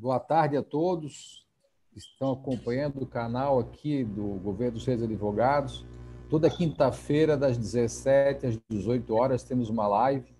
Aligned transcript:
Boa 0.00 0.20
tarde 0.20 0.56
a 0.56 0.62
todos 0.62 1.44
que 1.90 1.98
estão 1.98 2.30
acompanhando 2.30 3.02
o 3.02 3.06
canal 3.06 3.58
aqui 3.58 4.04
do 4.04 4.38
Governo 4.38 4.74
dos 4.74 4.86
Reis 4.86 5.02
Advogados. 5.02 5.84
Toda 6.30 6.48
quinta-feira, 6.48 7.36
das 7.36 7.58
17 7.58 8.46
às 8.46 8.58
18 8.70 9.12
horas, 9.12 9.42
temos 9.42 9.68
uma 9.68 9.88
live 9.88 10.32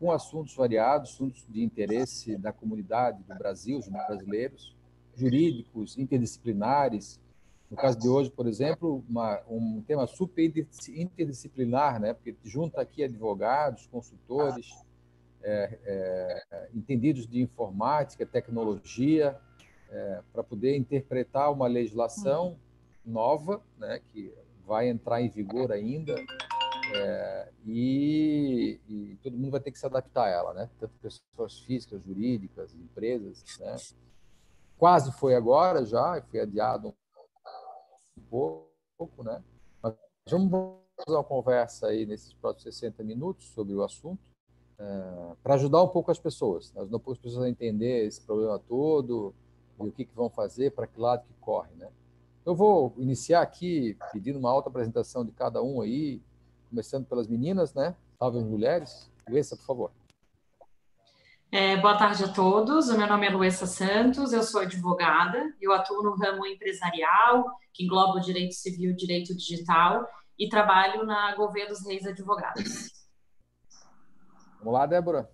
com 0.00 0.10
assuntos 0.10 0.56
variados, 0.56 1.10
assuntos 1.10 1.44
de 1.50 1.62
interesse 1.62 2.38
da 2.38 2.50
comunidade 2.50 3.22
do 3.22 3.34
Brasil, 3.34 3.78
os 3.78 3.88
brasileiros, 3.88 4.74
jurídicos, 5.14 5.98
interdisciplinares. 5.98 7.20
No 7.70 7.76
caso 7.76 7.98
de 7.98 8.08
hoje, 8.08 8.30
por 8.30 8.46
exemplo, 8.46 9.04
uma, 9.06 9.38
um 9.46 9.84
tema 9.86 10.06
super 10.06 10.50
interdisciplinar, 10.88 12.00
né? 12.00 12.14
porque 12.14 12.34
junta 12.42 12.80
aqui 12.80 13.04
advogados, 13.04 13.86
consultores, 13.86 14.72
entendidos 16.72 17.26
de 17.26 17.40
informática, 17.42 18.24
tecnologia, 18.24 19.38
é, 19.90 20.22
para 20.32 20.42
poder 20.42 20.76
interpretar 20.76 21.52
uma 21.52 21.66
legislação 21.66 22.58
nova, 23.04 23.62
né, 23.78 24.00
que 24.12 24.34
vai 24.66 24.88
entrar 24.88 25.20
em 25.20 25.28
vigor 25.28 25.70
ainda, 25.70 26.14
é, 26.94 27.52
e, 27.64 28.80
e, 28.88 29.18
todo 29.22 29.36
mundo 29.36 29.52
vai 29.52 29.60
ter 29.60 29.70
que 29.70 29.78
se 29.78 29.86
adaptar 29.86 30.24
a 30.24 30.28
ela, 30.28 30.54
né? 30.54 30.70
Tanto 30.78 30.92
pessoas 30.98 31.60
físicas, 31.60 32.02
jurídicas, 32.02 32.74
empresas, 32.74 33.42
né? 33.58 33.76
Quase 34.76 35.10
foi 35.12 35.34
agora 35.34 35.84
já, 35.84 36.22
foi 36.30 36.40
adiado 36.40 36.94
um 38.16 38.22
pouco, 38.28 39.22
né? 39.22 39.42
Mas 39.82 39.94
vamos 40.28 40.78
fazer 40.96 41.16
uma 41.16 41.24
conversa 41.24 41.88
aí 41.88 42.04
nesses 42.04 42.34
próximos 42.34 42.76
60 42.76 43.02
minutos 43.02 43.46
sobre 43.48 43.74
o 43.74 43.82
assunto, 43.82 44.33
é, 44.78 45.34
para 45.42 45.54
ajudar 45.54 45.82
um 45.82 45.88
pouco 45.88 46.10
as 46.10 46.18
pessoas, 46.18 46.72
ajudar 46.76 46.96
um 46.96 47.00
pouco 47.00 47.12
as 47.12 47.18
pessoas 47.18 47.44
a 47.44 47.48
entender 47.48 48.06
esse 48.06 48.20
problema 48.20 48.58
todo 48.58 49.34
e 49.80 49.88
o 49.88 49.92
que, 49.92 50.04
que 50.04 50.14
vão 50.14 50.28
fazer, 50.28 50.72
para 50.72 50.86
que 50.86 51.00
lado 51.00 51.24
que 51.26 51.34
corre, 51.40 51.70
né? 51.76 51.88
Eu 52.44 52.54
vou 52.54 52.92
iniciar 52.98 53.40
aqui 53.40 53.96
pedindo 54.12 54.38
uma 54.38 54.50
alta 54.50 54.68
apresentação 54.68 55.24
de 55.24 55.32
cada 55.32 55.62
um 55.62 55.80
aí, 55.80 56.20
começando 56.68 57.06
pelas 57.06 57.26
meninas, 57.26 57.72
né? 57.72 57.96
Salve 58.18 58.40
mulheres. 58.40 59.10
Luísa, 59.28 59.56
por 59.56 59.64
favor. 59.64 59.90
É, 61.50 61.76
boa 61.76 61.96
tarde 61.96 62.24
a 62.24 62.28
todos. 62.28 62.88
O 62.88 62.98
meu 62.98 63.06
nome 63.06 63.26
é 63.26 63.30
Luísa 63.30 63.64
Santos, 63.64 64.32
eu 64.32 64.42
sou 64.42 64.60
advogada, 64.60 65.54
eu 65.60 65.72
atuo 65.72 66.02
no 66.02 66.16
ramo 66.16 66.44
empresarial, 66.44 67.44
que 67.72 67.84
engloba 67.84 68.18
o 68.18 68.20
direito 68.20 68.54
civil 68.54 68.90
e 68.90 68.96
direito 68.96 69.34
digital, 69.34 70.06
e 70.38 70.48
trabalho 70.48 71.04
na 71.04 71.34
Gouveia 71.36 71.68
dos 71.68 71.86
Reis 71.86 72.04
Advogados. 72.04 73.03
Vamos 74.64 74.80
lá, 74.80 74.86
Débora. 74.86 75.30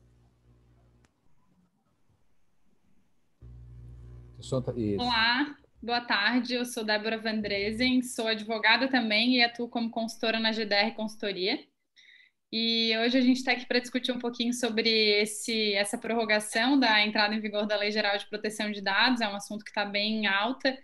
Olá, 4.98 5.56
boa 5.80 6.00
tarde. 6.00 6.54
Eu 6.54 6.64
sou 6.64 6.82
Débora 6.82 7.16
Vandresen, 7.16 8.02
sou 8.02 8.26
advogada 8.26 8.88
também 8.88 9.36
e 9.36 9.44
atuo 9.44 9.68
como 9.68 9.88
consultora 9.88 10.40
na 10.40 10.50
GDR 10.50 10.96
Consultoria. 10.96 11.64
E 12.52 12.92
hoje 12.98 13.18
a 13.18 13.20
gente 13.20 13.36
está 13.36 13.52
aqui 13.52 13.64
para 13.66 13.78
discutir 13.78 14.10
um 14.10 14.18
pouquinho 14.18 14.52
sobre 14.52 14.90
esse, 15.22 15.74
essa 15.74 15.96
prorrogação 15.96 16.76
da 16.76 17.00
entrada 17.06 17.32
em 17.32 17.40
vigor 17.40 17.68
da 17.68 17.76
Lei 17.76 17.92
Geral 17.92 18.18
de 18.18 18.28
Proteção 18.28 18.72
de 18.72 18.80
Dados. 18.80 19.20
É 19.20 19.28
um 19.28 19.36
assunto 19.36 19.64
que 19.64 19.70
está 19.70 19.84
bem 19.84 20.24
em 20.24 20.26
alta. 20.26 20.76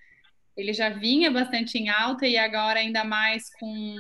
Ele 0.57 0.73
já 0.73 0.89
vinha 0.89 1.33
bastante 1.33 1.79
em 1.79 1.89
alta 1.89 2.29
e 2.29 2.37
agora 2.37 2.79
ainda 2.79 3.03
mais 3.03 3.53
com, 3.59 3.97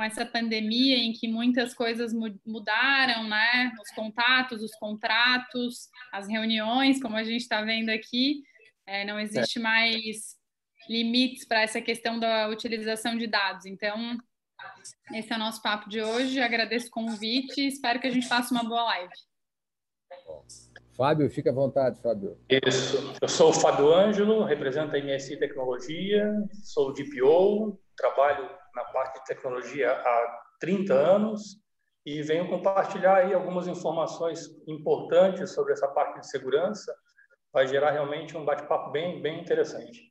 com 0.00 0.04
essa 0.04 0.24
pandemia 0.24 0.96
em 0.96 1.12
que 1.12 1.28
muitas 1.28 1.74
coisas 1.74 2.10
mudaram, 2.46 3.28
né? 3.28 3.70
Os 3.82 3.90
contatos, 3.90 4.62
os 4.62 4.74
contratos, 4.76 5.90
as 6.10 6.26
reuniões, 6.26 7.02
como 7.02 7.16
a 7.16 7.22
gente 7.22 7.42
está 7.42 7.60
vendo 7.60 7.90
aqui, 7.90 8.42
é, 8.86 9.04
não 9.04 9.20
existe 9.20 9.58
é. 9.58 9.62
mais 9.62 10.38
limites 10.88 11.46
para 11.46 11.60
essa 11.60 11.82
questão 11.82 12.18
da 12.18 12.48
utilização 12.48 13.14
de 13.14 13.26
dados. 13.26 13.66
Então, 13.66 14.16
esse 15.12 15.30
é 15.34 15.36
o 15.36 15.38
nosso 15.38 15.60
papo 15.60 15.86
de 15.90 16.00
hoje. 16.00 16.40
Agradeço 16.40 16.86
o 16.86 16.92
convite 16.92 17.60
e 17.60 17.68
espero 17.68 18.00
que 18.00 18.06
a 18.06 18.10
gente 18.10 18.26
faça 18.26 18.54
uma 18.54 18.64
boa 18.64 18.84
live. 18.84 19.12
Fábio, 20.96 21.30
fica 21.30 21.50
à 21.50 21.54
vontade, 21.54 22.00
Fábio. 22.00 22.38
Isso. 22.48 22.96
Eu 23.20 23.28
sou 23.28 23.50
o 23.50 23.52
Fábio 23.52 23.92
Ângelo, 23.92 24.44
represento 24.44 24.96
a 24.96 24.98
MSI 24.98 25.36
Tecnologia, 25.36 26.32
sou 26.62 26.90
DPO, 26.94 27.78
trabalho 27.94 28.59
na 28.74 28.84
parte 28.84 29.20
de 29.20 29.26
tecnologia 29.26 29.92
há 29.92 30.42
30 30.60 30.94
anos 30.94 31.60
e 32.04 32.22
venho 32.22 32.48
compartilhar 32.48 33.16
aí 33.16 33.34
algumas 33.34 33.66
informações 33.66 34.48
importantes 34.66 35.50
sobre 35.50 35.72
essa 35.72 35.88
parte 35.88 36.20
de 36.20 36.28
segurança. 36.28 36.94
Vai 37.52 37.66
gerar 37.66 37.90
realmente 37.90 38.36
um 38.36 38.44
bate-papo 38.44 38.90
bem, 38.90 39.20
bem 39.20 39.40
interessante. 39.40 40.10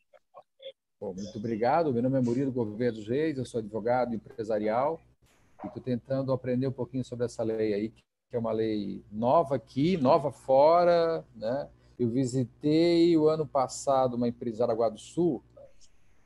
Bom, 1.00 1.14
muito 1.14 1.38
obrigado. 1.38 1.94
Meu 1.94 2.04
nome 2.04 2.18
é 2.18 2.22
Murilo 2.22 2.52
Gouveia 2.52 2.92
dos 2.92 3.08
Reis, 3.08 3.38
eu 3.38 3.46
sou 3.46 3.60
advogado 3.60 4.14
empresarial 4.14 5.00
e 5.64 5.68
estou 5.68 5.82
tentando 5.82 6.34
aprender 6.34 6.68
um 6.68 6.72
pouquinho 6.72 7.06
sobre 7.06 7.26
essa 7.26 7.42
lei 7.42 7.74
aí, 7.74 7.90
que 7.90 8.04
é 8.34 8.38
uma 8.40 8.52
lei 8.52 9.04
nova 9.12 9.56
aqui, 9.56 9.98
nova 9.98 10.32
fora, 10.32 11.26
né? 11.36 11.70
Eu 11.98 12.10
visitei 12.10 13.18
o 13.18 13.28
ano 13.28 13.46
passado 13.46 14.16
uma 14.16 14.28
empresa 14.28 14.58
de 14.58 14.64
Araguá 14.64 14.90
do 14.90 15.00
Sul 15.00 15.44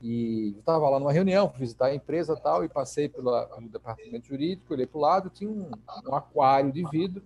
e 0.00 0.54
estava 0.58 0.88
lá 0.88 0.98
numa 0.98 1.12
reunião, 1.12 1.48
visitar 1.56 1.86
a 1.86 1.94
empresa 1.94 2.36
tal 2.36 2.64
e 2.64 2.68
passei 2.68 3.08
pelo 3.08 3.30
departamento 3.70 4.26
jurídico, 4.26 4.74
olhei 4.74 4.86
para 4.86 4.98
o 4.98 5.00
lado, 5.00 5.30
tinha 5.30 5.50
um, 5.50 5.70
um 6.06 6.14
aquário 6.14 6.70
de 6.72 6.84
vidro, 6.90 7.22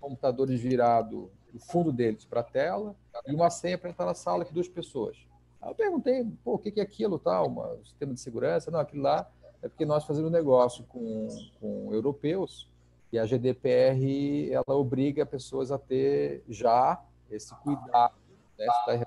computadores 0.00 0.60
virado 0.60 1.30
o 1.54 1.58
fundo 1.58 1.92
deles 1.92 2.24
para 2.24 2.40
a 2.40 2.44
tela 2.44 2.94
e 3.26 3.34
uma 3.34 3.50
senha 3.50 3.78
para 3.78 3.90
entrar 3.90 4.06
na 4.06 4.14
sala 4.14 4.44
que 4.44 4.52
duas 4.52 4.68
pessoas. 4.68 5.16
Aí 5.60 5.70
eu 5.70 5.74
perguntei, 5.74 6.26
pô, 6.42 6.54
o 6.54 6.58
que 6.58 6.80
é 6.80 6.82
aquilo, 6.82 7.18
tal, 7.18 7.48
um 7.48 7.84
sistema 7.84 8.14
de 8.14 8.20
segurança? 8.20 8.70
Não, 8.70 8.80
aquilo 8.80 9.02
lá 9.02 9.30
é 9.62 9.68
porque 9.68 9.84
nós 9.84 10.04
fazemos 10.04 10.30
negócio 10.30 10.84
com, 10.84 11.28
com 11.60 11.92
europeus 11.92 12.68
e 13.12 13.18
a 13.18 13.24
GDPR 13.24 14.50
ela 14.50 14.76
obriga 14.76 15.24
pessoas 15.24 15.70
a 15.70 15.78
ter 15.78 16.42
já 16.48 17.00
esse 17.30 17.54
cuidado, 17.56 18.14
né, 18.58 18.66
está 18.66 19.06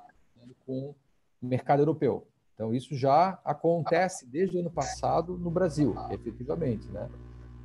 com 0.65 0.95
o 1.41 1.45
mercado 1.45 1.81
europeu. 1.81 2.25
Então 2.55 2.73
isso 2.73 2.95
já 2.95 3.39
acontece 3.43 4.25
desde 4.25 4.55
o 4.55 4.61
ano 4.61 4.71
passado 4.71 5.37
no 5.37 5.51
Brasil, 5.51 5.93
efetivamente, 6.09 6.87
né? 6.87 7.09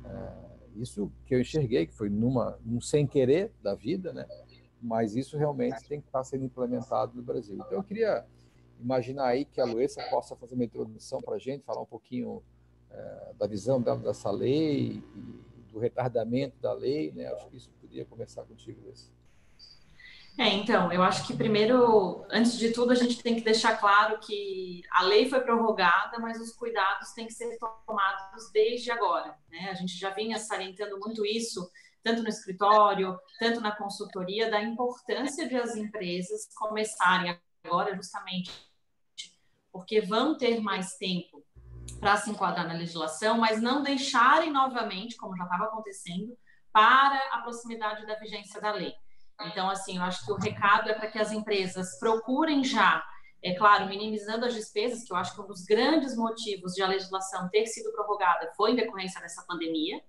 É, 0.05 0.51
isso 0.75 1.09
que 1.25 1.33
eu 1.33 1.39
enxerguei 1.39 1.87
que 1.87 1.93
foi 1.93 2.09
numa 2.09 2.59
um 2.65 2.79
sem 2.81 3.07
querer 3.07 3.51
da 3.63 3.73
vida, 3.73 4.11
né? 4.11 4.27
Mas 4.81 5.15
isso 5.15 5.37
realmente 5.37 5.87
tem 5.87 6.01
que 6.01 6.07
estar 6.07 6.23
sendo 6.25 6.43
implementado 6.43 7.15
no 7.15 7.23
Brasil. 7.23 7.55
Então 7.55 7.71
eu 7.71 7.83
queria 7.83 8.25
imaginar 8.79 9.27
aí 9.27 9.45
que 9.45 9.61
a 9.61 9.65
Luísa 9.65 10.03
possa 10.09 10.35
fazer 10.35 10.55
uma 10.55 10.65
introdução 10.65 11.21
para 11.21 11.35
a 11.35 11.39
gente, 11.39 11.63
falar 11.63 11.81
um 11.81 11.85
pouquinho 11.85 12.43
é, 12.89 13.33
da 13.37 13.47
visão 13.47 13.81
dela 13.81 13.99
dessa 13.99 14.29
lei 14.29 15.01
do 15.71 15.79
retardamento 15.79 16.59
da 16.59 16.73
lei, 16.73 17.13
né? 17.13 17.27
Acho 17.27 17.47
que 17.47 17.55
isso 17.55 17.69
poderia 17.79 18.03
começar 18.03 18.43
contigo, 18.43 18.81
Luísa. 18.83 19.09
É, 20.41 20.47
então, 20.47 20.91
eu 20.91 21.03
acho 21.03 21.27
que 21.27 21.35
primeiro, 21.35 22.25
antes 22.27 22.57
de 22.57 22.71
tudo, 22.71 22.91
a 22.91 22.95
gente 22.95 23.21
tem 23.21 23.35
que 23.35 23.43
deixar 23.43 23.77
claro 23.77 24.17
que 24.17 24.81
a 24.89 25.03
lei 25.03 25.29
foi 25.29 25.39
prorrogada, 25.41 26.17
mas 26.17 26.41
os 26.41 26.51
cuidados 26.51 27.11
têm 27.11 27.27
que 27.27 27.33
ser 27.33 27.59
tomados 27.85 28.51
desde 28.51 28.89
agora. 28.89 29.37
Né? 29.51 29.69
A 29.69 29.75
gente 29.75 29.95
já 29.95 30.09
vinha 30.09 30.39
salientando 30.39 30.97
muito 30.99 31.23
isso, 31.23 31.69
tanto 32.01 32.23
no 32.23 32.27
escritório, 32.27 33.19
tanto 33.39 33.61
na 33.61 33.71
consultoria, 33.71 34.49
da 34.49 34.59
importância 34.59 35.47
de 35.47 35.55
as 35.55 35.75
empresas 35.75 36.49
começarem 36.55 37.39
agora 37.63 37.95
justamente 37.95 38.51
porque 39.71 40.01
vão 40.01 40.35
ter 40.35 40.59
mais 40.59 40.95
tempo 40.95 41.45
para 41.99 42.17
se 42.17 42.31
enquadrar 42.31 42.67
na 42.67 42.73
legislação, 42.73 43.37
mas 43.37 43.61
não 43.61 43.83
deixarem 43.83 44.51
novamente, 44.51 45.15
como 45.17 45.37
já 45.37 45.43
estava 45.43 45.65
acontecendo, 45.65 46.35
para 46.73 47.29
a 47.31 47.43
proximidade 47.43 48.07
da 48.07 48.15
vigência 48.15 48.59
da 48.59 48.71
lei. 48.71 48.95
Então, 49.47 49.69
assim, 49.69 49.97
eu 49.97 50.03
acho 50.03 50.25
que 50.25 50.31
o 50.31 50.35
recado 50.35 50.89
é 50.89 50.93
para 50.93 51.09
que 51.09 51.19
as 51.19 51.31
empresas 51.31 51.97
procurem 51.99 52.63
já, 52.63 53.03
é 53.43 53.53
claro, 53.55 53.87
minimizando 53.87 54.45
as 54.45 54.53
despesas, 54.53 55.03
que 55.03 55.11
eu 55.11 55.17
acho 55.17 55.33
que 55.33 55.41
um 55.41 55.47
dos 55.47 55.63
grandes 55.63 56.15
motivos 56.15 56.73
de 56.73 56.83
a 56.83 56.87
legislação 56.87 57.49
ter 57.49 57.65
sido 57.65 57.91
prorrogada 57.91 58.51
foi 58.55 58.71
em 58.71 58.75
decorrência 58.75 59.19
dessa 59.19 59.43
pandemia, 59.47 59.99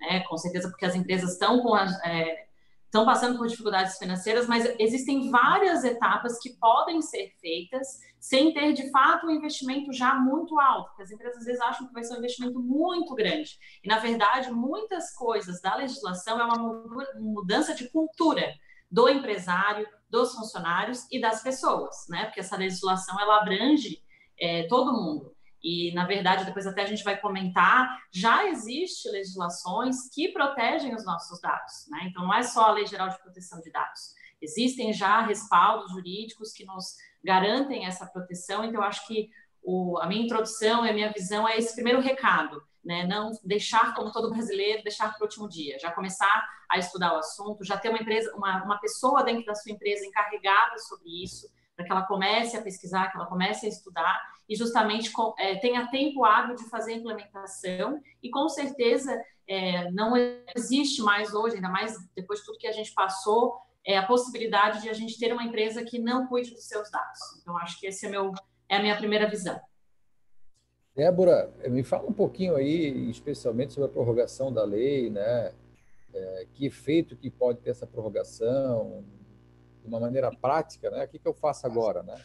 né? 0.00 0.20
Com 0.28 0.36
certeza, 0.36 0.68
porque 0.68 0.86
as 0.86 0.94
empresas 0.94 1.32
estão 1.32 1.62
com 1.62 1.74
as, 1.74 1.92
é, 2.04 2.46
estão 2.90 3.04
passando 3.04 3.38
por 3.38 3.46
dificuldades 3.46 3.96
financeiras, 3.96 4.48
mas 4.48 4.74
existem 4.80 5.30
várias 5.30 5.84
etapas 5.84 6.40
que 6.40 6.50
podem 6.58 7.00
ser 7.00 7.32
feitas 7.40 7.86
sem 8.18 8.52
ter, 8.52 8.72
de 8.72 8.90
fato, 8.90 9.26
um 9.26 9.30
investimento 9.30 9.92
já 9.92 10.14
muito 10.16 10.58
alto, 10.58 10.88
porque 10.88 11.04
as 11.04 11.10
empresas 11.12 11.38
às 11.38 11.44
vezes 11.44 11.60
acham 11.60 11.86
que 11.86 11.92
vai 11.94 12.02
ser 12.02 12.14
um 12.14 12.18
investimento 12.18 12.58
muito 12.58 13.14
grande. 13.14 13.56
E, 13.82 13.88
na 13.88 14.00
verdade, 14.00 14.50
muitas 14.50 15.14
coisas 15.14 15.62
da 15.62 15.76
legislação 15.76 16.40
é 16.40 16.44
uma 16.44 16.92
mudança 17.20 17.72
de 17.72 17.88
cultura 17.90 18.52
do 18.90 19.08
empresário, 19.08 19.86
dos 20.08 20.34
funcionários 20.34 21.06
e 21.10 21.20
das 21.20 21.42
pessoas, 21.42 22.06
né? 22.08 22.24
Porque 22.24 22.40
essa 22.40 22.56
legislação, 22.56 23.18
ela 23.20 23.40
abrange 23.40 24.02
é, 24.38 24.66
todo 24.66 24.92
mundo. 24.92 25.34
E, 25.62 25.92
na 25.92 26.06
verdade, 26.06 26.44
depois 26.44 26.66
até 26.66 26.82
a 26.82 26.86
gente 26.86 27.04
vai 27.04 27.20
comentar, 27.20 27.98
já 28.10 28.46
existe 28.46 29.08
legislações 29.10 30.08
que 30.12 30.32
protegem 30.32 30.94
os 30.94 31.04
nossos 31.04 31.40
dados, 31.40 31.86
né? 31.90 32.00
Então, 32.04 32.24
não 32.24 32.34
é 32.34 32.42
só 32.42 32.66
a 32.66 32.72
Lei 32.72 32.86
Geral 32.86 33.10
de 33.10 33.20
Proteção 33.20 33.60
de 33.60 33.70
Dados. 33.70 34.14
existem 34.40 34.90
já 34.90 35.20
respaldos 35.20 35.92
jurídicos 35.92 36.50
que 36.52 36.64
nos 36.64 36.96
garantem 37.22 37.84
essa 37.84 38.06
proteção, 38.06 38.64
então 38.64 38.82
acho 38.82 39.06
que 39.06 39.28
o, 39.62 39.98
a 40.00 40.06
minha 40.06 40.24
introdução 40.24 40.86
e 40.86 40.88
a 40.88 40.94
minha 40.94 41.12
visão 41.12 41.46
é 41.46 41.58
esse 41.58 41.74
primeiro 41.74 42.00
recado, 42.00 42.62
né? 42.84 43.06
Não 43.06 43.30
deixar, 43.44 43.94
como 43.94 44.12
todo 44.12 44.30
brasileiro, 44.30 44.82
deixar 44.82 45.08
para 45.12 45.20
o 45.20 45.24
último 45.24 45.48
dia, 45.48 45.78
já 45.78 45.90
começar 45.90 46.48
a 46.70 46.78
estudar 46.78 47.14
o 47.14 47.18
assunto, 47.18 47.64
já 47.64 47.76
ter 47.76 47.88
uma 47.88 47.98
empresa, 47.98 48.34
uma, 48.34 48.62
uma 48.64 48.78
pessoa 48.78 49.22
dentro 49.22 49.44
da 49.44 49.54
sua 49.54 49.72
empresa 49.72 50.06
encarregada 50.06 50.78
sobre 50.78 51.22
isso, 51.22 51.48
para 51.76 51.84
que 51.84 51.92
ela 51.92 52.02
comece 52.02 52.56
a 52.56 52.62
pesquisar, 52.62 53.10
que 53.10 53.16
ela 53.16 53.26
comece 53.26 53.66
a 53.66 53.68
estudar 53.68 54.20
e 54.48 54.56
justamente 54.56 55.10
é, 55.38 55.56
tenha 55.56 55.88
tempo 55.88 56.24
hábil 56.24 56.56
de 56.56 56.68
fazer 56.68 56.92
a 56.92 56.96
implementação 56.96 58.00
e 58.22 58.30
com 58.30 58.48
certeza 58.48 59.16
é, 59.48 59.90
não 59.90 60.14
existe 60.54 61.02
mais 61.02 61.34
hoje, 61.34 61.56
ainda 61.56 61.68
mais 61.68 61.96
depois 62.14 62.40
de 62.40 62.46
tudo 62.46 62.58
que 62.58 62.66
a 62.66 62.72
gente 62.72 62.92
passou, 62.92 63.56
é, 63.84 63.96
a 63.96 64.06
possibilidade 64.06 64.82
de 64.82 64.88
a 64.88 64.92
gente 64.92 65.18
ter 65.18 65.32
uma 65.32 65.42
empresa 65.42 65.84
que 65.84 65.98
não 65.98 66.26
cuide 66.26 66.52
dos 66.52 66.66
seus 66.66 66.90
dados. 66.90 67.18
Então, 67.40 67.56
acho 67.58 67.78
que 67.78 67.86
esse 67.86 68.06
é, 68.06 68.08
meu, 68.08 68.32
é 68.68 68.76
a 68.76 68.82
minha 68.82 68.96
primeira 68.96 69.28
visão. 69.28 69.58
Débora, 71.00 71.50
me 71.66 71.82
fala 71.82 72.10
um 72.10 72.12
pouquinho 72.12 72.56
aí, 72.56 73.08
especialmente 73.08 73.72
sobre 73.72 73.88
a 73.88 73.92
prorrogação 73.92 74.52
da 74.52 74.62
lei, 74.62 75.08
né? 75.08 75.50
É, 76.12 76.46
que 76.52 76.66
efeito 76.66 77.16
que 77.16 77.30
pode 77.30 77.60
ter 77.60 77.70
essa 77.70 77.86
prorrogação, 77.86 79.02
de 79.80 79.88
uma 79.88 79.98
maneira 79.98 80.30
prática, 80.30 80.90
né? 80.90 81.06
O 81.06 81.08
que, 81.08 81.18
que 81.18 81.26
eu 81.26 81.32
faço 81.32 81.66
agora, 81.66 82.02
né? 82.02 82.22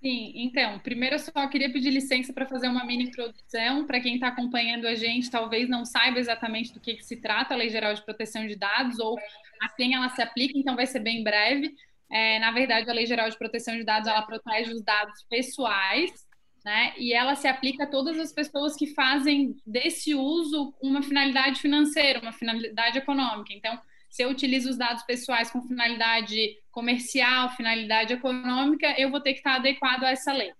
Sim, 0.00 0.32
então, 0.36 0.78
primeiro 0.78 1.16
eu 1.16 1.18
só 1.18 1.48
queria 1.48 1.72
pedir 1.72 1.90
licença 1.90 2.32
para 2.32 2.46
fazer 2.46 2.68
uma 2.68 2.86
mini 2.86 3.06
introdução 3.08 3.84
para 3.84 4.00
quem 4.00 4.14
está 4.14 4.28
acompanhando 4.28 4.86
a 4.86 4.94
gente, 4.94 5.28
talvez 5.28 5.68
não 5.68 5.84
saiba 5.84 6.20
exatamente 6.20 6.72
do 6.72 6.78
que, 6.78 6.94
que, 6.94 7.04
se 7.04 7.16
trata 7.16 7.54
a 7.54 7.56
Lei 7.56 7.70
Geral 7.70 7.92
de 7.92 8.04
Proteção 8.04 8.46
de 8.46 8.54
Dados 8.54 9.00
ou 9.00 9.18
a 9.60 9.68
quem 9.68 9.96
ela 9.96 10.08
se 10.10 10.22
aplica, 10.22 10.56
então 10.56 10.76
vai 10.76 10.86
ser 10.86 11.00
bem 11.00 11.24
breve. 11.24 11.74
É, 12.08 12.38
na 12.38 12.52
verdade, 12.52 12.88
a 12.88 12.92
Lei 12.92 13.04
Geral 13.04 13.28
de 13.28 13.36
Proteção 13.36 13.74
de 13.74 13.82
Dados 13.82 14.08
ela 14.08 14.22
protege 14.22 14.72
os 14.72 14.80
dados 14.80 15.24
pessoais, 15.28 16.29
né? 16.64 16.92
E 16.98 17.12
ela 17.12 17.34
se 17.34 17.48
aplica 17.48 17.84
a 17.84 17.86
todas 17.86 18.18
as 18.18 18.32
pessoas 18.32 18.76
que 18.76 18.88
fazem 18.88 19.56
desse 19.66 20.14
uso 20.14 20.74
uma 20.82 21.02
finalidade 21.02 21.60
financeira, 21.60 22.20
uma 22.20 22.32
finalidade 22.32 22.98
econômica. 22.98 23.52
Então, 23.52 23.78
se 24.08 24.22
eu 24.22 24.30
utilizo 24.30 24.70
os 24.70 24.76
dados 24.76 25.02
pessoais 25.04 25.50
com 25.50 25.62
finalidade 25.62 26.56
comercial, 26.70 27.50
finalidade 27.50 28.12
econômica, 28.12 28.94
eu 28.98 29.10
vou 29.10 29.20
ter 29.20 29.32
que 29.32 29.38
estar 29.38 29.56
adequado 29.56 30.04
a 30.04 30.10
essa 30.10 30.32
lei. 30.32 30.52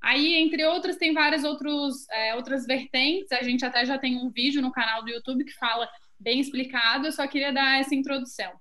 Aí, 0.00 0.34
entre 0.34 0.64
outras, 0.66 0.96
tem 0.96 1.12
várias 1.12 1.44
outros, 1.44 2.08
é, 2.10 2.34
outras 2.34 2.66
vertentes. 2.66 3.32
A 3.32 3.42
gente 3.42 3.64
até 3.64 3.84
já 3.86 3.98
tem 3.98 4.16
um 4.16 4.30
vídeo 4.30 4.60
no 4.60 4.70
canal 4.70 5.02
do 5.02 5.10
YouTube 5.10 5.44
que 5.44 5.54
fala 5.54 5.88
bem 6.20 6.40
explicado. 6.40 7.06
Eu 7.06 7.12
só 7.12 7.26
queria 7.26 7.52
dar 7.52 7.80
essa 7.80 7.94
introdução. 7.94 8.52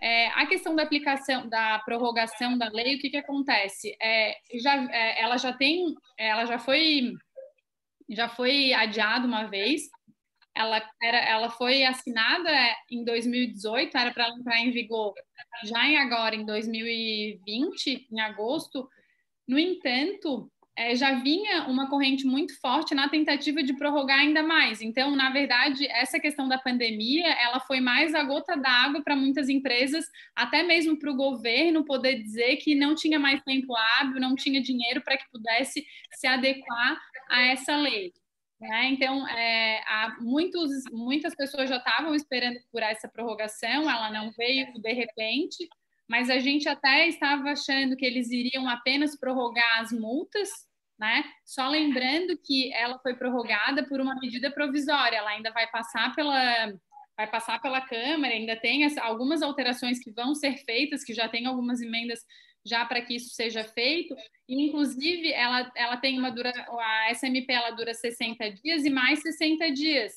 É, 0.00 0.28
a 0.28 0.46
questão 0.46 0.74
da 0.74 0.82
aplicação, 0.82 1.48
da 1.48 1.78
prorrogação 1.80 2.56
da 2.56 2.68
lei, 2.68 2.96
o 2.96 2.98
que, 2.98 3.10
que 3.10 3.16
acontece? 3.16 3.96
É, 4.00 4.36
já, 4.54 4.82
é, 4.92 5.22
ela 5.22 5.36
já 5.36 5.52
tem, 5.52 5.94
ela 6.18 6.46
já 6.46 6.58
foi, 6.58 7.12
já 8.08 8.28
foi 8.28 8.72
adiada 8.72 9.26
uma 9.26 9.44
vez 9.44 9.82
ela, 10.54 10.82
era, 11.02 11.18
ela 11.18 11.50
foi 11.50 11.84
assinada 11.84 12.50
em 12.90 13.04
2018, 13.04 13.96
era 13.96 14.12
para 14.12 14.28
entrar 14.28 14.58
em 14.60 14.70
vigor 14.70 15.14
já 15.64 15.86
em 15.86 15.98
agora, 15.98 16.34
em 16.34 16.44
2020, 16.44 18.08
em 18.10 18.20
agosto. 18.20 18.88
No 19.46 19.58
entanto, 19.58 20.50
é, 20.76 20.94
já 20.94 21.14
vinha 21.20 21.64
uma 21.64 21.88
corrente 21.88 22.26
muito 22.26 22.58
forte 22.60 22.94
na 22.94 23.08
tentativa 23.08 23.62
de 23.62 23.76
prorrogar 23.76 24.20
ainda 24.20 24.42
mais. 24.42 24.80
Então, 24.80 25.14
na 25.14 25.30
verdade, 25.30 25.86
essa 25.88 26.18
questão 26.18 26.48
da 26.48 26.58
pandemia, 26.58 27.26
ela 27.26 27.60
foi 27.60 27.80
mais 27.80 28.14
a 28.14 28.22
gota 28.22 28.56
d'água 28.56 29.02
para 29.02 29.16
muitas 29.16 29.48
empresas, 29.48 30.04
até 30.34 30.62
mesmo 30.62 30.98
para 30.98 31.10
o 31.10 31.16
governo 31.16 31.84
poder 31.84 32.22
dizer 32.22 32.56
que 32.56 32.74
não 32.74 32.94
tinha 32.94 33.18
mais 33.18 33.42
tempo 33.42 33.74
hábil, 33.76 34.20
não 34.20 34.34
tinha 34.34 34.62
dinheiro 34.62 35.02
para 35.02 35.16
que 35.18 35.30
pudesse 35.30 35.84
se 36.14 36.26
adequar 36.26 36.98
a 37.28 37.42
essa 37.42 37.76
lei. 37.76 38.12
Né? 38.60 38.90
Então, 38.90 39.26
é, 39.28 39.82
muitos, 40.20 40.70
muitas 40.92 41.34
pessoas 41.34 41.68
já 41.68 41.78
estavam 41.78 42.14
esperando 42.14 42.58
por 42.70 42.82
essa 42.82 43.08
prorrogação, 43.08 43.90
ela 43.90 44.10
não 44.10 44.30
veio 44.32 44.66
de 44.74 44.92
repente, 44.92 45.66
mas 46.10 46.28
a 46.28 46.40
gente 46.40 46.68
até 46.68 47.06
estava 47.06 47.50
achando 47.50 47.96
que 47.96 48.04
eles 48.04 48.32
iriam 48.32 48.68
apenas 48.68 49.16
prorrogar 49.16 49.80
as 49.80 49.92
multas, 49.92 50.48
né? 50.98 51.22
Só 51.46 51.68
lembrando 51.68 52.36
que 52.44 52.74
ela 52.74 52.98
foi 52.98 53.14
prorrogada 53.14 53.86
por 53.86 54.00
uma 54.00 54.18
medida 54.18 54.50
provisória, 54.50 55.18
ela 55.18 55.30
ainda 55.30 55.52
vai 55.52 55.68
passar 55.68 56.12
pela 56.16 56.74
vai 57.16 57.26
passar 57.30 57.60
pela 57.60 57.82
Câmara, 57.82 58.32
ainda 58.32 58.56
tem 58.56 58.82
algumas 58.98 59.42
alterações 59.42 60.02
que 60.02 60.10
vão 60.10 60.34
ser 60.34 60.56
feitas, 60.64 61.04
que 61.04 61.12
já 61.12 61.28
tem 61.28 61.46
algumas 61.46 61.80
emendas 61.80 62.18
já 62.66 62.84
para 62.86 63.02
que 63.02 63.14
isso 63.14 63.34
seja 63.34 63.62
feito. 63.62 64.14
E, 64.48 64.66
inclusive, 64.66 65.30
ela, 65.30 65.70
ela 65.76 65.96
tem 65.98 66.18
uma 66.18 66.30
dura, 66.30 66.50
a 66.50 67.12
SMP 67.12 67.52
ela 67.52 67.72
dura 67.72 67.92
60 67.92 68.50
dias 68.52 68.86
e 68.86 68.90
mais 68.90 69.20
60 69.20 69.70
dias, 69.70 70.14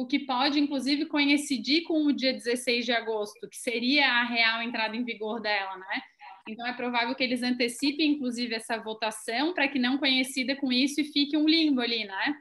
o 0.00 0.06
que 0.06 0.20
pode, 0.20 0.58
inclusive, 0.58 1.04
coincidir 1.04 1.84
com 1.84 2.06
o 2.06 2.12
dia 2.12 2.32
16 2.32 2.86
de 2.86 2.92
agosto, 2.92 3.46
que 3.48 3.56
seria 3.56 4.06
a 4.06 4.24
real 4.24 4.62
entrada 4.62 4.96
em 4.96 5.04
vigor 5.04 5.40
dela, 5.40 5.76
né? 5.76 6.02
Então, 6.48 6.66
é 6.66 6.72
provável 6.72 7.14
que 7.14 7.22
eles 7.22 7.42
antecipem, 7.42 8.12
inclusive, 8.12 8.54
essa 8.54 8.78
votação 8.78 9.52
para 9.52 9.68
que 9.68 9.78
não 9.78 9.98
conhecida 9.98 10.56
com 10.56 10.72
isso 10.72 11.02
e 11.02 11.04
fique 11.04 11.36
um 11.36 11.46
limbo 11.46 11.82
ali, 11.82 12.04
né? 12.04 12.34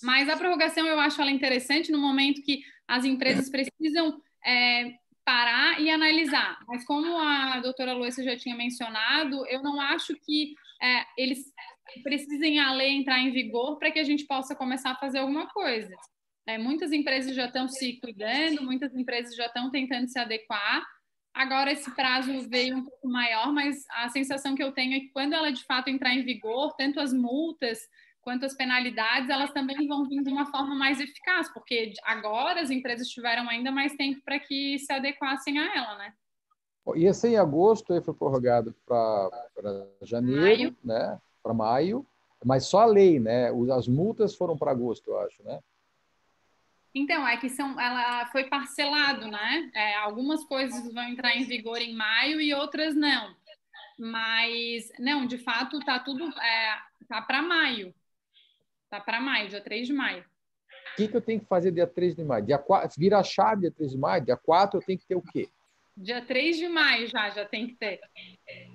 Mas 0.00 0.28
a 0.28 0.36
prorrogação 0.36 0.86
eu 0.86 1.00
acho 1.00 1.20
ela 1.20 1.30
interessante 1.30 1.90
no 1.90 1.98
momento 1.98 2.40
que 2.42 2.62
as 2.86 3.04
empresas 3.04 3.50
precisam 3.50 4.22
é, 4.46 4.94
parar 5.24 5.80
e 5.80 5.90
analisar. 5.90 6.56
Mas 6.68 6.84
como 6.84 7.18
a 7.18 7.58
doutora 7.58 7.94
Luísa 7.94 8.22
já 8.22 8.36
tinha 8.36 8.54
mencionado, 8.54 9.44
eu 9.48 9.60
não 9.60 9.80
acho 9.80 10.14
que 10.24 10.54
é, 10.80 11.04
eles 11.16 11.52
precisem 12.04 12.60
a 12.60 12.72
lei 12.72 12.90
entrar 12.90 13.18
em 13.18 13.32
vigor 13.32 13.76
para 13.76 13.90
que 13.90 13.98
a 13.98 14.04
gente 14.04 14.24
possa 14.24 14.54
começar 14.54 14.92
a 14.92 14.96
fazer 14.96 15.18
alguma 15.18 15.48
coisa. 15.48 15.92
É, 16.48 16.56
muitas 16.56 16.92
empresas 16.92 17.36
já 17.36 17.44
estão 17.44 17.68
se 17.68 18.00
cuidando, 18.00 18.62
muitas 18.62 18.96
empresas 18.96 19.36
já 19.36 19.44
estão 19.44 19.70
tentando 19.70 20.08
se 20.08 20.18
adequar. 20.18 20.82
Agora 21.34 21.70
esse 21.70 21.94
prazo 21.94 22.48
veio 22.48 22.78
um 22.78 22.84
pouco 22.84 23.06
maior, 23.06 23.52
mas 23.52 23.84
a 23.90 24.08
sensação 24.08 24.54
que 24.54 24.62
eu 24.62 24.72
tenho 24.72 24.94
é 24.94 25.00
que 25.00 25.10
quando 25.10 25.34
ela 25.34 25.52
de 25.52 25.62
fato 25.66 25.90
entrar 25.90 26.14
em 26.14 26.24
vigor, 26.24 26.74
tanto 26.74 27.00
as 27.00 27.12
multas 27.12 27.80
quanto 28.22 28.46
às 28.46 28.54
penalidades, 28.54 29.28
elas 29.28 29.52
também 29.52 29.86
vão 29.86 30.08
vir 30.08 30.22
de 30.22 30.30
uma 30.30 30.46
forma 30.46 30.74
mais 30.74 30.98
eficaz, 30.98 31.52
porque 31.52 31.92
agora 32.02 32.62
as 32.62 32.70
empresas 32.70 33.08
tiveram 33.08 33.46
ainda 33.46 33.70
mais 33.70 33.94
tempo 33.94 34.22
para 34.24 34.40
que 34.40 34.78
se 34.78 34.90
adequassem 34.90 35.58
a 35.58 35.76
ela, 35.76 35.98
né? 35.98 36.14
E 36.96 37.04
esse 37.04 37.28
em 37.28 37.36
agosto 37.36 37.92
ele 37.92 38.00
foi 38.00 38.14
prorrogado 38.14 38.74
para 38.86 39.28
janeiro, 40.00 40.40
maio. 40.40 40.76
né? 40.82 41.20
Para 41.42 41.52
maio, 41.52 42.06
mas 42.42 42.64
só 42.64 42.80
a 42.80 42.86
lei, 42.86 43.20
né? 43.20 43.50
As 43.76 43.86
multas 43.86 44.34
foram 44.34 44.56
para 44.56 44.70
agosto, 44.70 45.10
eu 45.10 45.18
acho, 45.20 45.42
né? 45.42 45.60
Então, 46.94 47.26
é 47.26 47.36
que 47.36 47.48
são, 47.48 47.78
ela 47.80 48.26
foi 48.26 48.44
parcelado, 48.44 49.28
né? 49.28 49.70
É, 49.74 49.94
algumas 49.96 50.44
coisas 50.44 50.92
vão 50.92 51.04
entrar 51.04 51.36
em 51.36 51.44
vigor 51.44 51.80
em 51.80 51.94
maio 51.94 52.40
e 52.40 52.54
outras 52.54 52.94
não. 52.94 53.36
Mas, 53.98 54.90
não, 54.98 55.26
de 55.26 55.38
fato, 55.38 55.80
tá 55.80 55.98
tudo 55.98 56.24
é, 56.40 56.78
tá 57.08 57.20
para 57.22 57.42
maio. 57.42 57.94
Tá 58.88 59.00
para 59.00 59.20
maio, 59.20 59.48
dia 59.48 59.60
3 59.60 59.86
de 59.86 59.92
maio. 59.92 60.24
O 60.92 60.96
que, 60.96 61.08
que 61.08 61.16
eu 61.16 61.20
tenho 61.20 61.40
que 61.40 61.46
fazer 61.46 61.70
dia 61.70 61.86
3 61.86 62.16
de 62.16 62.24
maio? 62.24 62.44
Dia 62.44 62.58
4, 62.58 62.98
vira 62.98 63.18
a 63.18 63.22
chave 63.22 63.62
dia 63.62 63.70
3 63.70 63.92
de 63.92 63.98
maio, 63.98 64.24
dia 64.24 64.36
4 64.36 64.78
eu 64.78 64.84
tenho 64.84 64.98
que 64.98 65.06
ter 65.06 65.14
o 65.14 65.22
quê? 65.22 65.48
Dia 66.00 66.22
3 66.22 66.56
de 66.56 66.68
maio 66.68 67.08
já, 67.08 67.28
já 67.30 67.44
tem 67.44 67.66
que 67.66 67.74
ter. 67.74 68.00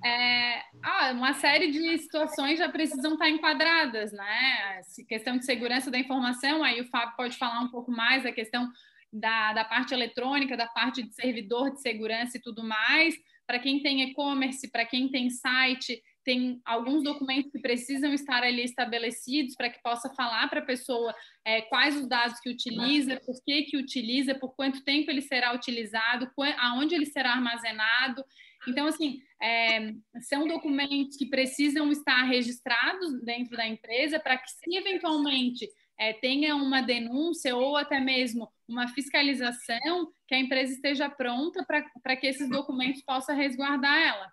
É, 0.04 0.62
ah, 0.84 1.12
uma 1.14 1.34
série 1.34 1.72
de 1.72 1.98
situações 1.98 2.60
já 2.60 2.68
precisam 2.68 3.14
estar 3.14 3.30
enquadradas, 3.30 4.12
né? 4.12 4.82
Questão 5.08 5.38
de 5.38 5.46
segurança 5.46 5.90
da 5.90 5.98
informação, 5.98 6.64
aí 6.64 6.82
o 6.82 6.90
Fábio 6.90 7.16
pode 7.16 7.38
falar 7.38 7.62
um 7.62 7.70
pouco 7.70 7.90
mais 7.92 8.24
da 8.24 8.32
questão 8.32 8.70
da, 9.12 9.54
da 9.54 9.64
parte 9.64 9.94
eletrônica, 9.94 10.58
da 10.58 10.68
parte 10.68 11.02
de 11.02 11.14
servidor 11.14 11.72
de 11.72 11.82
segurança 11.82 12.38
e 12.38 12.42
tudo 12.42 12.64
mais. 12.64 13.16
Para 13.48 13.60
quem 13.60 13.82
tem 13.82 14.02
e-commerce, 14.02 14.70
para 14.70 14.86
quem 14.86 15.10
tem 15.10 15.30
site, 15.30 16.02
tem 16.24 16.62
alguns 16.66 17.04
documentos 17.04 17.52
que 17.52 17.60
precisam 17.60 18.14
estar 18.14 18.44
ali 18.44 18.64
estabelecidos 18.64 19.56
para 19.56 19.70
que 19.70 19.82
possa 19.82 20.10
falar 20.14 20.50
para 20.50 20.60
a 20.60 20.66
pessoa 20.66 21.14
é, 21.46 21.62
quais 21.64 21.96
os 21.98 22.08
dados 22.08 22.40
que 22.40 22.50
utiliza, 22.50 23.20
por 23.26 23.36
que 23.44 23.64
que 23.64 23.78
utiliza, 23.78 24.36
por 24.36 24.56
quanto 24.56 24.84
tempo 24.84 25.12
ele 25.12 25.22
será 25.22 25.54
utilizado, 25.54 26.30
aonde 26.58 26.96
ele 26.96 27.06
será 27.06 27.34
armazenado. 27.34 28.24
Então, 28.68 28.88
assim, 28.88 29.22
é, 29.42 29.94
são 30.22 30.48
documentos 30.48 31.18
que 31.18 31.26
precisam 31.26 31.92
estar 31.92 32.24
registrados 32.24 33.22
dentro 33.24 33.58
da 33.58 33.68
empresa 33.68 34.20
para 34.20 34.38
que, 34.38 34.50
se 34.50 34.76
eventualmente 34.76 35.68
é, 36.00 36.14
tenha 36.14 36.56
uma 36.56 36.82
denúncia 36.82 37.56
ou 37.56 37.76
até 37.78 38.00
mesmo 38.00 38.50
uma 38.68 38.88
fiscalização, 38.88 40.12
que 40.28 40.36
a 40.36 40.40
empresa 40.40 40.74
esteja 40.74 41.10
pronta 41.10 41.66
para 41.66 42.16
que 42.16 42.28
esses 42.28 42.50
documentos 42.50 43.02
possam 43.04 43.36
resguardar 43.36 43.98
ela. 43.98 44.32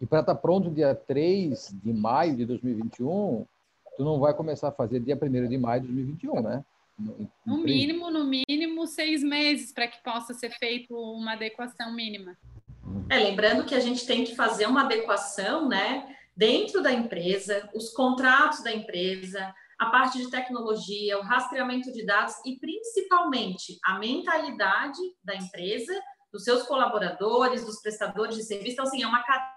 E 0.00 0.06
para 0.06 0.20
estar 0.20 0.34
tá 0.34 0.40
pronto 0.40 0.70
dia 0.70 0.94
3 0.94 1.74
de 1.82 1.92
maio 1.92 2.36
de 2.36 2.44
2021, 2.44 3.46
tu 3.96 4.04
não 4.04 4.18
vai 4.18 4.34
começar 4.34 4.68
a 4.68 4.72
fazer 4.72 5.00
dia 5.00 5.18
1 5.20 5.48
de 5.48 5.58
maio 5.58 5.82
de 5.82 5.86
2021, 5.88 6.42
né? 6.42 6.64
No, 6.98 7.28
no 7.44 7.58
mínimo, 7.58 8.10
no 8.10 8.24
mínimo, 8.24 8.86
seis 8.86 9.22
meses 9.22 9.72
para 9.72 9.88
que 9.88 10.02
possa 10.02 10.32
ser 10.32 10.50
feito 10.50 10.94
uma 10.94 11.32
adequação 11.32 11.92
mínima. 11.92 12.36
É, 13.10 13.18
lembrando 13.18 13.64
que 13.64 13.74
a 13.74 13.80
gente 13.80 14.06
tem 14.06 14.24
que 14.24 14.36
fazer 14.36 14.66
uma 14.66 14.82
adequação, 14.82 15.68
né, 15.68 16.16
dentro 16.36 16.82
da 16.82 16.92
empresa, 16.92 17.68
os 17.74 17.90
contratos 17.90 18.62
da 18.62 18.72
empresa, 18.72 19.52
a 19.78 19.86
parte 19.86 20.18
de 20.18 20.30
tecnologia, 20.30 21.18
o 21.18 21.22
rastreamento 21.22 21.92
de 21.92 22.04
dados 22.04 22.34
e 22.44 22.56
principalmente 22.58 23.78
a 23.84 23.98
mentalidade 23.98 25.00
da 25.22 25.34
empresa, 25.34 25.92
dos 26.32 26.44
seus 26.44 26.62
colaboradores, 26.64 27.64
dos 27.64 27.80
prestadores 27.80 28.36
de 28.36 28.44
serviço. 28.44 28.72
Então, 28.72 28.84
assim, 28.84 29.02
é 29.02 29.06
uma 29.06 29.22
cadeia. 29.22 29.53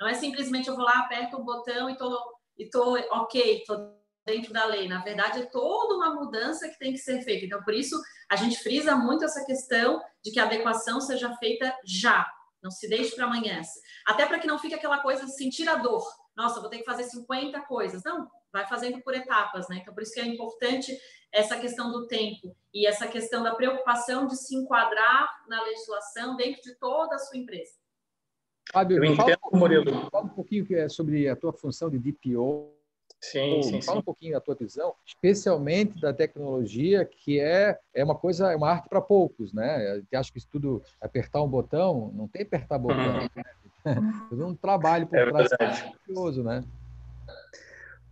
Não 0.00 0.08
é 0.08 0.14
simplesmente 0.14 0.68
eu 0.68 0.76
vou 0.76 0.84
lá, 0.84 1.00
aperto 1.00 1.36
o 1.36 1.44
botão 1.44 1.90
e 1.90 1.96
tô, 1.96 2.18
e 2.58 2.68
tô 2.68 2.94
ok, 3.12 3.64
tô 3.66 4.00
dentro 4.24 4.52
da 4.52 4.64
lei. 4.66 4.88
Na 4.88 5.02
verdade, 5.02 5.40
é 5.40 5.46
toda 5.46 5.94
uma 5.94 6.14
mudança 6.14 6.68
que 6.68 6.78
tem 6.78 6.92
que 6.92 6.98
ser 6.98 7.22
feita. 7.22 7.44
Então, 7.44 7.62
por 7.62 7.74
isso, 7.74 8.00
a 8.30 8.36
gente 8.36 8.62
frisa 8.62 8.94
muito 8.96 9.24
essa 9.24 9.44
questão 9.44 10.02
de 10.22 10.30
que 10.30 10.40
a 10.40 10.44
adequação 10.44 11.00
seja 11.00 11.34
feita 11.36 11.74
já, 11.84 12.26
não 12.62 12.70
se 12.70 12.88
deixe 12.88 13.14
para 13.14 13.24
amanhã. 13.24 13.60
Até 14.06 14.26
para 14.26 14.38
que 14.38 14.46
não 14.46 14.58
fique 14.58 14.74
aquela 14.74 14.98
coisa 14.98 15.24
de 15.24 15.34
sentir 15.34 15.68
a 15.68 15.76
dor. 15.76 16.04
Nossa, 16.36 16.60
vou 16.60 16.70
ter 16.70 16.78
que 16.78 16.84
fazer 16.84 17.04
50 17.04 17.60
coisas. 17.62 18.02
Não, 18.04 18.28
vai 18.52 18.66
fazendo 18.66 19.00
por 19.02 19.14
etapas, 19.14 19.68
né? 19.68 19.78
Então, 19.80 19.94
por 19.94 20.02
isso 20.02 20.12
que 20.12 20.20
é 20.20 20.26
importante 20.26 20.96
essa 21.32 21.58
questão 21.58 21.90
do 21.90 22.06
tempo 22.06 22.56
e 22.72 22.86
essa 22.86 23.06
questão 23.06 23.42
da 23.42 23.54
preocupação 23.54 24.26
de 24.26 24.36
se 24.36 24.54
enquadrar 24.54 25.28
na 25.48 25.62
legislação 25.62 26.36
dentro 26.36 26.60
de 26.62 26.74
toda 26.76 27.14
a 27.14 27.18
sua 27.18 27.38
empresa. 27.38 27.79
Fábio, 28.72 29.16
fala, 29.16 29.36
um 29.52 30.10
fala 30.10 30.24
um 30.24 30.28
pouquinho 30.28 30.66
é 30.76 30.88
sobre 30.88 31.28
a 31.28 31.36
tua 31.36 31.52
função 31.52 31.90
de 31.90 31.98
DPO. 31.98 32.72
Sim, 33.20 33.62
sim, 33.62 33.82
fala 33.82 33.96
sim. 33.96 34.00
um 34.00 34.04
pouquinho 34.04 34.32
da 34.32 34.40
tua 34.40 34.54
visão, 34.54 34.94
especialmente 35.04 36.00
da 36.00 36.12
tecnologia, 36.12 37.04
que 37.04 37.38
é, 37.38 37.78
é 37.92 38.02
uma 38.02 38.14
coisa, 38.14 38.50
é 38.50 38.56
uma 38.56 38.70
arte 38.70 38.88
para 38.88 39.00
poucos, 39.00 39.52
né? 39.52 39.90
A 39.90 39.96
gente 39.96 40.16
acha 40.16 40.32
que 40.32 40.38
isso 40.38 40.48
tudo 40.50 40.82
apertar 41.00 41.42
um 41.42 41.48
botão, 41.48 42.10
não 42.14 42.26
tem 42.26 42.42
apertar 42.42 42.78
botão, 42.78 42.98
uhum. 42.98 43.20
né? 43.20 43.28
Um 44.32 44.54
trabalho 44.54 45.06
por 45.06 45.18
é 45.18 45.26
trás 45.26 45.50
maravilhoso, 45.58 46.42
né? 46.42 46.62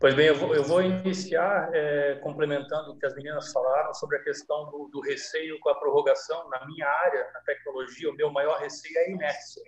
Pois 0.01 0.15
bem, 0.15 0.27
eu 0.27 0.35
vou, 0.37 0.55
eu 0.55 0.63
vou 0.63 0.81
iniciar 0.81 1.71
é, 1.75 2.15
complementando 2.23 2.93
o 2.93 2.99
que 2.99 3.05
as 3.05 3.15
meninas 3.15 3.51
falaram 3.53 3.93
sobre 3.93 4.17
a 4.17 4.23
questão 4.23 4.71
do, 4.71 4.89
do, 4.93 5.01
receio 5.01 5.59
com 5.59 5.71
a 5.71 5.75
prorrogação. 5.75 6.49
Na 6.51 6.65
minha 6.67 6.87
área, 6.87 7.29
na 7.35 7.41
tecnologia, 7.41 8.09
o 8.09 8.15
meu 8.15 8.31
maior 8.31 8.61
receio 8.61 8.97
é 8.97 9.07
a 9.07 9.11
inércia. 9.11 9.63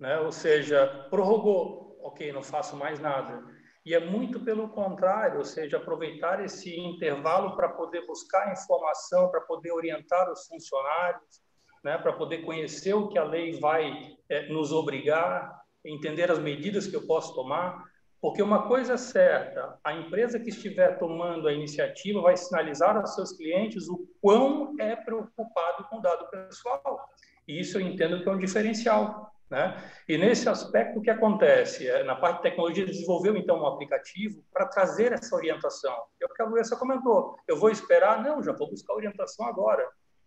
Né? 0.00 0.18
Ou 0.20 0.32
seja, 0.32 0.86
prorrogou, 1.10 1.98
ok, 2.02 2.32
não 2.32 2.42
faço 2.42 2.76
mais 2.76 2.98
nada. 3.00 3.42
E 3.84 3.94
é 3.94 4.00
muito 4.00 4.40
pelo 4.40 4.68
contrário, 4.68 5.38
ou 5.38 5.44
seja, 5.44 5.76
aproveitar 5.76 6.42
esse 6.44 6.74
intervalo 6.78 7.54
para 7.54 7.68
poder 7.68 8.06
buscar 8.06 8.52
informação, 8.52 9.30
para 9.30 9.42
poder 9.42 9.72
orientar 9.72 10.30
os 10.30 10.46
funcionários, 10.46 11.42
né? 11.82 11.98
para 11.98 12.12
poder 12.14 12.38
conhecer 12.38 12.94
o 12.94 13.08
que 13.08 13.18
a 13.18 13.24
lei 13.24 13.58
vai 13.60 14.16
é, 14.28 14.48
nos 14.48 14.72
obrigar, 14.72 15.62
entender 15.84 16.30
as 16.30 16.38
medidas 16.38 16.86
que 16.86 16.96
eu 16.96 17.06
posso 17.06 17.34
tomar 17.34 17.84
porque 18.24 18.40
uma 18.40 18.66
coisa 18.66 18.94
é 18.94 18.96
certa, 18.96 19.78
a 19.84 19.92
empresa 19.92 20.40
que 20.40 20.48
estiver 20.48 20.98
tomando 20.98 21.46
a 21.46 21.52
iniciativa 21.52 22.22
vai 22.22 22.34
sinalizar 22.34 22.96
aos 22.96 23.14
seus 23.14 23.32
clientes 23.32 23.86
o 23.86 24.08
quão 24.18 24.74
é 24.80 24.96
preocupado 24.96 25.84
com 25.90 25.98
o 25.98 26.00
dado 26.00 26.26
pessoal. 26.30 27.06
E 27.46 27.60
isso 27.60 27.76
eu 27.76 27.82
entendo 27.82 28.22
que 28.22 28.28
é 28.30 28.32
um 28.32 28.38
diferencial. 28.38 29.30
Né? 29.50 29.76
E 30.08 30.16
nesse 30.16 30.48
aspecto, 30.48 30.98
o 30.98 31.02
que 31.02 31.10
acontece? 31.10 31.86
É, 31.86 32.02
na 32.02 32.16
parte 32.16 32.38
de 32.38 32.42
tecnologia, 32.42 32.86
desenvolveu 32.86 33.36
então 33.36 33.60
um 33.60 33.66
aplicativo 33.66 34.42
para 34.52 34.66
trazer 34.66 35.12
essa 35.12 35.34
orientação. 35.36 35.94
É 36.20 36.26
o 36.26 36.28
que 36.28 36.42
a 36.42 36.46
Luísa 36.46 36.76
comentou. 36.76 37.36
Eu 37.46 37.58
vou 37.58 37.70
esperar? 37.70 38.22
Não, 38.22 38.42
já 38.42 38.52
vou 38.52 38.70
buscar 38.70 38.94
orientação 38.94 39.46
agora. 39.46 39.86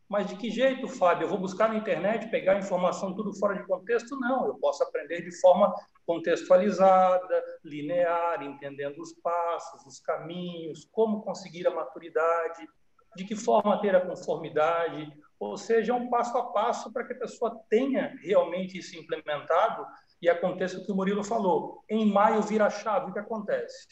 Mas 0.09 0.27
de 0.27 0.37
que 0.37 0.49
jeito, 0.49 0.87
Fábio? 0.87 1.25
Eu 1.25 1.29
vou 1.29 1.37
buscar 1.37 1.67
na 1.67 1.75
internet, 1.75 2.29
pegar 2.29 2.57
informação 2.57 3.13
tudo 3.13 3.37
fora 3.37 3.55
de 3.55 3.67
contexto? 3.67 4.17
Não, 4.17 4.47
eu 4.47 4.55
posso 4.55 4.81
aprender 4.83 5.21
de 5.21 5.37
forma 5.41 5.73
contextualizada, 6.05 7.43
linear, 7.65 8.41
entendendo 8.41 9.01
os 9.01 9.11
passos, 9.21 9.85
os 9.85 9.99
caminhos, 9.99 10.87
como 10.93 11.21
conseguir 11.21 11.67
a 11.67 11.71
maturidade, 11.71 12.65
de 13.17 13.25
que 13.25 13.35
forma 13.35 13.81
ter 13.81 13.95
a 13.95 14.05
conformidade, 14.05 15.11
ou 15.39 15.57
seja, 15.57 15.93
é 15.93 15.95
um 15.95 16.09
passo 16.09 16.37
a 16.37 16.51
passo 16.51 16.91
para 16.91 17.05
que 17.05 17.13
a 17.13 17.19
pessoa 17.19 17.59
tenha 17.69 18.15
realmente 18.23 18.77
isso 18.77 18.97
implementado 18.97 19.85
e 20.21 20.29
aconteça 20.29 20.79
o 20.79 20.85
que 20.85 20.91
o 20.91 20.95
Murilo 20.95 21.23
falou. 21.23 21.83
Em 21.89 22.05
maio 22.11 22.41
vira 22.41 22.65
a 22.65 22.69
chave, 22.69 23.11
o 23.11 23.13
que 23.13 23.19
acontece? 23.19 23.87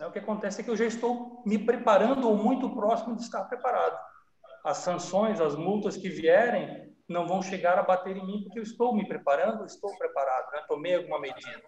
O 0.00 0.12
que 0.12 0.18
acontece 0.18 0.60
é 0.60 0.64
que 0.64 0.70
eu 0.70 0.76
já 0.76 0.84
estou 0.84 1.42
me 1.46 1.58
preparando 1.58 2.28
ou 2.28 2.36
muito 2.36 2.68
próximo 2.70 3.16
de 3.16 3.22
estar 3.22 3.44
preparado 3.44 3.98
as 4.66 4.78
sanções, 4.78 5.40
as 5.40 5.54
multas 5.54 5.96
que 5.96 6.08
vierem, 6.08 6.92
não 7.08 7.24
vão 7.28 7.40
chegar 7.40 7.78
a 7.78 7.84
bater 7.84 8.16
em 8.16 8.26
mim, 8.26 8.42
porque 8.42 8.58
eu 8.58 8.64
estou 8.64 8.92
me 8.92 9.06
preparando, 9.06 9.64
estou 9.64 9.96
preparado, 9.96 10.50
né? 10.50 10.64
tomei 10.66 10.96
alguma 10.96 11.20
medida. 11.20 11.62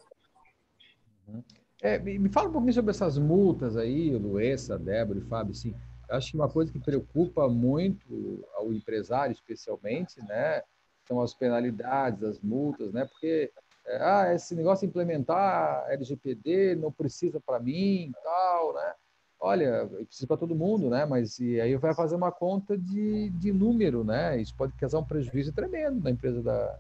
Uhum. 1.29 1.45
É, 1.81 1.97
me 1.97 2.29
fala 2.29 2.49
um 2.49 2.53
pouquinho 2.53 2.73
sobre 2.73 2.91
essas 2.91 3.17
multas 3.17 3.77
aí, 3.77 4.11
Luessa, 4.17 4.77
Débora 4.77 5.21
e 5.21 5.23
Fábio. 5.23 5.53
Assim, 5.53 5.77
acho 6.11 6.31
que 6.31 6.37
uma 6.37 6.49
coisa 6.49 6.73
que 6.73 6.79
preocupa 6.79 7.49
muito 7.49 8.45
ao 8.55 8.73
empresário, 8.73 9.33
especialmente, 9.33 10.21
né, 10.27 10.63
são 11.07 11.21
as 11.21 11.35
penalidades, 11.35 12.23
as 12.23 12.41
multas, 12.41 12.93
né, 12.93 13.05
porque 13.05 13.51
é, 13.87 13.99
ah, 14.03 14.35
esse 14.35 14.55
negócio 14.55 14.87
de 14.87 14.91
implementar 14.91 15.87
LGPD 15.89 16.75
não 16.77 16.93
precisa 16.93 17.41
para 17.41 17.59
mim, 17.59 18.13
tal, 18.23 18.75
né? 18.75 18.95
olha, 19.41 19.89
precisa 20.07 20.27
para 20.27 20.37
todo 20.37 20.55
mundo, 20.55 20.91
né? 20.91 21.07
Mas 21.07 21.39
e 21.39 21.61
aí 21.61 21.77
vai 21.77 21.95
fazer 21.95 22.17
uma 22.17 22.33
conta 22.33 22.77
de, 22.77 23.31
de 23.31 23.53
número, 23.53 24.05
né? 24.05 24.41
Isso 24.41 24.55
pode 24.55 24.73
causar 24.75 24.99
um 24.99 25.05
prejuízo 25.05 25.53
tremendo 25.53 26.03
na 26.03 26.11
empresa 26.11 26.43
da, 26.43 26.79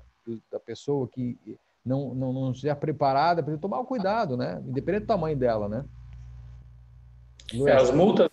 da 0.50 0.60
pessoa 0.60 1.08
que 1.08 1.38
não, 1.84 2.14
não, 2.14 2.32
não 2.32 2.52
estiver 2.52 2.74
preparada, 2.74 3.42
precisa 3.42 3.60
tomar 3.60 3.84
cuidado, 3.84 4.36
né? 4.36 4.62
Independente 4.66 5.02
do 5.02 5.08
tamanho 5.08 5.36
dela, 5.36 5.68
né? 5.68 5.84
É, 7.66 7.72
as 7.72 7.90
multas, 7.90 8.28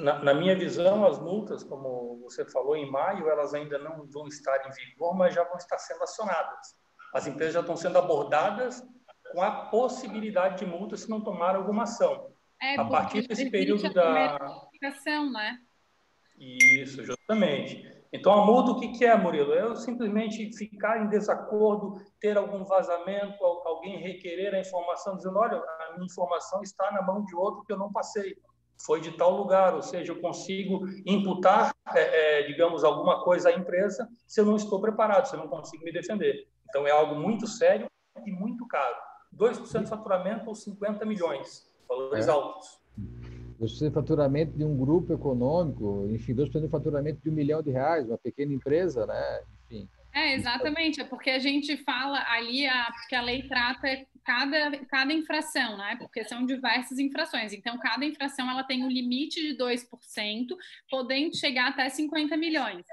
na, 0.00 0.18
na, 0.22 0.34
minha 0.34 0.54
visão, 0.54 1.06
as 1.06 1.18
multas, 1.18 1.64
como 1.64 2.20
você 2.22 2.44
falou, 2.44 2.76
em 2.76 2.90
maio, 2.90 3.28
elas 3.28 3.54
ainda 3.54 3.78
não 3.78 4.06
vão 4.06 4.26
estar 4.26 4.66
em 4.66 4.70
vigor, 4.70 5.16
mas 5.16 5.34
já 5.34 5.42
vão 5.44 5.56
estar 5.56 5.78
sendo 5.78 6.02
acionadas. 6.02 6.76
As 7.14 7.26
empresas 7.26 7.54
já 7.54 7.60
estão 7.60 7.76
sendo 7.76 7.98
abordadas 7.98 8.86
com 9.32 9.42
a 9.42 9.50
possibilidade 9.66 10.58
de 10.58 10.66
multa 10.66 10.96
se 10.96 11.08
não 11.08 11.22
tomar 11.22 11.56
alguma 11.56 11.84
ação. 11.84 12.30
É, 12.62 12.78
a 12.78 12.84
partir 12.84 13.26
desse 13.26 13.50
período 13.50 13.90
da. 13.94 14.12
Né? 14.12 14.38
Isso, 16.38 17.02
justamente. 17.02 17.88
Então, 18.12 18.32
a 18.32 18.44
multa, 18.44 18.72
o 18.72 18.80
que, 18.80 18.88
que 18.88 19.04
é, 19.04 19.16
Murilo? 19.16 19.52
É 19.52 19.62
eu 19.62 19.76
simplesmente 19.76 20.52
ficar 20.52 21.00
em 21.00 21.08
desacordo, 21.08 22.02
ter 22.20 22.36
algum 22.36 22.64
vazamento, 22.64 23.42
alguém 23.42 23.98
requerer 23.98 24.54
a 24.54 24.60
informação, 24.60 25.16
dizendo: 25.16 25.38
olha, 25.38 25.56
a 25.56 25.92
minha 25.94 26.06
informação 26.06 26.60
está 26.62 26.90
na 26.90 27.02
mão 27.02 27.24
de 27.24 27.34
outro 27.34 27.64
que 27.64 27.72
eu 27.72 27.78
não 27.78 27.92
passei, 27.92 28.36
foi 28.84 29.00
de 29.00 29.12
tal 29.12 29.36
lugar, 29.36 29.74
ou 29.74 29.82
seja, 29.82 30.12
eu 30.12 30.20
consigo 30.20 30.86
imputar, 31.06 31.74
é, 31.94 32.40
é, 32.40 32.46
digamos, 32.46 32.84
alguma 32.84 33.22
coisa 33.22 33.50
à 33.50 33.52
empresa 33.52 34.08
se 34.26 34.40
eu 34.40 34.44
não 34.44 34.56
estou 34.56 34.80
preparado, 34.80 35.26
se 35.26 35.34
eu 35.34 35.40
não 35.40 35.48
consigo 35.48 35.84
me 35.84 35.92
defender. 35.92 36.46
Então, 36.68 36.86
é 36.86 36.90
algo 36.90 37.14
muito 37.14 37.46
sério 37.46 37.86
e 38.24 38.32
muito 38.32 38.66
caro. 38.66 38.96
2% 39.36 39.84
de 39.84 39.88
faturamento 39.88 40.48
ou 40.48 40.54
50 40.54 41.04
milhões 41.04 41.70
valores 41.88 42.28
é. 42.28 42.30
altos. 42.30 42.80
2% 43.60 43.88
de 43.88 43.90
faturamento 43.90 44.56
de 44.56 44.64
um 44.64 44.76
grupo 44.76 45.12
econômico, 45.12 46.06
enfim, 46.10 46.34
2% 46.34 46.60
de 46.60 46.68
faturamento 46.68 47.20
de 47.22 47.28
um 47.28 47.32
milhão 47.32 47.62
de 47.62 47.70
reais, 47.70 48.08
uma 48.08 48.16
pequena 48.16 48.52
empresa, 48.52 49.06
né? 49.06 49.42
Enfim. 49.66 49.88
É, 50.12 50.34
exatamente, 50.34 51.00
é 51.00 51.04
porque 51.04 51.30
a 51.30 51.38
gente 51.38 51.76
fala 51.84 52.18
ali, 52.28 52.66
a, 52.66 52.90
porque 52.92 53.14
a 53.14 53.22
lei 53.22 53.46
trata 53.46 53.86
cada, 54.24 54.78
cada 54.86 55.12
infração, 55.12 55.76
né? 55.76 55.96
Porque 55.98 56.24
são 56.24 56.44
diversas 56.44 56.98
infrações. 56.98 57.52
Então, 57.52 57.78
cada 57.78 58.04
infração 58.04 58.50
ela 58.50 58.64
tem 58.64 58.84
um 58.84 58.88
limite 58.88 59.40
de 59.40 59.56
2%, 59.56 59.86
podendo 60.90 61.36
chegar 61.36 61.68
até 61.68 61.88
50 61.88 62.36
milhões. 62.36 62.84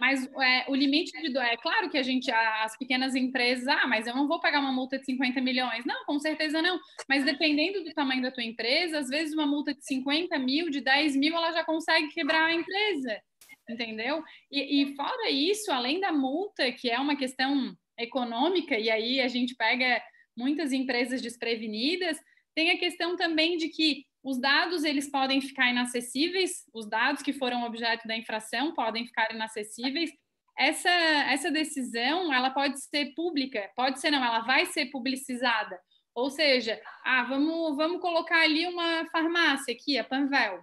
Mas 0.00 0.28
é, 0.40 0.64
o 0.68 0.74
limite 0.74 1.12
de 1.20 1.38
é 1.38 1.56
claro 1.56 1.88
que 1.88 1.98
a 1.98 2.02
gente, 2.02 2.30
as 2.30 2.76
pequenas 2.76 3.14
empresas, 3.14 3.66
ah, 3.68 3.86
mas 3.86 4.06
eu 4.06 4.14
não 4.14 4.26
vou 4.26 4.40
pagar 4.40 4.60
uma 4.60 4.72
multa 4.72 4.98
de 4.98 5.04
50 5.04 5.40
milhões. 5.40 5.84
Não, 5.84 6.04
com 6.04 6.18
certeza 6.18 6.60
não. 6.60 6.78
Mas 7.08 7.24
dependendo 7.24 7.84
do 7.84 7.92
tamanho 7.92 8.22
da 8.22 8.30
tua 8.30 8.42
empresa, 8.42 8.98
às 8.98 9.08
vezes 9.08 9.34
uma 9.34 9.46
multa 9.46 9.74
de 9.74 9.84
50 9.84 10.38
mil, 10.38 10.70
de 10.70 10.80
10 10.80 11.16
mil, 11.16 11.36
ela 11.36 11.52
já 11.52 11.64
consegue 11.64 12.08
quebrar 12.08 12.46
a 12.46 12.54
empresa. 12.54 13.20
Entendeu? 13.68 14.22
E, 14.50 14.82
e 14.82 14.96
fora 14.96 15.30
isso, 15.30 15.72
além 15.72 16.00
da 16.00 16.12
multa, 16.12 16.70
que 16.72 16.90
é 16.90 16.98
uma 16.98 17.16
questão 17.16 17.74
econômica, 17.98 18.76
e 18.78 18.90
aí 18.90 19.20
a 19.20 19.28
gente 19.28 19.54
pega 19.54 20.02
muitas 20.36 20.72
empresas 20.72 21.20
desprevenidas, 21.22 22.18
tem 22.54 22.70
a 22.70 22.78
questão 22.78 23.16
também 23.16 23.56
de 23.56 23.68
que 23.68 24.04
os 24.22 24.40
dados 24.40 24.84
eles 24.84 25.10
podem 25.10 25.40
ficar 25.40 25.70
inacessíveis, 25.70 26.64
os 26.72 26.88
dados 26.88 27.22
que 27.22 27.32
foram 27.32 27.64
objeto 27.64 28.08
da 28.08 28.16
infração 28.16 28.72
podem 28.72 29.06
ficar 29.06 29.30
inacessíveis. 29.34 30.10
Essa, 30.56 30.88
essa 30.88 31.50
decisão 31.50 32.32
ela 32.32 32.50
pode 32.50 32.80
ser 32.80 33.12
pública, 33.14 33.70
pode 33.76 34.00
ser 34.00 34.10
não, 34.10 34.24
ela 34.24 34.40
vai 34.40 34.66
ser 34.66 34.86
publicizada. 34.86 35.78
Ou 36.14 36.30
seja, 36.30 36.80
ah, 37.04 37.24
vamos, 37.24 37.76
vamos 37.76 38.00
colocar 38.00 38.40
ali 38.42 38.66
uma 38.66 39.04
farmácia 39.10 39.74
aqui, 39.74 39.98
a 39.98 40.04
Panvel. 40.04 40.62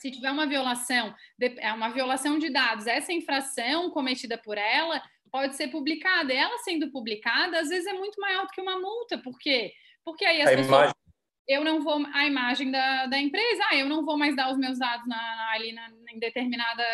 Se 0.00 0.10
tiver 0.10 0.30
uma 0.30 0.46
violação, 0.46 1.14
é 1.58 1.72
uma 1.72 1.90
violação 1.90 2.38
de 2.38 2.48
dados, 2.48 2.86
essa 2.86 3.12
infração 3.12 3.90
cometida 3.90 4.38
por 4.38 4.56
ela 4.56 5.02
pode 5.30 5.56
ser 5.56 5.68
publicada. 5.68 6.32
Ela 6.32 6.56
sendo 6.58 6.90
publicada, 6.90 7.60
às 7.60 7.68
vezes 7.68 7.86
é 7.86 7.92
muito 7.92 8.18
maior 8.18 8.46
do 8.46 8.52
que 8.52 8.60
uma 8.60 8.78
multa. 8.78 9.18
Por 9.18 9.38
quê? 9.38 9.72
Porque 10.02 10.24
aí 10.24 10.40
as 10.40 10.48
a 10.48 10.56
pessoas. 10.56 10.68
Imagem. 10.68 10.94
Eu 11.46 11.64
não 11.64 11.82
vou. 11.82 12.06
A 12.14 12.26
imagem 12.26 12.70
da, 12.70 13.06
da 13.06 13.18
empresa, 13.18 13.62
ah, 13.70 13.76
eu 13.76 13.88
não 13.88 14.04
vou 14.04 14.16
mais 14.16 14.34
dar 14.34 14.50
os 14.50 14.58
meus 14.58 14.78
dados 14.78 15.06
na, 15.06 15.50
ali 15.52 15.72
na, 15.72 15.90
em 16.10 16.18
determinada, 16.18 16.84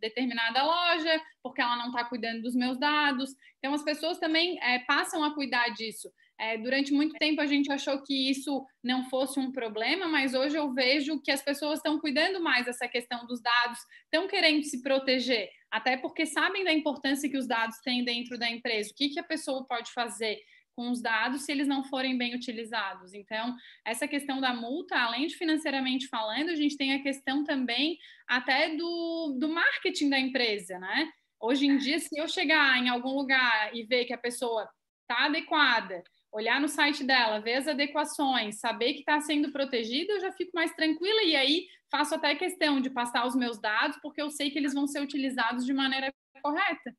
determinada 0.00 0.62
loja, 0.62 1.20
porque 1.42 1.60
ela 1.60 1.76
não 1.76 1.88
está 1.88 2.04
cuidando 2.04 2.42
dos 2.42 2.54
meus 2.54 2.78
dados. 2.78 3.30
Então, 3.58 3.74
as 3.74 3.82
pessoas 3.82 4.18
também 4.18 4.58
é, 4.62 4.78
passam 4.80 5.22
a 5.22 5.34
cuidar 5.34 5.68
disso. 5.70 6.08
É, 6.38 6.58
durante 6.58 6.92
muito 6.92 7.14
tempo 7.14 7.40
a 7.40 7.46
gente 7.46 7.70
achou 7.70 8.02
que 8.02 8.28
isso 8.28 8.66
não 8.82 9.08
fosse 9.08 9.38
um 9.38 9.52
problema, 9.52 10.08
mas 10.08 10.34
hoje 10.34 10.56
eu 10.56 10.72
vejo 10.72 11.20
que 11.22 11.30
as 11.30 11.40
pessoas 11.40 11.78
estão 11.78 12.00
cuidando 12.00 12.42
mais 12.42 12.66
dessa 12.66 12.88
questão 12.88 13.24
dos 13.26 13.40
dados, 13.40 13.78
estão 14.04 14.26
querendo 14.26 14.64
se 14.64 14.82
proteger, 14.82 15.48
até 15.70 15.96
porque 15.96 16.26
sabem 16.26 16.64
da 16.64 16.72
importância 16.72 17.30
que 17.30 17.38
os 17.38 17.46
dados 17.46 17.76
têm 17.84 18.04
dentro 18.04 18.36
da 18.36 18.50
empresa, 18.50 18.90
o 18.90 18.94
que, 18.94 19.10
que 19.10 19.20
a 19.20 19.24
pessoa 19.24 19.64
pode 19.66 19.92
fazer 19.92 20.38
com 20.74 20.90
os 20.90 21.00
dados 21.00 21.42
se 21.42 21.52
eles 21.52 21.68
não 21.68 21.84
forem 21.84 22.18
bem 22.18 22.34
utilizados. 22.34 23.14
Então, 23.14 23.54
essa 23.84 24.08
questão 24.08 24.40
da 24.40 24.52
multa, 24.52 24.96
além 24.96 25.26
de 25.26 25.36
financeiramente 25.36 26.08
falando, 26.08 26.50
a 26.50 26.54
gente 26.54 26.76
tem 26.76 26.94
a 26.94 27.02
questão 27.02 27.44
também 27.44 27.96
até 28.26 28.74
do, 28.74 29.36
do 29.38 29.48
marketing 29.48 30.10
da 30.10 30.18
empresa, 30.18 30.78
né? 30.78 31.08
Hoje 31.40 31.66
em 31.66 31.76
dia, 31.76 31.98
se 31.98 32.18
eu 32.18 32.26
chegar 32.26 32.78
em 32.78 32.88
algum 32.88 33.10
lugar 33.10 33.74
e 33.74 33.84
ver 33.84 34.04
que 34.04 34.12
a 34.12 34.18
pessoa 34.18 34.68
está 35.02 35.26
adequada, 35.26 36.02
olhar 36.34 36.60
no 36.60 36.68
site 36.68 37.04
dela, 37.04 37.38
ver 37.38 37.54
as 37.54 37.68
adequações, 37.68 38.58
saber 38.58 38.94
que 38.94 39.00
está 39.00 39.20
sendo 39.20 39.52
protegida, 39.52 40.14
eu 40.14 40.20
já 40.20 40.32
fico 40.32 40.50
mais 40.52 40.74
tranquila 40.74 41.22
e 41.22 41.36
aí 41.36 41.66
faço 41.88 42.16
até 42.16 42.34
questão 42.34 42.80
de 42.80 42.90
passar 42.90 43.24
os 43.24 43.36
meus 43.36 43.56
dados, 43.56 43.96
porque 44.02 44.20
eu 44.20 44.28
sei 44.28 44.50
que 44.50 44.58
eles 44.58 44.74
vão 44.74 44.88
ser 44.88 45.00
utilizados 45.00 45.64
de 45.64 45.72
maneira 45.72 46.12
correta. 46.42 46.92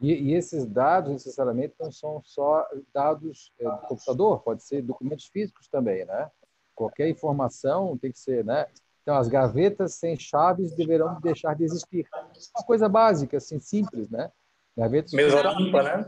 E, 0.00 0.12
e 0.12 0.34
esses 0.34 0.64
dados, 0.64 1.10
necessariamente, 1.10 1.74
não 1.80 1.90
são 1.90 2.22
só 2.24 2.64
dados 2.94 3.52
é, 3.58 3.64
do 3.64 3.78
computador, 3.78 4.40
pode 4.42 4.62
ser 4.62 4.80
documentos 4.82 5.26
físicos 5.26 5.66
também, 5.66 6.04
né? 6.04 6.30
Qualquer 6.72 7.08
informação 7.08 7.98
tem 7.98 8.12
que 8.12 8.18
ser, 8.18 8.44
né? 8.44 8.66
Então, 9.02 9.16
as 9.16 9.26
gavetas 9.26 9.94
sem 9.94 10.16
chaves 10.16 10.74
deverão 10.76 11.20
deixar 11.20 11.56
de 11.56 11.64
existir. 11.64 12.06
Uma 12.56 12.64
coisa 12.64 12.88
básica, 12.88 13.36
assim, 13.36 13.58
simples, 13.58 14.08
né? 14.08 14.30
Gavetas 14.76 15.12
Mesa 15.12 15.42
limpa, 15.42 15.82
né? 15.82 16.06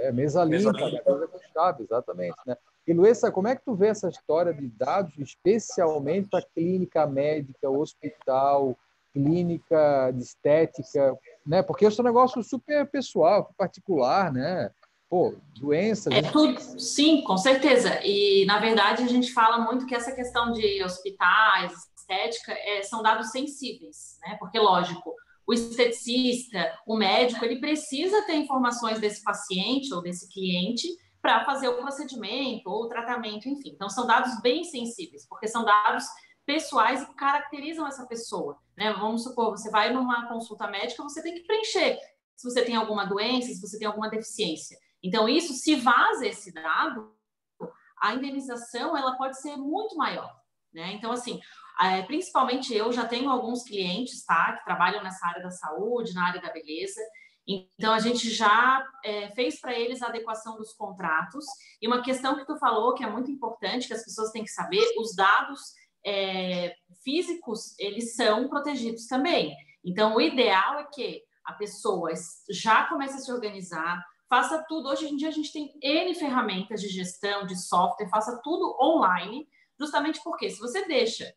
É, 0.00 0.12
mesa 0.12 0.44
limpa, 0.44 0.72
mesa 0.72 0.88
limpa. 0.88 1.28
com 1.28 1.38
chave, 1.52 1.84
exatamente. 1.84 2.36
Né? 2.46 2.56
E, 2.86 2.92
Luísa, 2.92 3.30
como 3.30 3.48
é 3.48 3.54
que 3.54 3.64
tu 3.64 3.74
vê 3.74 3.88
essa 3.88 4.08
história 4.08 4.52
de 4.52 4.68
dados, 4.68 5.12
especialmente 5.18 6.28
para 6.28 6.44
clínica 6.54 7.06
médica, 7.06 7.68
hospital, 7.68 8.76
clínica 9.12 10.10
de 10.12 10.22
estética, 10.22 11.18
né? 11.46 11.62
Porque 11.62 11.84
esse 11.84 12.00
é 12.00 12.02
um 12.02 12.06
negócio 12.06 12.42
super 12.42 12.86
pessoal, 12.90 13.52
particular, 13.56 14.32
né? 14.32 14.70
Pô, 15.08 15.34
doenças... 15.58 16.12
É 16.12 16.22
tudo, 16.22 16.60
sim, 16.80 17.22
com 17.22 17.36
certeza. 17.36 18.00
E, 18.04 18.44
na 18.46 18.60
verdade, 18.60 19.02
a 19.02 19.08
gente 19.08 19.32
fala 19.32 19.58
muito 19.58 19.84
que 19.84 19.94
essa 19.94 20.12
questão 20.12 20.52
de 20.52 20.82
hospitais, 20.84 21.72
estética, 21.96 22.52
é, 22.52 22.82
são 22.82 23.02
dados 23.02 23.30
sensíveis, 23.30 24.18
né? 24.22 24.36
Porque, 24.38 24.58
lógico, 24.58 25.14
o 25.50 25.52
esteticista, 25.52 26.78
o 26.86 26.96
médico, 26.96 27.44
ele 27.44 27.58
precisa 27.58 28.22
ter 28.22 28.34
informações 28.34 29.00
desse 29.00 29.20
paciente 29.24 29.92
ou 29.92 30.00
desse 30.00 30.32
cliente 30.32 30.86
para 31.20 31.44
fazer 31.44 31.66
o 31.66 31.78
procedimento 31.78 32.70
ou 32.70 32.84
o 32.84 32.88
tratamento, 32.88 33.48
enfim. 33.48 33.70
Então, 33.70 33.90
são 33.90 34.06
dados 34.06 34.40
bem 34.40 34.62
sensíveis, 34.62 35.26
porque 35.28 35.48
são 35.48 35.64
dados 35.64 36.04
pessoais 36.46 37.02
e 37.02 37.06
que 37.06 37.14
caracterizam 37.14 37.84
essa 37.84 38.06
pessoa. 38.06 38.58
Né? 38.76 38.92
Vamos 38.92 39.24
supor, 39.24 39.50
você 39.50 39.68
vai 39.70 39.92
numa 39.92 40.28
consulta 40.28 40.68
médica, 40.68 41.02
você 41.02 41.20
tem 41.20 41.34
que 41.34 41.42
preencher 41.42 41.98
se 42.36 42.48
você 42.48 42.64
tem 42.64 42.76
alguma 42.76 43.04
doença, 43.04 43.52
se 43.52 43.60
você 43.60 43.76
tem 43.76 43.88
alguma 43.88 44.08
deficiência. 44.08 44.78
Então, 45.02 45.28
isso, 45.28 45.52
se 45.52 45.74
vaza 45.74 46.28
esse 46.28 46.52
dado, 46.52 47.12
a 48.00 48.14
indenização 48.14 48.96
ela 48.96 49.16
pode 49.16 49.40
ser 49.40 49.56
muito 49.56 49.96
maior. 49.96 50.32
Né? 50.72 50.92
Então, 50.92 51.10
assim, 51.10 51.40
é, 51.82 52.02
principalmente 52.02 52.74
eu 52.74 52.92
já 52.92 53.06
tenho 53.06 53.30
alguns 53.30 53.62
clientes, 53.62 54.24
tá, 54.24 54.56
que 54.56 54.64
trabalham 54.64 55.02
nessa 55.02 55.26
área 55.26 55.42
da 55.42 55.50
saúde, 55.50 56.12
na 56.12 56.26
área 56.26 56.40
da 56.40 56.52
beleza. 56.52 57.00
Então, 57.46 57.92
a 57.92 57.98
gente 57.98 58.30
já 58.30 58.86
é, 59.04 59.30
fez 59.30 59.60
para 59.60 59.72
eles 59.72 60.02
a 60.02 60.08
adequação 60.08 60.56
dos 60.56 60.72
contratos. 60.74 61.44
E 61.80 61.86
uma 61.86 62.02
questão 62.02 62.36
que 62.36 62.46
tu 62.46 62.56
falou, 62.58 62.94
que 62.94 63.02
é 63.02 63.10
muito 63.10 63.30
importante, 63.30 63.86
que 63.86 63.94
as 63.94 64.04
pessoas 64.04 64.30
têm 64.30 64.44
que 64.44 64.50
saber, 64.50 64.84
os 64.98 65.16
dados 65.16 65.60
é, 66.04 66.74
físicos, 67.02 67.76
eles 67.78 68.14
são 68.14 68.48
protegidos 68.48 69.06
também. 69.06 69.56
Então, 69.84 70.14
o 70.14 70.20
ideal 70.20 70.80
é 70.80 70.84
que 70.84 71.22
a 71.44 71.54
pessoa 71.54 72.12
já 72.50 72.84
comece 72.84 73.16
a 73.16 73.18
se 73.18 73.32
organizar, 73.32 74.04
faça 74.28 74.64
tudo. 74.68 74.90
Hoje 74.90 75.08
em 75.08 75.16
dia, 75.16 75.28
a 75.28 75.32
gente 75.32 75.52
tem 75.52 75.72
N 75.82 76.14
ferramentas 76.14 76.80
de 76.80 76.88
gestão, 76.88 77.46
de 77.46 77.56
software, 77.56 78.10
faça 78.10 78.38
tudo 78.44 78.76
online, 78.80 79.48
justamente 79.78 80.20
porque 80.22 80.50
se 80.50 80.60
você 80.60 80.86
deixa 80.86 81.32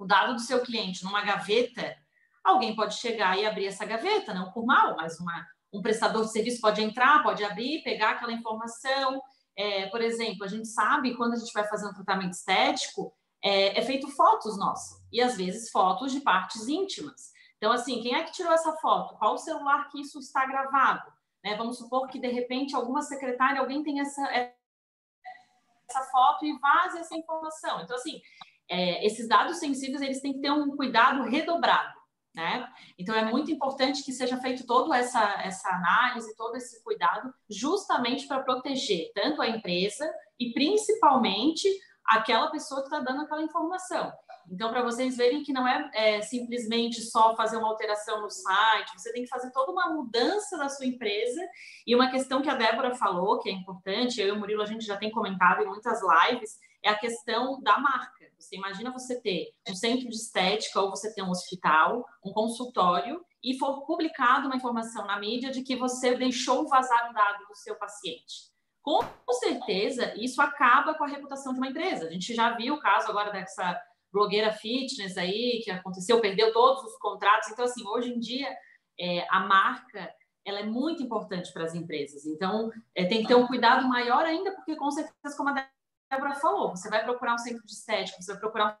o 0.00 0.06
dado 0.06 0.32
do 0.32 0.40
seu 0.40 0.62
cliente 0.62 1.04
numa 1.04 1.20
gaveta, 1.20 1.94
alguém 2.42 2.74
pode 2.74 2.94
chegar 2.94 3.38
e 3.38 3.46
abrir 3.46 3.66
essa 3.66 3.84
gaveta, 3.84 4.32
não 4.32 4.50
por 4.50 4.64
mal, 4.64 4.96
mas 4.96 5.20
uma, 5.20 5.46
um 5.70 5.82
prestador 5.82 6.24
de 6.24 6.32
serviço 6.32 6.58
pode 6.58 6.82
entrar, 6.82 7.22
pode 7.22 7.44
abrir, 7.44 7.82
pegar 7.82 8.12
aquela 8.12 8.32
informação. 8.32 9.20
É, 9.54 9.86
por 9.88 10.00
exemplo, 10.00 10.42
a 10.42 10.48
gente 10.48 10.66
sabe 10.68 11.14
quando 11.14 11.34
a 11.34 11.36
gente 11.36 11.52
vai 11.52 11.68
fazer 11.68 11.86
um 11.86 11.92
tratamento 11.92 12.32
estético, 12.32 13.12
é, 13.44 13.78
é 13.78 13.82
feito 13.82 14.08
fotos 14.08 14.58
nossas, 14.58 15.02
e 15.12 15.20
às 15.20 15.36
vezes 15.36 15.70
fotos 15.70 16.12
de 16.12 16.20
partes 16.20 16.66
íntimas. 16.66 17.30
Então, 17.58 17.70
assim, 17.70 18.00
quem 18.00 18.14
é 18.14 18.24
que 18.24 18.32
tirou 18.32 18.52
essa 18.52 18.72
foto? 18.76 19.18
Qual 19.18 19.34
o 19.34 19.38
celular 19.38 19.86
que 19.90 20.00
isso 20.00 20.18
está 20.18 20.46
gravado? 20.46 21.12
Né? 21.44 21.56
Vamos 21.56 21.76
supor 21.76 22.08
que, 22.08 22.18
de 22.18 22.28
repente, 22.28 22.74
alguma 22.74 23.02
secretária, 23.02 23.60
alguém 23.60 23.82
tem 23.82 24.00
essa, 24.00 24.26
essa 24.30 26.02
foto 26.10 26.46
e 26.46 26.58
vaza 26.58 27.00
essa 27.00 27.14
informação. 27.14 27.82
Então, 27.82 27.96
assim, 27.96 28.18
é, 28.70 29.04
esses 29.04 29.26
dados 29.28 29.58
sensíveis 29.58 30.00
eles 30.00 30.20
têm 30.20 30.34
que 30.34 30.40
ter 30.40 30.50
um 30.50 30.76
cuidado 30.76 31.24
redobrado, 31.24 31.92
né? 32.34 32.66
Então 32.96 33.14
é 33.14 33.24
muito 33.24 33.50
importante 33.50 34.04
que 34.04 34.12
seja 34.12 34.36
feito 34.38 34.64
toda 34.64 34.96
essa, 34.96 35.20
essa 35.42 35.68
análise, 35.68 36.36
todo 36.36 36.56
esse 36.56 36.82
cuidado, 36.84 37.34
justamente 37.48 38.26
para 38.28 38.42
proteger 38.42 39.10
tanto 39.14 39.42
a 39.42 39.48
empresa 39.48 40.08
e 40.38 40.52
principalmente 40.52 41.68
aquela 42.04 42.50
pessoa 42.50 42.80
que 42.80 42.86
está 42.86 43.00
dando 43.00 43.22
aquela 43.22 43.42
informação. 43.42 44.12
Então, 44.50 44.70
para 44.70 44.82
vocês 44.82 45.16
verem 45.16 45.44
que 45.44 45.52
não 45.52 45.66
é, 45.66 45.90
é, 45.94 46.22
simplesmente 46.22 47.00
só 47.02 47.36
fazer 47.36 47.56
uma 47.56 47.68
alteração 47.68 48.20
no 48.20 48.28
site, 48.30 48.98
você 48.98 49.12
tem 49.12 49.22
que 49.22 49.28
fazer 49.28 49.52
toda 49.52 49.70
uma 49.70 49.90
mudança 49.90 50.58
da 50.58 50.68
sua 50.68 50.86
empresa. 50.86 51.40
E 51.86 51.94
uma 51.94 52.10
questão 52.10 52.42
que 52.42 52.50
a 52.50 52.56
Débora 52.56 52.94
falou, 52.96 53.38
que 53.38 53.48
é 53.48 53.52
importante, 53.52 54.20
eu 54.20 54.28
e 54.28 54.30
o 54.32 54.38
Murilo 54.38 54.62
a 54.62 54.66
gente 54.66 54.84
já 54.84 54.96
tem 54.96 55.10
comentado 55.10 55.62
em 55.62 55.66
muitas 55.66 56.00
lives, 56.02 56.58
é 56.82 56.88
a 56.88 56.98
questão 56.98 57.60
da 57.60 57.78
marca. 57.78 58.26
Você 58.38 58.56
imagina 58.56 58.90
você 58.90 59.20
ter 59.20 59.52
um 59.68 59.74
centro 59.74 60.08
de 60.08 60.16
estética 60.16 60.80
ou 60.80 60.90
você 60.90 61.12
ter 61.14 61.22
um 61.22 61.30
hospital, 61.30 62.04
um 62.24 62.32
consultório 62.32 63.24
e 63.42 63.58
for 63.58 63.84
publicado 63.84 64.46
uma 64.46 64.56
informação 64.56 65.06
na 65.06 65.18
mídia 65.18 65.50
de 65.50 65.62
que 65.62 65.76
você 65.76 66.16
deixou 66.16 66.66
vazar 66.68 67.10
um 67.10 67.12
dado 67.12 67.46
do 67.46 67.54
seu 67.54 67.76
paciente. 67.76 68.50
Com 68.82 69.02
certeza, 69.32 70.14
isso 70.16 70.40
acaba 70.40 70.94
com 70.94 71.04
a 71.04 71.08
reputação 71.08 71.52
de 71.52 71.58
uma 71.58 71.68
empresa. 71.68 72.06
A 72.06 72.10
gente 72.10 72.34
já 72.34 72.50
viu 72.56 72.74
o 72.74 72.80
caso 72.80 73.08
agora 73.08 73.30
dessa 73.30 73.78
blogueira 74.10 74.52
fitness 74.52 75.16
aí, 75.16 75.60
que 75.62 75.70
aconteceu, 75.70 76.20
perdeu 76.20 76.52
todos 76.52 76.82
os 76.84 76.98
contratos. 76.98 77.50
Então, 77.50 77.64
assim, 77.64 77.86
hoje 77.86 78.10
em 78.10 78.18
dia, 78.18 78.48
é, 78.98 79.26
a 79.30 79.40
marca 79.40 80.12
ela 80.44 80.60
é 80.60 80.64
muito 80.64 81.02
importante 81.02 81.52
para 81.52 81.64
as 81.64 81.74
empresas. 81.74 82.24
Então, 82.26 82.70
é, 82.94 83.04
tem 83.04 83.22
que 83.22 83.28
ter 83.28 83.34
um 83.34 83.46
cuidado 83.46 83.86
maior 83.86 84.24
ainda, 84.24 84.52
porque 84.52 84.74
com 84.74 84.90
certeza, 84.90 85.36
como 85.36 85.50
a 85.50 85.68
Débora 86.10 86.34
falou, 86.34 86.70
você 86.70 86.90
vai 86.90 87.04
procurar 87.04 87.34
um 87.34 87.38
centro 87.38 87.64
de 87.64 87.72
estética, 87.72 88.20
você 88.20 88.32
vai 88.32 88.40
procurar 88.40 88.78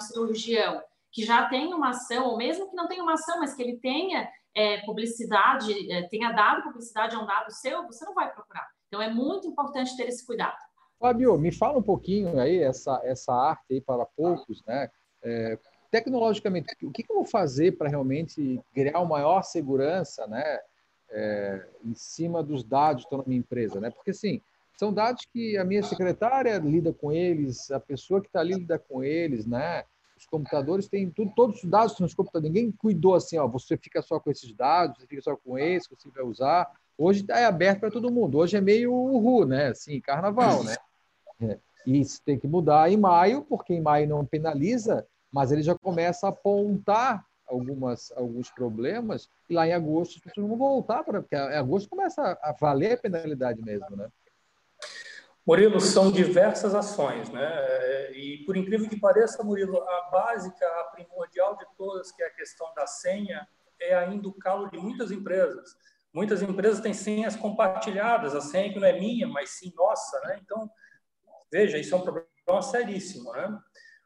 um 0.00 0.04
cirurgião 0.04 0.82
que 1.10 1.24
já 1.24 1.46
tem 1.48 1.74
uma 1.74 1.90
ação, 1.90 2.28
ou 2.28 2.38
mesmo 2.38 2.70
que 2.70 2.74
não 2.74 2.88
tenha 2.88 3.02
uma 3.02 3.12
ação, 3.12 3.38
mas 3.38 3.54
que 3.54 3.62
ele 3.62 3.76
tenha 3.76 4.30
é, 4.54 4.78
publicidade, 4.78 5.92
é, 5.92 6.08
tenha 6.08 6.32
dado 6.32 6.62
publicidade 6.62 7.14
a 7.14 7.18
um 7.18 7.26
dado 7.26 7.52
seu, 7.52 7.86
você 7.86 8.04
não 8.06 8.14
vai 8.14 8.32
procurar. 8.32 8.66
Então, 8.88 9.02
é 9.02 9.10
muito 9.10 9.46
importante 9.46 9.94
ter 9.96 10.08
esse 10.08 10.26
cuidado. 10.26 10.56
Fábio, 10.98 11.36
me 11.36 11.52
fala 11.52 11.78
um 11.78 11.82
pouquinho 11.82 12.40
aí, 12.40 12.62
essa, 12.62 13.00
essa 13.04 13.34
arte 13.34 13.74
aí 13.74 13.80
para 13.80 14.06
poucos, 14.06 14.62
né? 14.64 14.90
É, 15.22 15.58
tecnologicamente, 15.90 16.74
o 16.82 16.90
que, 16.90 17.02
que 17.02 17.12
eu 17.12 17.16
vou 17.16 17.24
fazer 17.26 17.76
para 17.76 17.88
realmente 17.88 18.60
criar 18.72 19.00
uma 19.00 19.18
maior 19.18 19.42
segurança, 19.42 20.26
né? 20.26 20.60
É, 21.10 21.68
em 21.84 21.94
cima 21.94 22.42
dos 22.42 22.64
dados 22.64 23.02
que 23.02 23.06
estão 23.06 23.18
na 23.18 23.24
minha 23.26 23.40
empresa, 23.40 23.78
né? 23.80 23.90
Porque, 23.90 24.12
assim, 24.12 24.40
são 24.82 24.92
dados 24.92 25.24
que 25.32 25.56
a 25.56 25.64
minha 25.64 25.82
secretária 25.84 26.58
lida 26.58 26.92
com 26.92 27.12
eles, 27.12 27.70
a 27.70 27.78
pessoa 27.78 28.20
que 28.20 28.26
está 28.26 28.40
ali 28.40 28.54
lida 28.54 28.80
com 28.80 29.04
eles, 29.04 29.46
né? 29.46 29.84
Os 30.18 30.26
computadores 30.26 30.88
têm 30.88 31.08
tudo, 31.08 31.32
todos 31.36 31.62
os 31.62 31.70
dados 31.70 32.00
nos 32.00 32.14
computadores. 32.14 32.52
Ninguém 32.52 32.72
cuidou 32.72 33.14
assim, 33.14 33.38
ó, 33.38 33.46
você 33.46 33.76
fica 33.76 34.02
só 34.02 34.18
com 34.18 34.28
esses 34.28 34.52
dados, 34.52 34.98
você 34.98 35.06
fica 35.06 35.22
só 35.22 35.36
com 35.36 35.56
esse, 35.56 35.88
você 35.88 36.08
vai 36.10 36.24
usar. 36.24 36.68
Hoje 36.98 37.24
é 37.30 37.44
aberto 37.44 37.78
para 37.78 37.92
todo 37.92 38.10
mundo. 38.10 38.38
Hoje 38.38 38.56
é 38.56 38.60
meio 38.60 38.92
uhul, 38.92 39.46
né? 39.46 39.68
Assim, 39.68 40.00
carnaval, 40.00 40.64
né? 40.64 40.74
É. 41.40 41.58
E 41.86 42.00
isso 42.00 42.20
tem 42.24 42.36
que 42.36 42.48
mudar 42.48 42.90
em 42.90 42.96
maio, 42.96 43.42
porque 43.42 43.72
em 43.72 43.80
maio 43.80 44.08
não 44.08 44.26
penaliza 44.26 45.06
mas 45.32 45.50
ele 45.50 45.62
já 45.62 45.74
começa 45.76 46.26
a 46.26 46.30
apontar 46.30 47.24
algumas, 47.48 48.12
alguns 48.12 48.50
problemas, 48.50 49.30
e 49.48 49.54
lá 49.54 49.66
em 49.66 49.72
agosto 49.72 50.16
as 50.16 50.22
pessoas 50.22 50.46
vão 50.46 50.58
voltar, 50.58 51.02
para, 51.02 51.22
porque 51.22 51.34
em 51.34 51.56
agosto 51.56 51.88
começa 51.88 52.38
a 52.42 52.52
valer 52.52 52.92
a 52.92 52.98
penalidade 52.98 53.62
mesmo, 53.62 53.96
né? 53.96 54.10
Murilo, 55.44 55.80
são 55.80 56.12
diversas 56.12 56.74
ações, 56.74 57.28
né? 57.30 58.12
E 58.12 58.44
por 58.46 58.56
incrível 58.56 58.88
que 58.88 58.98
pareça, 58.98 59.42
Murilo, 59.42 59.82
a 59.82 60.08
básica, 60.10 60.64
a 60.64 60.84
primordial 60.84 61.56
de 61.56 61.66
todas, 61.76 62.12
que 62.12 62.22
é 62.22 62.26
a 62.26 62.34
questão 62.34 62.72
da 62.74 62.86
senha, 62.86 63.46
é 63.80 63.94
ainda 63.94 64.28
o 64.28 64.34
calo 64.34 64.70
de 64.70 64.78
muitas 64.78 65.10
empresas. 65.10 65.76
Muitas 66.12 66.42
empresas 66.42 66.80
têm 66.80 66.94
senhas 66.94 67.34
compartilhadas, 67.34 68.36
a 68.36 68.40
senha 68.40 68.72
que 68.72 68.78
não 68.78 68.86
é 68.86 68.98
minha, 68.98 69.26
mas 69.26 69.50
sim 69.50 69.72
nossa, 69.74 70.20
né? 70.26 70.38
Então, 70.42 70.70
veja, 71.50 71.78
isso 71.78 71.94
é 71.94 71.98
um 71.98 72.02
problema 72.02 72.62
seríssimo, 72.62 73.32
né? 73.32 73.58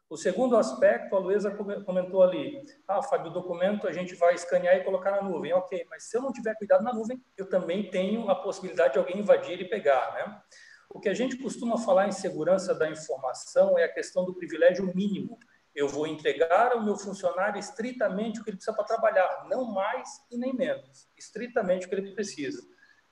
O 0.09 0.17
segundo 0.17 0.57
aspecto, 0.57 1.17
a 1.17 1.19
Luísa 1.19 1.51
comentou 1.85 2.23
ali, 2.23 2.63
ah, 2.87 3.03
Fábio, 3.03 3.31
o 3.31 3.35
documento 3.35 3.89
a 3.89 3.93
gente 3.93 4.15
vai 4.15 4.35
escanear 4.35 4.77
e 4.77 4.85
colocar 4.85 5.11
na 5.11 5.23
nuvem. 5.23 5.53
Ok, 5.53 5.85
mas 5.91 6.05
se 6.05 6.17
eu 6.17 6.23
não 6.23 6.33
tiver 6.33 6.55
cuidado 6.55 6.85
na 6.85 6.93
nuvem, 6.93 7.21
eu 7.37 7.49
também 7.49 7.91
tenho 7.91 8.31
a 8.31 8.35
possibilidade 8.37 8.93
de 8.93 8.99
alguém 9.01 9.19
invadir 9.19 9.61
e 9.61 9.69
pegar, 9.69 10.15
né? 10.15 10.41
O 10.89 11.01
que 11.01 11.09
a 11.09 11.15
gente 11.15 11.37
costuma 11.37 11.77
falar 11.77 12.07
em 12.07 12.13
segurança 12.13 12.73
da 12.73 12.89
informação 12.89 13.77
é 13.77 13.83
a 13.83 13.93
questão 13.93 14.25
do 14.25 14.35
privilégio 14.35 14.95
mínimo. 14.95 15.39
Eu 15.75 15.89
vou 15.89 16.07
entregar 16.07 16.73
ao 16.73 16.85
meu 16.85 16.97
funcionário 16.97 17.59
estritamente 17.59 18.41
o 18.41 18.45
que 18.45 18.51
ele 18.51 18.57
precisa 18.57 18.77
para 18.77 18.85
trabalhar, 18.85 19.47
não 19.51 19.65
mais 19.73 20.09
e 20.31 20.39
nem 20.39 20.55
menos, 20.55 21.11
estritamente 21.19 21.85
o 21.85 21.89
que 21.89 21.97
ele 21.97 22.15
precisa. 22.15 22.63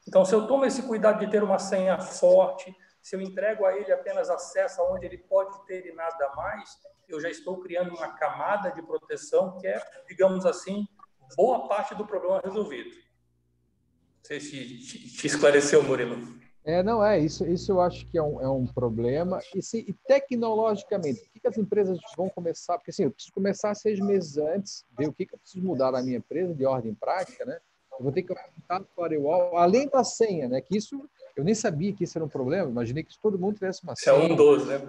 Então, 0.07 0.25
se 0.25 0.33
eu 0.33 0.47
tomo 0.47 0.65
esse 0.65 0.83
cuidado 0.83 1.19
de 1.19 1.31
ter 1.31 1.43
uma 1.43 1.59
senha 1.59 1.99
forte, 1.99 2.75
se 3.05 3.15
eu 3.15 3.21
entrego 3.21 3.67
a 3.67 3.77
ele 3.77 3.93
apenas 3.93 4.31
acesso 4.31 4.81
aonde 4.81 5.05
ele 5.05 5.19
pode 5.19 5.67
ter 5.67 5.85
e 5.85 5.93
nada 5.93 6.33
mais, 6.35 6.71
eu 7.07 7.21
já 7.21 7.29
estou 7.29 7.61
criando 7.61 7.95
uma 7.95 8.15
camada 8.15 8.73
de 8.73 8.81
proteção 8.81 9.59
que 9.59 9.67
é, 9.67 9.79
digamos 10.09 10.47
assim, 10.47 10.89
boa 11.37 11.69
parte 11.69 11.95
do 11.95 12.07
problema 12.07 12.41
resolvido. 12.43 12.89
Não 12.89 14.25
sei 14.25 14.41
se 14.41 14.79
te 14.79 15.27
esclareceu, 15.27 15.83
Murilo. 15.83 16.17
É, 16.65 16.83
não 16.83 17.05
é, 17.05 17.19
isso, 17.19 17.47
isso 17.47 17.73
eu 17.73 17.81
acho 17.83 18.07
que 18.07 18.17
é 18.17 18.23
um, 18.23 18.41
é 18.41 18.49
um 18.49 18.67
problema. 18.67 19.39
E, 19.55 19.63
se, 19.63 19.81
e 19.81 19.93
tecnologicamente, 20.09 21.21
o 21.21 21.31
que, 21.31 21.41
que, 21.41 21.49
as 21.49 21.59
empresas 21.59 21.99
vão 22.17 22.31
começar? 22.31 22.79
Porque 22.79 22.91
assim, 22.91 23.05
eu 23.05 23.11
preciso 23.11 23.35
começar 23.35 23.75
seis 23.75 24.01
meses 24.01 24.39
antes, 24.39 24.83
ver 24.99 25.09
o 25.09 25.13
que, 25.13 25.27
que 25.27 25.35
eu 25.35 25.39
preciso 25.39 25.63
mudar 25.63 25.93
na 25.93 26.03
minha 26.03 26.17
empresa 26.17 26.55
de 26.55 26.65
ordem 26.65 26.95
prática, 26.95 27.45
né? 27.45 27.61
Eu 27.99 28.05
vou 28.05 28.13
ter 28.13 28.23
que 28.23 28.33
aumentar 28.33 28.83
o 28.83 29.03
firewall, 29.03 29.57
além 29.57 29.89
da 29.89 30.03
senha, 30.03 30.49
né? 30.49 30.61
Que 30.61 30.77
isso, 30.77 31.09
eu 31.37 31.45
nem 31.45 31.55
sabia 31.55 31.93
que 31.93 32.05
isso 32.05 32.19
era 32.19 32.25
um 32.25 32.29
problema, 32.29 32.71
imaginei 32.71 33.03
que 33.03 33.19
todo 33.19 33.39
mundo 33.39 33.55
tivesse 33.55 33.83
uma 33.83 33.95
senha. 33.95 34.17
Isso 34.17 34.25
é 34.25 34.33
um 34.33 34.37
dos, 34.37 34.67
né? 34.67 34.81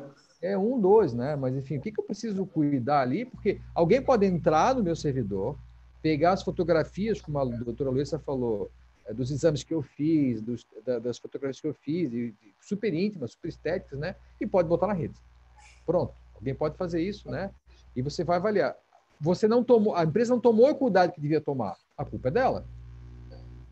É 0.42 0.58
um 0.58 0.80
dos, 0.80 1.14
né? 1.14 1.36
Mas 1.36 1.56
enfim, 1.56 1.78
o 1.78 1.82
que, 1.82 1.92
que 1.92 2.00
eu 2.00 2.04
preciso 2.04 2.46
cuidar 2.46 3.02
ali? 3.02 3.26
Porque 3.26 3.60
alguém 3.74 4.02
pode 4.02 4.26
entrar 4.26 4.76
no 4.76 4.84
meu 4.84 4.96
servidor, 4.96 5.58
pegar 6.02 6.34
as 6.34 6.44
fotografias, 6.44 7.22
como 7.22 7.40
a 7.40 7.46
doutora 7.46 7.90
Luísa 7.90 8.20
falou, 8.20 8.70
é, 9.06 9.14
dos 9.14 9.32
exames 9.32 9.64
que 9.64 9.74
eu 9.74 9.82
fiz, 9.82 10.42
dos, 10.42 10.66
das 11.02 11.18
fotografias 11.18 11.62
que 11.62 11.68
eu 11.68 11.74
fiz, 11.74 12.12
e, 12.12 12.34
super 12.60 12.94
íntimas, 12.94 13.32
super 13.32 13.50
estéticas, 13.50 14.00
né? 14.00 14.16
E 14.40 14.48
pode 14.48 14.68
botar 14.68 14.88
na 14.88 14.94
rede. 14.94 15.16
Pronto. 15.86 16.14
Alguém 16.36 16.54
pode 16.54 16.76
fazer 16.76 17.02
isso, 17.02 17.30
né? 17.30 17.52
E 17.96 18.02
você 18.02 18.24
vai 18.24 18.38
avaliar. 18.38 18.76
Você 19.22 19.48
não 19.48 19.64
tomou, 19.64 19.96
a 19.96 20.04
empresa 20.04 20.34
não 20.34 20.42
tomou 20.42 20.70
o 20.70 20.76
cuidado 20.76 21.12
que 21.12 21.22
devia 21.22 21.40
tomar. 21.40 21.76
A 21.98 22.04
culpa 22.04 22.28
é 22.28 22.32
dela. 22.32 22.66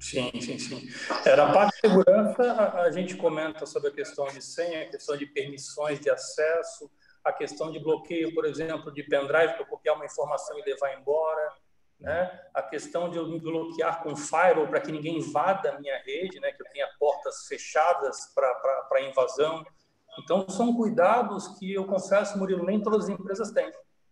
Sim, 0.03 0.29
sim, 0.41 0.59
sim. 0.59 0.89
É, 1.25 1.33
na 1.33 1.53
parte 1.53 1.75
de 1.75 1.87
segurança, 1.87 2.43
a, 2.43 2.81
a 2.81 2.91
gente 2.91 3.15
comenta 3.15 3.65
sobre 3.65 3.87
a 3.87 3.93
questão 3.93 4.25
de 4.27 4.41
senha, 4.41 4.83
a 4.83 4.89
questão 4.89 5.15
de 5.15 5.25
permissões 5.25 5.97
de 5.97 6.09
acesso, 6.09 6.91
a 7.23 7.31
questão 7.31 7.71
de 7.71 7.79
bloqueio, 7.79 8.33
por 8.33 8.43
exemplo, 8.43 8.91
de 8.91 9.01
pendrive 9.01 9.53
para 9.53 9.65
copiar 9.65 9.95
uma 9.95 10.05
informação 10.05 10.59
e 10.59 10.61
levar 10.63 10.93
embora, 10.99 11.53
né? 12.01 12.37
a 12.53 12.61
questão 12.61 13.09
de 13.09 13.17
eu 13.17 13.29
me 13.29 13.39
bloquear 13.39 14.03
com 14.03 14.13
firewall 14.13 14.67
para 14.67 14.81
que 14.81 14.91
ninguém 14.91 15.19
invada 15.19 15.71
a 15.71 15.79
minha 15.79 15.97
rede, 16.03 16.37
né? 16.41 16.51
que 16.51 16.61
eu 16.61 16.67
tenha 16.73 16.87
portas 16.99 17.47
fechadas 17.47 18.33
para 18.35 19.01
invasão. 19.01 19.65
Então, 20.19 20.49
são 20.49 20.75
cuidados 20.75 21.47
que 21.57 21.73
eu 21.73 21.85
confesso, 21.85 22.37
Murilo, 22.37 22.65
nem 22.65 22.83
todas 22.83 23.05
as 23.05 23.09
empresas 23.09 23.51
têm. 23.51 23.71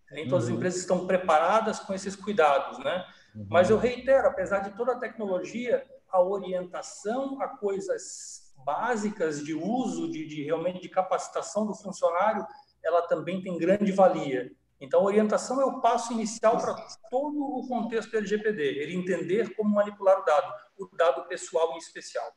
Nem 0.10 0.25
todas 0.30 0.45
uhum. 0.45 0.51
as 0.51 0.58
empresas 0.58 0.80
estão 0.80 1.06
preparadas 1.06 1.82
com 1.82 1.93
esses 1.93 2.15
cuidados, 2.15 2.80
né? 2.80 3.06
Uhum. 3.36 3.48
Mas 3.50 3.70
eu 3.70 3.78
reitero, 3.78 4.28
apesar 4.28 4.60
de 4.60 4.76
toda 4.76 4.94
a 4.94 5.00
tecnologia, 5.00 5.86
a 6.10 6.22
orientação 6.22 7.41
a 7.41 7.48
coisas 7.48 8.54
básicas 8.65 9.44
de 9.44 9.54
uso, 9.54 10.12
de, 10.12 10.28
de 10.28 10.44
realmente 10.44 10.82
de 10.82 10.89
capacitação 10.89 11.65
do 11.65 11.74
funcionário, 11.74 12.46
ela 12.84 13.02
também 13.04 13.41
tem 13.41 13.58
grande 13.58 13.91
valia. 13.91 14.52
Então, 14.80 15.02
a 15.02 15.04
orientação 15.04 15.62
é 15.62 15.65
o 15.65 15.80
passo 15.80 16.12
inicial 16.12 16.58
para 16.58 16.76
todo 17.10 17.39
o 17.39 17.67
contexto 17.67 18.12
do 18.12 18.17
LGPD, 18.17 18.63
ele 18.63 18.96
entender 18.96 19.56
como 19.56 19.70
manipular 19.70 20.20
o 20.20 20.26
dado, 20.26 20.54
o 20.80 20.89
dado 20.96 21.28
pessoal 21.28 21.74
em 21.74 21.78
especial. 21.78 22.32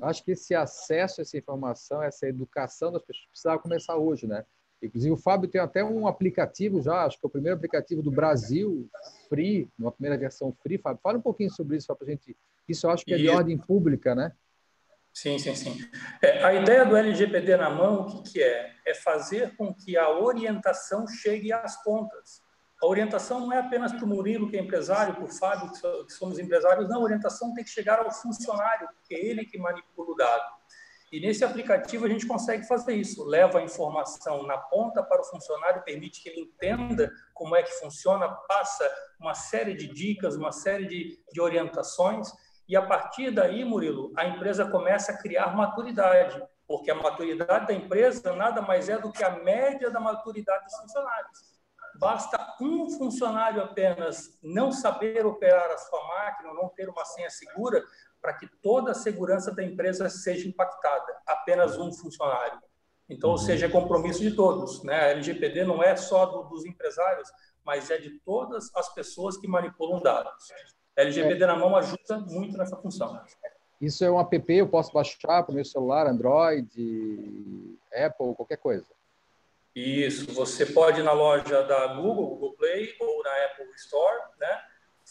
Acho 0.00 0.24
que 0.24 0.32
esse 0.32 0.54
acesso 0.54 1.20
a 1.20 1.22
essa 1.22 1.38
informação, 1.38 2.02
essa 2.02 2.26
educação 2.26 2.90
das 2.90 3.02
pessoas 3.02 3.26
precisava 3.26 3.62
começar 3.62 3.96
hoje, 3.96 4.26
né? 4.26 4.44
Inclusive, 4.82 5.12
o 5.12 5.16
Fábio 5.16 5.48
tem 5.48 5.60
até 5.60 5.84
um 5.84 6.06
aplicativo 6.06 6.82
já, 6.82 7.04
acho 7.04 7.18
que 7.18 7.24
é 7.24 7.28
o 7.28 7.30
primeiro 7.30 7.56
aplicativo 7.56 8.02
do 8.02 8.10
Brasil, 8.10 8.90
free, 9.28 9.68
uma 9.78 9.92
primeira 9.92 10.18
versão 10.18 10.52
free. 10.62 10.78
Fábio, 10.78 11.00
fala 11.02 11.18
um 11.18 11.22
pouquinho 11.22 11.50
sobre 11.50 11.76
isso, 11.76 11.94
para 11.94 12.06
a 12.06 12.10
gente. 12.10 12.36
Isso 12.68 12.86
eu 12.86 12.90
acho 12.90 13.04
que 13.04 13.14
é 13.14 13.16
de 13.16 13.28
ordem 13.28 13.56
pública, 13.56 14.14
né? 14.14 14.32
Sim, 15.12 15.38
sim, 15.38 15.54
sim. 15.54 15.78
É, 16.22 16.42
a 16.42 16.54
ideia 16.54 16.86
do 16.86 16.96
LGPD 16.96 17.56
na 17.56 17.70
mão, 17.70 18.02
o 18.02 18.22
que, 18.22 18.32
que 18.32 18.42
é? 18.42 18.72
É 18.86 18.94
fazer 18.94 19.54
com 19.56 19.72
que 19.72 19.96
a 19.96 20.10
orientação 20.10 21.06
chegue 21.06 21.52
às 21.52 21.82
pontas. 21.84 22.40
A 22.82 22.86
orientação 22.86 23.38
não 23.38 23.52
é 23.52 23.58
apenas 23.58 23.92
para 23.92 24.04
o 24.04 24.08
Murilo, 24.08 24.50
que 24.50 24.56
é 24.56 24.60
empresário, 24.60 25.14
para 25.14 25.24
o 25.24 25.28
Fábio, 25.28 25.70
que 25.70 26.12
somos 26.12 26.38
empresários, 26.38 26.88
não, 26.88 27.00
a 27.00 27.04
orientação 27.04 27.54
tem 27.54 27.62
que 27.62 27.70
chegar 27.70 28.00
ao 28.00 28.10
funcionário, 28.10 28.88
porque 28.96 29.14
é 29.14 29.24
ele 29.24 29.44
que 29.44 29.56
manipula 29.56 30.10
o 30.10 30.16
dado. 30.16 30.61
E 31.12 31.20
nesse 31.20 31.44
aplicativo 31.44 32.06
a 32.06 32.08
gente 32.08 32.26
consegue 32.26 32.66
fazer 32.66 32.94
isso, 32.94 33.22
leva 33.22 33.58
a 33.58 33.62
informação 33.62 34.44
na 34.46 34.56
ponta 34.56 35.02
para 35.02 35.20
o 35.20 35.24
funcionário, 35.24 35.82
permite 35.82 36.22
que 36.22 36.30
ele 36.30 36.40
entenda 36.40 37.12
como 37.34 37.54
é 37.54 37.62
que 37.62 37.70
funciona, 37.72 38.26
passa 38.48 38.90
uma 39.20 39.34
série 39.34 39.74
de 39.74 39.88
dicas, 39.88 40.36
uma 40.36 40.52
série 40.52 40.86
de, 40.86 41.22
de 41.30 41.38
orientações, 41.38 42.32
e 42.66 42.74
a 42.74 42.80
partir 42.80 43.30
daí, 43.30 43.62
Murilo, 43.62 44.10
a 44.16 44.24
empresa 44.24 44.64
começa 44.64 45.12
a 45.12 45.18
criar 45.18 45.54
maturidade, 45.54 46.42
porque 46.66 46.90
a 46.90 46.94
maturidade 46.94 47.66
da 47.66 47.74
empresa 47.74 48.34
nada 48.34 48.62
mais 48.62 48.88
é 48.88 48.96
do 48.96 49.12
que 49.12 49.22
a 49.22 49.30
média 49.30 49.90
da 49.90 50.00
maturidade 50.00 50.64
dos 50.64 50.76
funcionários. 50.76 51.52
Basta 51.96 52.56
um 52.58 52.88
funcionário 52.88 53.62
apenas 53.62 54.38
não 54.42 54.72
saber 54.72 55.26
operar 55.26 55.70
a 55.70 55.76
sua 55.76 56.08
máquina, 56.08 56.54
não 56.54 56.70
ter 56.70 56.88
uma 56.88 57.04
senha 57.04 57.28
segura, 57.28 57.84
para 58.22 58.34
que 58.34 58.46
toda 58.62 58.92
a 58.92 58.94
segurança 58.94 59.52
da 59.52 59.64
empresa 59.64 60.08
seja 60.08 60.48
impactada. 60.48 61.12
Apenas 61.26 61.76
um 61.76 61.92
funcionário. 61.92 62.60
Então, 63.10 63.30
ou 63.30 63.36
uhum. 63.36 63.42
seja, 63.42 63.66
é 63.66 63.68
compromisso 63.68 64.20
de 64.20 64.30
todos. 64.30 64.84
Né? 64.84 64.94
A 64.94 65.08
LGPD 65.08 65.64
não 65.64 65.82
é 65.82 65.96
só 65.96 66.24
do, 66.24 66.44
dos 66.44 66.64
empresários, 66.64 67.28
mas 67.64 67.90
é 67.90 67.98
de 67.98 68.20
todas 68.20 68.74
as 68.76 68.94
pessoas 68.94 69.36
que 69.36 69.48
manipulam 69.48 70.00
dados. 70.00 70.48
LGPD 70.96 71.42
é. 71.42 71.46
na 71.46 71.56
mão 71.56 71.76
ajuda 71.76 72.18
muito 72.18 72.56
nessa 72.56 72.76
função. 72.76 73.20
Isso 73.80 74.04
é 74.04 74.10
um 74.10 74.20
app, 74.20 74.54
eu 74.54 74.68
posso 74.68 74.92
baixar 74.92 75.42
para 75.42 75.50
o 75.50 75.54
meu 75.54 75.64
celular, 75.64 76.06
Android, 76.06 76.70
Apple, 77.92 78.34
qualquer 78.36 78.58
coisa. 78.58 78.86
Isso, 79.74 80.32
você 80.32 80.66
pode 80.66 81.00
ir 81.00 81.02
na 81.02 81.12
loja 81.12 81.62
da 81.64 81.88
Google, 81.88 82.28
Google 82.28 82.54
Play 82.54 82.94
ou 83.00 83.22
na 83.24 83.30
Apple 83.46 83.72
Store, 83.74 84.20
né? 84.38 84.62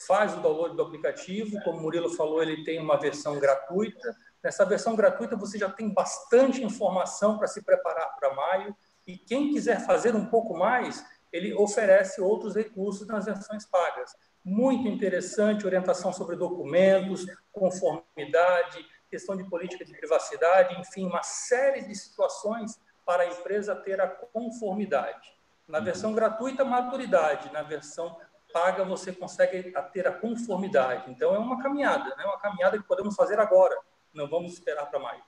Faz 0.08 0.34
o 0.34 0.42
download 0.42 0.76
do 0.76 0.84
aplicativo, 0.84 1.62
como 1.64 1.80
o 1.80 1.82
Murilo 1.82 2.10
falou, 2.10 2.42
ele 2.42 2.64
tem 2.64 2.80
uma 2.80 2.98
versão 2.98 3.40
gratuita. 3.40 4.16
Nessa 4.44 4.66
versão 4.66 4.96
gratuita 4.96 5.36
você 5.36 5.58
já 5.58 5.70
tem 5.70 5.94
bastante 5.94 6.64
informação 6.64 7.38
para 7.38 7.48
se 7.48 7.64
preparar 7.64 8.16
para 8.20 8.34
maio. 8.34 8.76
E 9.06 9.18
quem 9.18 9.52
quiser 9.52 9.86
fazer 9.86 10.16
um 10.16 10.26
pouco 10.26 10.58
mais, 10.58 11.06
ele 11.32 11.54
oferece 11.54 12.22
outros 12.22 12.56
recursos 12.56 13.08
nas 13.08 13.26
versões 13.26 13.66
pagas 13.66 14.16
muito 14.44 14.88
interessante, 14.88 15.66
orientação 15.66 16.12
sobre 16.12 16.36
documentos, 16.36 17.26
conformidade, 17.52 18.86
questão 19.10 19.36
de 19.36 19.44
política 19.44 19.86
de 19.86 19.94
privacidade, 19.94 20.80
enfim, 20.80 21.06
uma 21.06 21.24
série 21.24 21.82
de 21.82 21.96
situações 21.96 22.80
para 23.06 23.24
a 23.24 23.28
empresa 23.28 23.76
ter 23.76 24.02
a 24.02 24.08
conformidade. 24.08 25.36
Na 25.68 25.80
uhum. 25.80 25.86
versão 25.86 26.14
gratuita, 26.14 26.66
maturidade, 26.66 27.52
na 27.52 27.62
versão 27.62 28.18
paga, 28.52 28.84
você 28.84 29.12
consegue 29.12 29.74
ter 29.94 30.08
a 30.08 30.12
conformidade. 30.12 31.10
Então, 31.12 31.36
é 31.36 31.40
uma 31.40 31.62
caminhada, 31.62 32.16
né? 32.16 32.24
uma 32.26 32.40
caminhada 32.40 32.78
que 32.78 32.88
podemos 32.88 33.16
fazer 33.16 33.40
agora, 33.40 33.78
não 34.14 34.28
vamos 34.28 34.54
esperar 34.54 34.86
para 34.90 35.00
maio. 35.00 35.22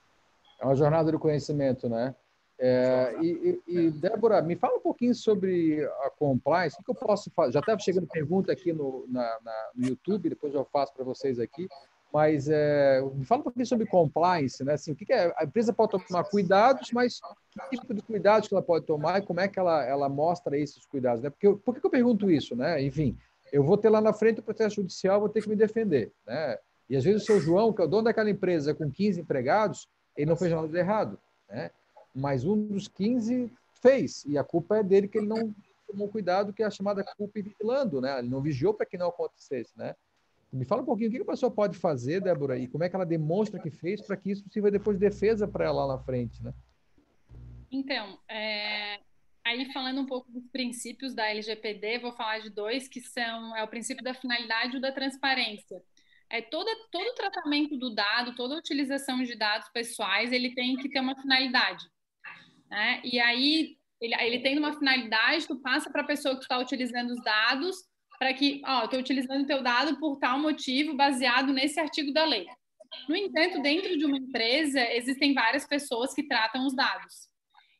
É 0.59 0.65
uma 0.65 0.75
jornada 0.75 1.11
do 1.11 1.19
conhecimento, 1.19 1.89
né? 1.89 2.15
É, 2.59 3.15
e, 3.21 3.61
e, 3.67 3.91
Débora, 3.91 4.41
me 4.41 4.55
fala 4.55 4.77
um 4.77 4.81
pouquinho 4.81 5.13
sobre 5.13 5.83
a 6.03 6.09
compliance. 6.11 6.77
O 6.79 6.83
que 6.83 6.91
eu 6.91 6.95
posso 6.95 7.31
fazer? 7.31 7.53
Já 7.53 7.59
estava 7.59 7.79
chegando 7.79 8.07
pergunta 8.07 8.51
aqui 8.51 8.71
no, 8.71 9.05
na, 9.09 9.39
na, 9.43 9.69
no 9.75 9.87
YouTube, 9.87 10.29
depois 10.29 10.53
eu 10.53 10.63
faço 10.65 10.93
para 10.93 11.03
vocês 11.03 11.39
aqui. 11.39 11.67
Mas 12.13 12.47
é, 12.47 13.01
me 13.15 13.25
fala 13.25 13.41
um 13.41 13.43
pouquinho 13.43 13.65
sobre 13.65 13.87
compliance, 13.87 14.63
né? 14.63 14.73
Assim, 14.73 14.91
o 14.91 14.95
que, 14.95 15.03
que 15.03 15.13
é? 15.13 15.33
A 15.35 15.45
empresa 15.45 15.73
pode 15.73 16.05
tomar 16.07 16.23
cuidados, 16.25 16.91
mas 16.91 17.19
que 17.71 17.77
tipo 17.77 17.91
de 17.91 18.03
cuidados 18.03 18.47
que 18.47 18.53
ela 18.53 18.61
pode 18.61 18.85
tomar 18.85 19.17
e 19.17 19.25
como 19.25 19.39
é 19.39 19.47
que 19.47 19.57
ela, 19.57 19.83
ela 19.83 20.07
mostra 20.07 20.55
esses 20.55 20.85
cuidados, 20.85 21.23
né? 21.23 21.31
Porque 21.31 21.47
eu, 21.47 21.57
por 21.57 21.73
que 21.73 21.83
eu 21.83 21.89
pergunto 21.89 22.29
isso, 22.29 22.55
né? 22.55 22.79
Enfim, 22.83 23.17
eu 23.51 23.63
vou 23.63 23.79
ter 23.79 23.89
lá 23.89 23.99
na 23.99 24.13
frente 24.13 24.39
o 24.39 24.43
processo 24.43 24.75
judicial, 24.75 25.19
vou 25.19 25.29
ter 25.29 25.41
que 25.41 25.49
me 25.49 25.55
defender, 25.55 26.11
né? 26.27 26.59
E 26.87 26.95
às 26.95 27.03
vezes 27.03 27.23
o 27.23 27.25
seu 27.25 27.39
João, 27.39 27.73
que 27.73 27.81
é 27.81 27.85
o 27.85 27.87
dono 27.87 28.03
daquela 28.03 28.29
empresa 28.29 28.75
com 28.75 28.91
15 28.91 29.21
empregados, 29.21 29.87
ele 30.15 30.29
não 30.29 30.35
fez 30.35 30.51
nada 30.51 30.67
de 30.67 30.77
errado, 30.77 31.17
né? 31.49 31.71
Mas 32.13 32.45
um 32.45 32.67
dos 32.67 32.87
15 32.87 33.51
fez, 33.81 34.23
e 34.27 34.37
a 34.37 34.43
culpa 34.43 34.77
é 34.77 34.83
dele 34.83 35.07
que 35.07 35.17
ele 35.17 35.27
não 35.27 35.51
tomou 35.87 36.07
cuidado, 36.09 36.53
que 36.53 36.61
é 36.61 36.65
a 36.67 36.71
chamada 36.71 37.03
culpa 37.17 37.41
vigilando, 37.41 37.99
né? 37.99 38.19
Ele 38.19 38.29
não 38.29 38.39
vigiou 38.39 38.71
para 38.71 38.85
que 38.85 38.99
não 38.99 39.07
acontecesse, 39.07 39.75
né? 39.75 39.95
Me 40.53 40.65
fala 40.65 40.83
um 40.83 40.85
pouquinho 40.85 41.09
o 41.09 41.11
que 41.11 41.21
a 41.21 41.25
pessoa 41.25 41.51
pode 41.51 41.75
fazer, 41.79 42.21
Débora, 42.21 42.59
e 42.59 42.67
como 42.67 42.83
é 42.83 42.89
que 42.89 42.95
ela 42.95 43.05
demonstra 43.05 43.59
que 43.59 43.71
fez 43.71 43.99
para 44.01 44.15
que 44.15 44.29
isso 44.29 44.47
sirva 44.51 44.69
depois 44.69 44.99
de 44.99 45.09
defesa 45.09 45.47
para 45.47 45.65
ela 45.65 45.83
lá 45.83 45.95
na 45.95 46.03
frente, 46.03 46.43
né? 46.43 46.53
Então, 47.71 48.19
é, 48.29 48.99
aí 49.43 49.65
falando 49.73 49.99
um 49.99 50.05
pouco 50.05 50.31
dos 50.31 50.45
princípios 50.49 51.15
da 51.15 51.27
LGPD, 51.27 51.97
vou 51.97 52.13
falar 52.13 52.37
de 52.37 52.51
dois 52.51 52.87
que 52.87 53.01
são 53.01 53.57
é 53.57 53.63
o 53.63 53.67
princípio 53.67 54.03
da 54.03 54.13
finalidade 54.13 54.75
e 54.75 54.77
o 54.77 54.81
da 54.81 54.91
transparência. 54.91 55.81
É 56.29 56.39
todo 56.39 56.69
todo 56.91 57.15
tratamento 57.15 57.75
do 57.75 57.89
dado, 57.93 58.35
toda 58.35 58.55
utilização 58.55 59.23
de 59.23 59.35
dados 59.35 59.67
pessoais, 59.69 60.31
ele 60.31 60.53
tem 60.53 60.75
que 60.75 60.89
ter 60.89 60.99
uma 60.99 61.19
finalidade, 61.19 61.83
né? 62.69 63.01
E 63.03 63.19
aí 63.19 63.75
ele, 63.99 64.13
ele 64.21 64.39
tem 64.43 64.59
uma 64.59 64.77
finalidade, 64.77 65.47
tu 65.47 65.59
passa 65.61 65.89
para 65.89 66.03
a 66.03 66.07
pessoa 66.07 66.35
que 66.35 66.43
está 66.43 66.59
utilizando 66.59 67.09
os 67.09 67.23
dados 67.23 67.91
para 68.23 68.33
que, 68.33 68.61
ó, 68.65 68.85
estou 68.85 69.01
utilizando 69.01 69.43
o 69.43 69.45
teu 69.45 69.61
dado 69.61 69.99
por 69.99 70.17
tal 70.17 70.39
motivo, 70.39 70.95
baseado 70.95 71.51
nesse 71.51 71.77
artigo 71.77 72.13
da 72.13 72.23
lei. 72.23 72.47
No 73.09 73.17
entanto, 73.17 73.61
dentro 73.61 73.97
de 73.97 74.05
uma 74.05 74.15
empresa, 74.15 74.79
existem 74.93 75.33
várias 75.33 75.67
pessoas 75.67 76.13
que 76.13 76.23
tratam 76.23 76.65
os 76.65 76.73
dados. 76.73 77.27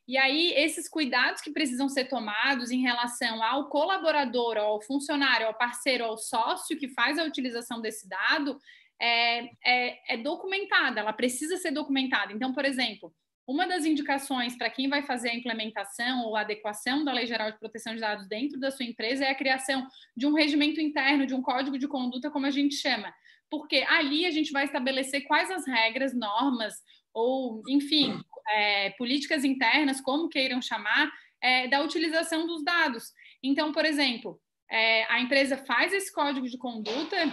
E 0.06 0.18
aí, 0.18 0.52
esses 0.52 0.86
cuidados 0.86 1.40
que 1.40 1.50
precisam 1.50 1.88
ser 1.88 2.10
tomados 2.10 2.70
em 2.70 2.82
relação 2.82 3.42
ao 3.42 3.70
colaborador, 3.70 4.58
ao 4.58 4.82
funcionário, 4.82 5.46
ao 5.46 5.54
parceiro, 5.56 6.04
ao 6.04 6.18
sócio 6.18 6.76
que 6.76 6.88
faz 6.88 7.18
a 7.18 7.24
utilização 7.24 7.80
desse 7.80 8.06
dado, 8.06 8.60
é, 9.00 9.48
é, 9.64 10.14
é 10.14 10.16
documentada, 10.18 11.00
ela 11.00 11.14
precisa 11.14 11.56
ser 11.56 11.70
documentada. 11.70 12.34
Então, 12.34 12.52
por 12.52 12.66
exemplo, 12.66 13.14
uma 13.46 13.66
das 13.66 13.84
indicações 13.84 14.56
para 14.56 14.70
quem 14.70 14.88
vai 14.88 15.02
fazer 15.02 15.30
a 15.30 15.34
implementação 15.34 16.24
ou 16.24 16.36
adequação 16.36 17.04
da 17.04 17.12
Lei 17.12 17.26
Geral 17.26 17.50
de 17.50 17.58
Proteção 17.58 17.94
de 17.94 18.00
Dados 18.00 18.26
dentro 18.26 18.58
da 18.58 18.70
sua 18.70 18.86
empresa 18.86 19.24
é 19.24 19.30
a 19.30 19.34
criação 19.34 19.86
de 20.16 20.26
um 20.26 20.34
regimento 20.34 20.80
interno, 20.80 21.26
de 21.26 21.34
um 21.34 21.42
código 21.42 21.78
de 21.78 21.86
conduta, 21.86 22.30
como 22.30 22.46
a 22.46 22.50
gente 22.50 22.74
chama. 22.74 23.12
Porque 23.50 23.84
ali 23.88 24.24
a 24.24 24.30
gente 24.30 24.50
vai 24.50 24.64
estabelecer 24.64 25.24
quais 25.24 25.50
as 25.50 25.66
regras, 25.66 26.14
normas 26.14 26.74
ou, 27.12 27.62
enfim, 27.68 28.18
é, 28.48 28.90
políticas 28.90 29.44
internas, 29.44 30.00
como 30.00 30.28
queiram 30.28 30.60
chamar, 30.60 31.12
é, 31.40 31.68
da 31.68 31.82
utilização 31.82 32.46
dos 32.46 32.64
dados. 32.64 33.12
Então, 33.42 33.72
por 33.72 33.84
exemplo, 33.84 34.40
é, 34.70 35.04
a 35.12 35.20
empresa 35.20 35.56
faz 35.58 35.92
esse 35.92 36.12
código 36.12 36.48
de 36.48 36.56
conduta 36.56 37.30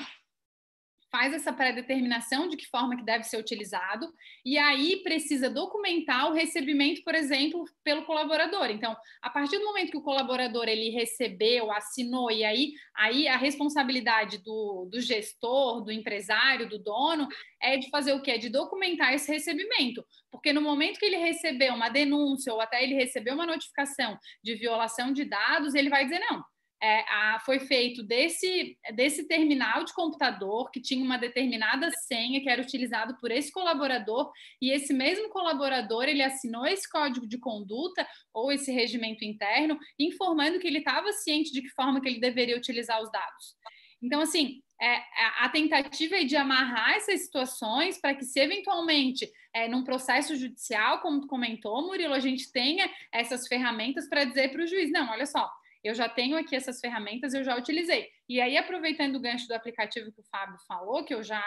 faz 1.12 1.34
essa 1.34 1.52
pré-determinação 1.52 2.48
de 2.48 2.56
que 2.56 2.68
forma 2.68 2.96
que 2.96 3.04
deve 3.04 3.26
ser 3.26 3.38
utilizado, 3.38 4.12
e 4.46 4.58
aí 4.58 5.04
precisa 5.04 5.50
documentar 5.50 6.30
o 6.30 6.34
recebimento, 6.34 7.04
por 7.04 7.14
exemplo, 7.14 7.66
pelo 7.84 8.06
colaborador. 8.06 8.70
Então, 8.70 8.96
a 9.22 9.30
partir 9.30 9.60
do 9.60 9.66
momento 9.66 9.92
que 9.92 9.98
o 9.98 10.04
colaborador 10.04 10.70
ele 10.70 10.90
recebeu, 10.90 11.72
assinou, 11.72 12.32
e 12.32 12.46
aí, 12.46 12.72
aí 12.96 13.28
a 13.28 13.36
responsabilidade 13.36 14.38
do, 14.38 14.88
do 14.90 15.02
gestor, 15.02 15.84
do 15.84 15.92
empresário, 15.92 16.70
do 16.70 16.80
dono, 16.80 17.28
é 17.62 17.78
de 17.78 17.90
fazer 17.90 18.14
o 18.14 18.22
quê? 18.22 18.38
De 18.38 18.50
documentar 18.50 19.14
esse 19.14 19.30
recebimento. 19.30 20.06
Porque 20.32 20.54
no 20.54 20.62
momento 20.62 20.98
que 20.98 21.06
ele 21.06 21.18
recebeu 21.18 21.74
uma 21.74 21.90
denúncia 21.90 22.54
ou 22.54 22.62
até 22.62 22.82
ele 22.82 22.96
recebeu 22.96 23.34
uma 23.34 23.46
notificação 23.46 24.18
de 24.42 24.56
violação 24.56 25.12
de 25.12 25.26
dados, 25.26 25.76
ele 25.76 25.90
vai 25.90 26.06
dizer, 26.06 26.20
não, 26.20 26.42
é, 26.82 27.02
a, 27.08 27.40
foi 27.46 27.60
feito 27.60 28.02
desse, 28.02 28.78
desse 28.96 29.28
terminal 29.28 29.84
de 29.84 29.94
computador 29.94 30.72
que 30.72 30.82
tinha 30.82 31.04
uma 31.04 31.18
determinada 31.18 31.92
senha 31.92 32.42
que 32.42 32.50
era 32.50 32.62
utilizado 32.62 33.16
por 33.20 33.30
esse 33.30 33.52
colaborador 33.52 34.32
e 34.60 34.72
esse 34.72 34.94
mesmo 34.94 35.30
colaborador 35.30 36.06
ele 36.06 36.24
assinou 36.24 36.66
esse 36.66 36.90
código 36.90 37.28
de 37.28 37.38
conduta 37.38 38.08
ou 38.34 38.52
esse 38.52 38.72
regimento 38.72 39.24
interno 39.24 39.78
informando 40.00 40.60
que 40.60 40.68
ele 40.68 40.80
estava 40.80 41.12
ciente 41.14 41.52
de 41.52 41.62
que 41.62 41.70
forma 41.70 42.02
que 42.02 42.10
ele 42.10 42.20
deveria 42.20 42.58
utilizar 42.58 43.02
os 43.02 43.12
dados. 43.12 43.56
Então, 44.02 44.20
assim, 44.20 44.64
é, 44.82 45.04
a 45.40 45.50
tentativa 45.50 46.16
é 46.16 46.24
de 46.24 46.36
amarrar 46.36 46.96
essas 46.96 47.22
situações 47.22 48.00
para 48.00 48.16
que, 48.16 48.26
se 48.26 48.40
eventualmente, 48.40 49.32
é, 49.54 49.68
num 49.68 49.84
processo 49.84 50.36
judicial, 50.36 51.02
como 51.02 51.22
tu 51.22 51.28
comentou, 51.28 51.86
Murilo, 51.86 52.16
a 52.16 52.20
gente 52.20 52.52
tenha 52.52 52.90
essas 53.12 53.48
ferramentas 53.48 54.10
para 54.10 54.24
dizer 54.24 54.52
para 54.52 54.64
o 54.64 54.68
juiz: 54.68 54.92
não, 54.92 55.08
olha 55.12 55.28
só, 55.28 55.48
eu 55.84 55.94
já 55.94 56.08
tenho 56.08 56.38
aqui 56.38 56.56
essas 56.56 56.80
ferramentas, 56.80 57.34
eu 57.34 57.44
já 57.44 57.56
utilizei. 57.56 58.08
E 58.30 58.40
aí, 58.40 58.58
aproveitando 58.58 59.16
o 59.16 59.20
gancho 59.20 59.48
do 59.48 59.54
aplicativo 59.54 60.12
que 60.12 60.22
o 60.22 60.26
Fábio 60.32 60.58
falou, 60.68 61.04
que 61.04 61.14
eu 61.14 61.24
já, 61.24 61.44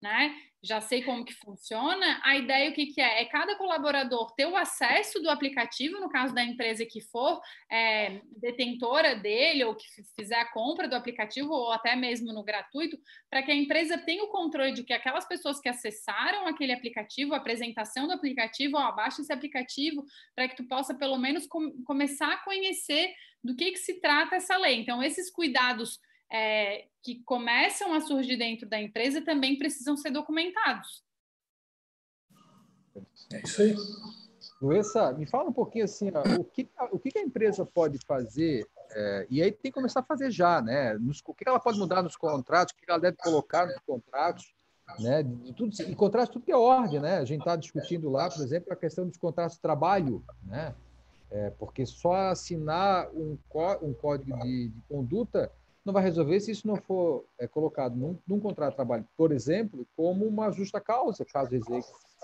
né, 0.00 0.34
já 0.62 0.80
sei 0.80 1.02
como 1.02 1.24
que 1.24 1.32
funciona, 1.34 2.20
a 2.24 2.36
ideia 2.36 2.70
o 2.70 2.72
que, 2.72 2.86
que 2.86 3.00
é? 3.00 3.22
É 3.22 3.24
cada 3.26 3.54
colaborador 3.56 4.34
ter 4.34 4.46
o 4.46 4.56
acesso 4.56 5.20
do 5.20 5.30
aplicativo, 5.30 6.00
no 6.00 6.08
caso 6.08 6.34
da 6.34 6.42
empresa 6.42 6.84
que 6.84 7.00
for 7.00 7.40
é, 7.70 8.20
detentora 8.40 9.14
dele, 9.14 9.64
ou 9.64 9.76
que 9.76 9.86
fizer 10.16 10.34
a 10.34 10.50
compra 10.50 10.88
do 10.88 10.96
aplicativo, 10.96 11.52
ou 11.52 11.72
até 11.72 11.94
mesmo 11.94 12.32
no 12.32 12.42
gratuito, 12.42 12.98
para 13.30 13.42
que 13.42 13.52
a 13.52 13.54
empresa 13.54 13.96
tenha 13.98 14.24
o 14.24 14.28
controle 14.28 14.72
de 14.72 14.82
que 14.82 14.92
aquelas 14.92 15.26
pessoas 15.26 15.60
que 15.60 15.68
acessaram 15.68 16.48
aquele 16.48 16.72
aplicativo, 16.72 17.34
a 17.34 17.38
apresentação 17.38 18.08
do 18.08 18.12
aplicativo, 18.12 18.76
ó, 18.76 18.80
abaixa 18.80 19.22
esse 19.22 19.32
aplicativo, 19.32 20.04
para 20.34 20.48
que 20.48 20.56
tu 20.56 20.66
possa 20.66 20.92
pelo 20.92 21.18
menos 21.18 21.46
com, 21.46 21.82
começar 21.84 22.32
a 22.32 22.44
conhecer 22.44 23.14
do 23.44 23.54
que, 23.54 23.70
que 23.70 23.78
se 23.78 24.00
trata 24.00 24.34
essa 24.34 24.56
lei. 24.56 24.80
Então, 24.80 25.00
esses 25.00 25.30
cuidados 25.30 26.00
é, 26.30 26.86
que 27.02 27.22
começam 27.24 27.92
a 27.94 28.00
surgir 28.00 28.36
dentro 28.36 28.68
da 28.68 28.80
empresa 28.80 29.20
também 29.22 29.58
precisam 29.58 29.96
ser 29.96 30.10
documentados. 30.10 31.02
É 33.32 33.40
isso 33.42 33.62
aí. 33.62 33.74
Luessa, 34.60 35.12
me 35.12 35.24
fala 35.26 35.50
um 35.50 35.52
pouquinho 35.52 35.84
assim, 35.84 36.10
ó, 36.12 36.40
o, 36.40 36.44
que, 36.44 36.68
o 36.90 36.98
que 36.98 37.16
a 37.16 37.22
empresa 37.22 37.64
pode 37.64 37.98
fazer, 38.04 38.66
é, 38.90 39.26
e 39.30 39.40
aí 39.40 39.52
tem 39.52 39.70
que 39.70 39.72
começar 39.72 40.00
a 40.00 40.04
fazer 40.04 40.30
já, 40.30 40.60
né? 40.60 40.94
Nos, 40.94 41.22
o 41.24 41.32
que 41.32 41.48
ela 41.48 41.60
pode 41.60 41.78
mudar 41.78 42.02
nos 42.02 42.16
contratos, 42.16 42.74
o 42.74 42.76
que 42.76 42.90
ela 42.90 42.98
deve 42.98 43.16
colocar 43.18 43.66
nos 43.66 43.78
contratos, 43.86 44.52
né? 44.98 45.22
De 45.22 45.52
tudo, 45.52 45.72
e 45.82 45.94
contratos 45.94 46.32
tudo 46.32 46.44
que 46.44 46.50
é 46.50 46.56
ordem, 46.56 46.98
né? 46.98 47.18
A 47.18 47.24
gente 47.24 47.40
está 47.40 47.54
discutindo 47.54 48.10
lá, 48.10 48.28
por 48.28 48.42
exemplo, 48.42 48.72
a 48.72 48.76
questão 48.76 49.06
dos 49.06 49.16
contratos 49.16 49.56
de 49.56 49.62
trabalho, 49.62 50.24
né? 50.42 50.74
É, 51.30 51.50
porque 51.50 51.86
só 51.86 52.14
assinar 52.30 53.08
um, 53.12 53.38
um 53.82 53.92
código 53.92 54.36
de, 54.40 54.70
de, 54.70 54.80
conduta 54.88 55.52
não 55.88 55.92
vai 55.92 56.02
resolver 56.02 56.38
se 56.40 56.50
isso 56.50 56.66
não 56.66 56.76
for 56.76 57.24
é, 57.38 57.46
colocado 57.46 57.96
num, 57.96 58.16
num, 58.26 58.38
contrato 58.38 58.70
de 58.70 58.76
trabalho, 58.76 59.06
por 59.16 59.32
exemplo, 59.32 59.86
como 59.96 60.26
uma 60.26 60.52
justa 60.52 60.80
causa, 60.80 61.24
caso 61.24 61.50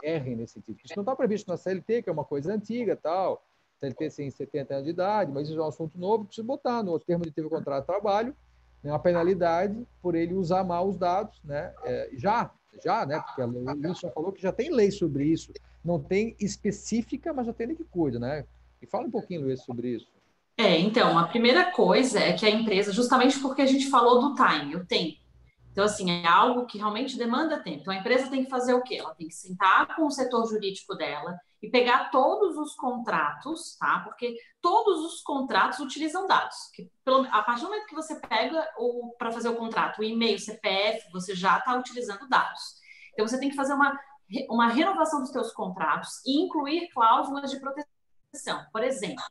errem 0.03 0.37
nesse 0.37 0.55
sentido. 0.55 0.79
Isso 0.85 0.95
não 0.97 1.03
está 1.03 1.17
previsto 1.17 1.49
na 1.49 1.57
CLT, 1.57 2.03
que 2.03 2.11
é 2.11 2.13
uma 2.13 2.25
coisa 2.25 2.53
antiga, 2.53 2.95
tal. 2.95 3.43
CLT 3.81 4.11
tem 4.11 4.31
70 4.31 4.75
anos 4.75 4.85
de 4.85 4.91
idade, 4.91 5.33
mas 5.33 5.49
isso 5.49 5.59
é 5.59 5.63
um 5.63 5.69
assunto 5.69 5.99
novo, 5.99 6.27
precisa 6.27 6.47
botar 6.47 6.83
no 6.83 6.99
termo 6.99 7.25
de 7.25 7.31
ter 7.31 7.45
o 7.45 7.51
contrato 7.51 7.83
de 7.83 7.87
trabalho 7.87 8.37
né, 8.83 8.93
uma 8.93 8.99
penalidade 8.99 9.87
por 10.03 10.15
ele 10.15 10.35
usar 10.35 10.63
mal 10.63 10.87
os 10.87 10.99
dados, 10.99 11.41
né? 11.43 11.73
É, 11.85 12.11
já, 12.13 12.53
já, 12.85 13.07
né? 13.07 13.19
Porque 13.21 13.43
o 13.43 13.89
Wilson 13.89 14.11
falou 14.11 14.31
que 14.31 14.43
já 14.43 14.53
tem 14.53 14.71
lei 14.71 14.91
sobre 14.91 15.25
isso. 15.25 15.51
Não 15.83 15.99
tem 15.99 16.37
específica, 16.39 17.33
mas 17.33 17.47
já 17.47 17.53
tem 17.55 17.69
lei 17.69 17.77
que 17.77 17.85
cuida, 17.85 18.19
né? 18.19 18.45
E 18.83 18.87
fala 18.87 19.07
um 19.07 19.11
pouquinho, 19.11 19.41
Luiz, 19.41 19.63
sobre 19.63 19.89
isso. 19.89 20.14
É, 20.57 20.79
então, 20.79 21.19
a 21.19 21.27
primeira 21.27 21.71
coisa 21.73 22.21
é 22.21 22.33
que 22.33 22.47
a 22.47 22.51
empresa, 22.51 22.93
justamente 22.93 23.41
porque 23.41 23.63
a 23.63 23.67
gente 23.67 23.91
falou 23.91 24.21
do 24.21 24.35
time, 24.35 24.77
o 24.77 24.87
tempo. 24.87 25.19
Então, 25.73 25.85
assim, 25.85 26.09
é 26.09 26.29
algo 26.29 26.67
que 26.67 26.79
realmente 26.79 27.19
demanda 27.19 27.61
tempo. 27.61 27.81
Então, 27.81 27.93
a 27.93 27.97
empresa 27.97 28.31
tem 28.31 28.45
que 28.45 28.51
fazer 28.51 28.75
o 28.75 28.83
quê? 28.83 28.97
Ela 28.97 29.13
tem 29.17 29.27
que 29.27 29.35
sentar 29.35 29.97
com 29.97 30.07
o 30.07 30.11
setor 30.11 30.47
jurídico 30.49 30.95
dela 30.95 31.37
e 31.61 31.69
pegar 31.69 32.11
todos 32.13 32.57
os 32.57 32.77
contratos, 32.77 33.77
tá? 33.77 34.01
Porque 34.05 34.37
todos 34.63 35.05
os 35.05 35.21
contratos 35.23 35.81
utilizam 35.81 36.29
dados. 36.29 36.57
Que, 36.73 36.89
pelo, 37.05 37.27
a 37.33 37.43
partir 37.43 37.63
do 37.63 37.71
momento 37.71 37.89
que 37.89 37.95
você 37.95 38.15
pega 38.21 38.65
para 39.19 39.33
fazer 39.33 39.49
o 39.49 39.57
contrato, 39.57 39.99
o 39.99 40.05
e-mail, 40.05 40.39
CPF, 40.39 41.11
você 41.13 41.35
já 41.35 41.59
está 41.59 41.77
utilizando 41.77 42.29
dados. 42.29 42.77
Então, 43.13 43.27
você 43.27 43.41
tem 43.41 43.51
que 43.51 43.57
fazer 43.57 43.75
uma, 43.75 43.99
uma 44.49 44.69
renovação 44.69 45.21
dos 45.21 45.31
seus 45.31 45.53
contratos 45.53 46.25
e 46.25 46.41
incluir 46.41 46.89
cláusulas 46.91 47.51
de 47.51 47.59
proteção 47.59 47.91
por 48.73 48.83
exemplo, 48.83 49.25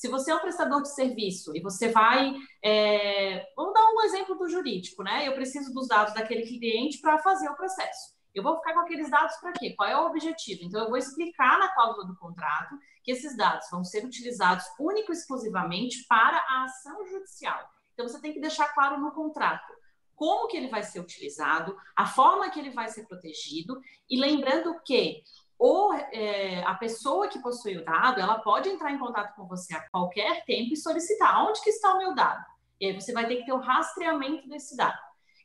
se 0.00 0.08
você 0.08 0.30
é 0.30 0.34
um 0.34 0.40
prestador 0.40 0.80
de 0.80 0.94
serviço 0.94 1.54
e 1.54 1.60
você 1.60 1.88
vai. 1.88 2.34
É, 2.64 3.46
vamos 3.54 3.74
dar 3.74 3.86
um 3.86 4.02
exemplo 4.04 4.34
do 4.34 4.48
jurídico, 4.48 5.02
né? 5.02 5.28
Eu 5.28 5.34
preciso 5.34 5.74
dos 5.74 5.86
dados 5.86 6.14
daquele 6.14 6.46
cliente 6.46 7.02
para 7.02 7.18
fazer 7.18 7.50
o 7.50 7.54
processo. 7.54 8.14
Eu 8.34 8.42
vou 8.42 8.56
ficar 8.56 8.72
com 8.72 8.80
aqueles 8.80 9.10
dados 9.10 9.36
para 9.36 9.52
quê? 9.52 9.74
Qual 9.76 9.86
é 9.86 9.94
o 9.94 10.06
objetivo? 10.06 10.64
Então, 10.64 10.84
eu 10.84 10.88
vou 10.88 10.96
explicar 10.96 11.58
na 11.58 11.68
cláusula 11.74 12.06
do 12.06 12.16
contrato 12.16 12.78
que 13.04 13.12
esses 13.12 13.36
dados 13.36 13.66
vão 13.70 13.84
ser 13.84 14.02
utilizados 14.02 14.64
único 14.78 15.12
e 15.12 15.14
exclusivamente 15.14 16.06
para 16.08 16.38
a 16.48 16.64
ação 16.64 17.06
judicial. 17.06 17.62
Então, 17.92 18.08
você 18.08 18.18
tem 18.22 18.32
que 18.32 18.40
deixar 18.40 18.72
claro 18.72 18.98
no 18.98 19.12
contrato 19.12 19.70
como 20.16 20.48
que 20.48 20.56
ele 20.56 20.68
vai 20.68 20.82
ser 20.82 21.00
utilizado, 21.00 21.76
a 21.94 22.06
forma 22.06 22.48
que 22.50 22.58
ele 22.58 22.70
vai 22.70 22.88
ser 22.88 23.06
protegido, 23.06 23.80
e 24.08 24.18
lembrando 24.18 24.78
que 24.82 25.22
ou 25.60 25.92
é, 25.92 26.62
a 26.64 26.74
pessoa 26.74 27.28
que 27.28 27.38
possui 27.38 27.76
o 27.76 27.84
dado, 27.84 28.18
ela 28.18 28.38
pode 28.38 28.70
entrar 28.70 28.90
em 28.90 28.98
contato 28.98 29.36
com 29.36 29.46
você 29.46 29.74
a 29.74 29.86
qualquer 29.90 30.42
tempo 30.46 30.72
e 30.72 30.76
solicitar 30.76 31.46
onde 31.46 31.60
que 31.60 31.68
está 31.68 31.92
o 31.92 31.98
meu 31.98 32.14
dado. 32.14 32.42
E 32.80 32.86
aí 32.86 32.98
você 32.98 33.12
vai 33.12 33.28
ter 33.28 33.36
que 33.36 33.44
ter 33.44 33.52
o 33.52 33.58
rastreamento 33.58 34.48
desse 34.48 34.74
dado. 34.74 34.98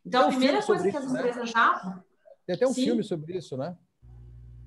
Então, 0.05 0.21
Tem 0.21 0.29
a 0.29 0.31
primeira 0.31 0.65
coisa 0.65 0.89
que 0.89 0.95
as 0.95 1.11
né? 1.11 1.19
empresas 1.19 1.49
já... 1.49 2.01
Tem 2.47 2.55
até 2.55 2.65
um 2.65 2.71
Sim. 2.71 2.85
filme 2.85 3.03
sobre 3.03 3.37
isso, 3.37 3.57
né? 3.57 3.75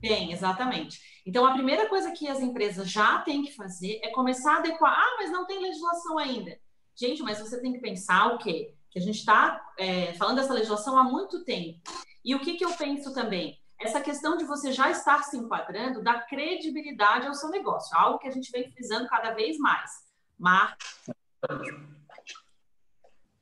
Tem, 0.02 0.32
exatamente. 0.32 1.00
Então, 1.24 1.46
a 1.46 1.54
primeira 1.54 1.88
coisa 1.88 2.12
que 2.12 2.28
as 2.28 2.40
empresas 2.40 2.90
já 2.90 3.20
têm 3.20 3.42
que 3.42 3.56
fazer 3.56 4.00
é 4.02 4.10
começar 4.10 4.56
a 4.56 4.58
adequar. 4.58 4.92
Ah, 4.92 5.16
mas 5.18 5.30
não 5.30 5.46
tem 5.46 5.62
legislação 5.62 6.18
ainda. 6.18 6.58
Gente, 6.94 7.22
mas 7.22 7.40
você 7.40 7.58
tem 7.58 7.72
que 7.72 7.80
pensar 7.80 8.34
o 8.34 8.38
quê? 8.38 8.74
Que 8.90 8.98
a 8.98 9.02
gente 9.02 9.20
está 9.20 9.66
é, 9.78 10.12
falando 10.12 10.36
dessa 10.36 10.52
legislação 10.52 10.98
há 10.98 11.04
muito 11.04 11.42
tempo. 11.42 11.80
E 12.22 12.34
o 12.34 12.40
que, 12.40 12.54
que 12.54 12.64
eu 12.66 12.72
penso 12.74 13.14
também? 13.14 13.58
Essa 13.80 14.00
questão 14.00 14.36
de 14.36 14.44
você 14.44 14.72
já 14.72 14.90
estar 14.90 15.22
se 15.22 15.36
enquadrando 15.36 16.02
dá 16.02 16.20
credibilidade 16.20 17.26
ao 17.26 17.34
seu 17.34 17.48
negócio, 17.48 17.96
algo 17.96 18.18
que 18.18 18.26
a 18.26 18.30
gente 18.30 18.50
vem 18.50 18.70
frisando 18.70 19.08
cada 19.08 19.32
vez 19.32 19.56
mais. 19.58 19.90
Marca, 20.36 20.76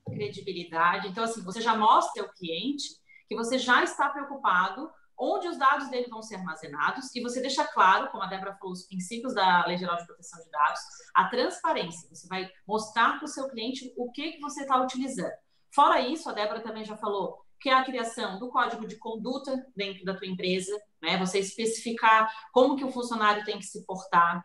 credibilidade. 0.06 1.08
Então, 1.08 1.24
assim, 1.24 1.42
você 1.42 1.60
já 1.60 1.74
mostra 1.74 2.22
ao 2.22 2.32
cliente 2.32 2.88
que 3.28 3.34
você 3.34 3.58
já 3.58 3.82
está 3.82 4.08
preocupado 4.08 4.90
onde 5.18 5.48
os 5.48 5.56
dados 5.56 5.88
dele 5.88 6.08
vão 6.08 6.22
ser 6.22 6.36
armazenados 6.36 7.14
e 7.14 7.22
você 7.22 7.40
deixa 7.40 7.64
claro, 7.64 8.10
como 8.10 8.22
a 8.22 8.26
Débora 8.26 8.54
falou, 8.56 8.72
os 8.72 8.86
princípios 8.86 9.34
da 9.34 9.64
Lei 9.66 9.78
Geral 9.78 9.96
de 9.96 10.06
Proteção 10.06 10.42
de 10.44 10.50
Dados, 10.50 10.80
a 11.14 11.28
transparência. 11.28 12.08
Você 12.10 12.28
vai 12.28 12.50
mostrar 12.66 13.16
para 13.16 13.24
o 13.24 13.28
seu 13.28 13.48
cliente 13.48 13.92
o 13.96 14.10
que, 14.12 14.32
que 14.32 14.40
você 14.40 14.62
está 14.62 14.80
utilizando. 14.80 15.32
Fora 15.74 16.00
isso, 16.00 16.28
a 16.28 16.32
Débora 16.32 16.60
também 16.60 16.84
já 16.84 16.96
falou, 16.96 17.45
que 17.60 17.68
é 17.68 17.74
a 17.74 17.84
criação 17.84 18.38
do 18.38 18.48
código 18.48 18.86
de 18.86 18.96
conduta 18.96 19.66
dentro 19.74 20.04
da 20.04 20.14
tua 20.14 20.26
empresa, 20.26 20.76
né? 21.02 21.18
Você 21.18 21.38
especificar 21.38 22.30
como 22.52 22.76
que 22.76 22.84
o 22.84 22.90
funcionário 22.90 23.44
tem 23.44 23.58
que 23.58 23.64
se 23.64 23.84
portar. 23.84 24.44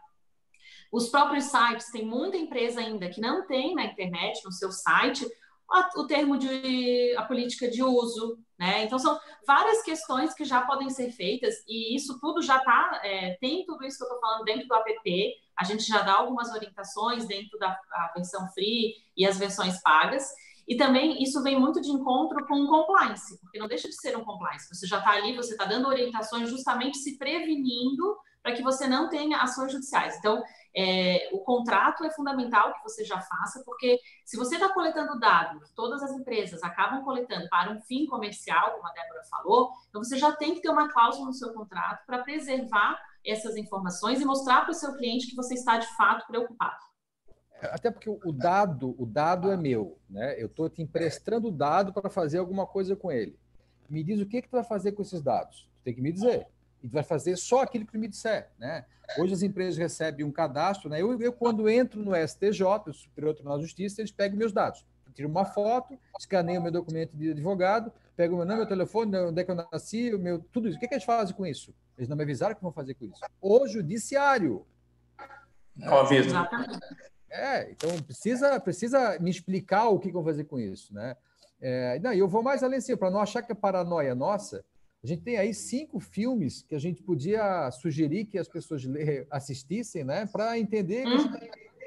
Os 0.91 1.09
próprios 1.09 1.45
sites, 1.45 1.91
tem 1.91 2.05
muita 2.05 2.37
empresa 2.37 2.81
ainda 2.81 3.09
que 3.09 3.21
não 3.21 3.47
tem 3.47 3.73
na 3.73 3.85
internet, 3.85 4.43
no 4.43 4.51
seu 4.51 4.71
site, 4.71 5.25
o 5.95 6.05
termo 6.05 6.37
de 6.37 7.15
a 7.17 7.23
política 7.23 7.69
de 7.69 7.81
uso, 7.81 8.37
né? 8.59 8.83
Então 8.83 8.99
são 8.99 9.17
várias 9.47 9.81
questões 9.81 10.33
que 10.33 10.43
já 10.43 10.61
podem 10.61 10.89
ser 10.89 11.11
feitas 11.11 11.63
e 11.67 11.95
isso 11.95 12.19
tudo 12.19 12.41
já 12.41 12.57
está 12.57 13.01
é, 13.03 13.37
tem 13.39 13.65
tudo 13.65 13.85
isso 13.85 13.97
que 13.97 14.03
eu 14.03 14.07
estou 14.07 14.19
falando 14.19 14.43
dentro 14.43 14.67
do 14.67 14.75
app. 14.75 15.33
A 15.57 15.63
gente 15.63 15.83
já 15.83 16.01
dá 16.01 16.15
algumas 16.15 16.51
orientações 16.51 17.25
dentro 17.25 17.57
da 17.57 17.79
versão 18.13 18.47
free 18.49 18.95
e 19.15 19.25
as 19.25 19.37
versões 19.37 19.81
pagas. 19.81 20.29
E 20.71 20.77
também 20.77 21.21
isso 21.21 21.43
vem 21.43 21.59
muito 21.59 21.81
de 21.81 21.89
encontro 21.89 22.47
com 22.47 22.61
o 22.61 22.67
compliance, 22.69 23.37
porque 23.41 23.59
não 23.59 23.67
deixa 23.67 23.89
de 23.89 23.95
ser 23.95 24.15
um 24.15 24.23
compliance. 24.23 24.73
Você 24.73 24.87
já 24.87 24.99
está 24.99 25.11
ali, 25.11 25.35
você 25.35 25.51
está 25.51 25.65
dando 25.65 25.85
orientações 25.85 26.49
justamente 26.49 26.97
se 26.97 27.17
prevenindo 27.17 28.17
para 28.41 28.53
que 28.53 28.63
você 28.63 28.87
não 28.87 29.09
tenha 29.09 29.41
ações 29.41 29.73
judiciais. 29.73 30.15
Então, 30.17 30.41
é, 30.73 31.27
o 31.33 31.39
contrato 31.39 32.05
é 32.05 32.11
fundamental 32.11 32.73
que 32.73 32.83
você 32.83 33.03
já 33.03 33.19
faça, 33.19 33.61
porque 33.65 33.99
se 34.23 34.37
você 34.37 34.55
está 34.55 34.69
coletando 34.69 35.19
dado, 35.19 35.59
todas 35.75 36.01
as 36.03 36.11
empresas 36.13 36.63
acabam 36.63 37.03
coletando 37.03 37.49
para 37.49 37.69
um 37.69 37.81
fim 37.81 38.05
comercial, 38.05 38.71
como 38.71 38.87
a 38.87 38.93
Débora 38.93 39.23
falou, 39.29 39.71
então 39.89 40.01
você 40.01 40.17
já 40.17 40.31
tem 40.31 40.55
que 40.55 40.61
ter 40.61 40.69
uma 40.69 40.87
cláusula 40.89 41.25
no 41.25 41.33
seu 41.33 41.53
contrato 41.53 42.05
para 42.05 42.23
preservar 42.23 42.97
essas 43.25 43.57
informações 43.57 44.21
e 44.21 44.25
mostrar 44.25 44.61
para 44.61 44.71
o 44.71 44.73
seu 44.73 44.95
cliente 44.95 45.27
que 45.27 45.35
você 45.35 45.53
está 45.53 45.77
de 45.77 45.97
fato 45.97 46.25
preocupado. 46.27 46.90
Até 47.61 47.91
porque 47.91 48.09
o 48.09 48.31
dado, 48.31 48.95
o 48.97 49.05
dado 49.05 49.51
é 49.51 49.57
meu, 49.57 49.97
né? 50.09 50.41
Eu 50.41 50.47
estou 50.47 50.69
te 50.69 50.81
emprestando 50.81 51.49
o 51.49 51.51
dado 51.51 51.93
para 51.93 52.09
fazer 52.09 52.39
alguma 52.39 52.65
coisa 52.65 52.95
com 52.95 53.11
ele. 53.11 53.37
Me 53.89 54.03
diz 54.03 54.19
o 54.19 54.25
que, 54.25 54.41
que 54.41 54.47
tu 54.47 54.53
vai 54.53 54.63
fazer 54.63 54.93
com 54.93 55.01
esses 55.01 55.21
dados. 55.21 55.69
Tu 55.79 55.83
tem 55.83 55.93
que 55.93 56.01
me 56.01 56.11
dizer. 56.11 56.47
E 56.81 56.87
tu 56.87 56.93
vai 56.93 57.03
fazer 57.03 57.37
só 57.37 57.61
aquilo 57.61 57.85
que 57.85 57.91
tu 57.91 57.99
me 57.99 58.07
disser, 58.07 58.49
né? 58.57 58.85
Hoje 59.17 59.33
as 59.33 59.43
empresas 59.43 59.77
recebem 59.77 60.25
um 60.25 60.31
cadastro, 60.31 60.89
né? 60.89 61.01
Eu, 61.01 61.19
eu 61.21 61.33
quando 61.33 61.69
entro 61.69 62.03
no 62.03 62.15
STJ, 62.15 62.63
o 62.87 62.93
Superior 62.93 63.33
Tribunal 63.33 63.57
de 63.59 63.65
Justiça, 63.65 64.01
eles 64.01 64.11
pegam 64.11 64.37
meus 64.37 64.53
dados. 64.53 64.85
Eu 65.05 65.13
tiro 65.13 65.27
uma 65.29 65.45
foto, 65.45 65.99
escaneio 66.17 66.61
meu 66.61 66.71
documento 66.71 67.15
de 67.15 67.31
advogado, 67.31 67.91
pego 68.15 68.37
meu 68.37 68.45
nome, 68.45 68.59
meu 68.59 68.67
telefone, 68.67 69.15
onde 69.17 69.41
é 69.41 69.43
que 69.43 69.51
eu 69.51 69.55
nasci, 69.55 70.13
o 70.13 70.19
meu, 70.19 70.39
tudo 70.39 70.69
isso. 70.69 70.77
O 70.77 70.79
que, 70.79 70.87
que 70.87 70.93
eles 70.93 71.03
fazem 71.03 71.35
com 71.35 71.45
isso? 71.45 71.75
Eles 71.97 72.07
não 72.09 72.15
me 72.15 72.23
avisaram 72.23 72.53
o 72.53 72.55
que 72.55 72.63
vão 72.63 72.71
fazer 72.71 72.93
com 72.95 73.05
isso. 73.05 73.19
O 73.41 73.67
judiciário. 73.67 74.65
Óbvio. 75.83 76.23
É, 77.31 77.71
então 77.71 77.89
precisa, 78.01 78.59
precisa 78.59 79.17
me 79.19 79.31
explicar 79.31 79.87
o 79.87 79.97
que, 79.97 80.09
eu 80.09 80.13
vou 80.13 80.23
fazer 80.23 80.43
com 80.43 80.59
isso, 80.59 80.93
né? 80.93 81.15
É, 81.61 81.97
não, 81.99 82.11
eu 82.11 82.27
vou 82.27 82.43
mais 82.43 82.61
além 82.61 82.79
assim, 82.79 82.97
para 82.97 83.09
não 83.09 83.21
achar 83.21 83.41
que 83.41 83.51
é 83.51 83.55
paranoia 83.55 84.13
nossa, 84.13 84.65
a 85.03 85.07
gente 85.07 85.21
tem 85.21 85.37
aí 85.37 85.53
cinco 85.53 85.99
filmes 85.99 86.61
que 86.61 86.75
a 86.75 86.79
gente 86.79 87.01
podia 87.01 87.71
sugerir 87.71 88.25
que 88.25 88.37
as 88.37 88.47
pessoas 88.47 88.83
assistissem, 89.31 90.03
né? 90.03 90.27
Para 90.27 90.59
entender 90.59 91.07
hum. 91.07 91.29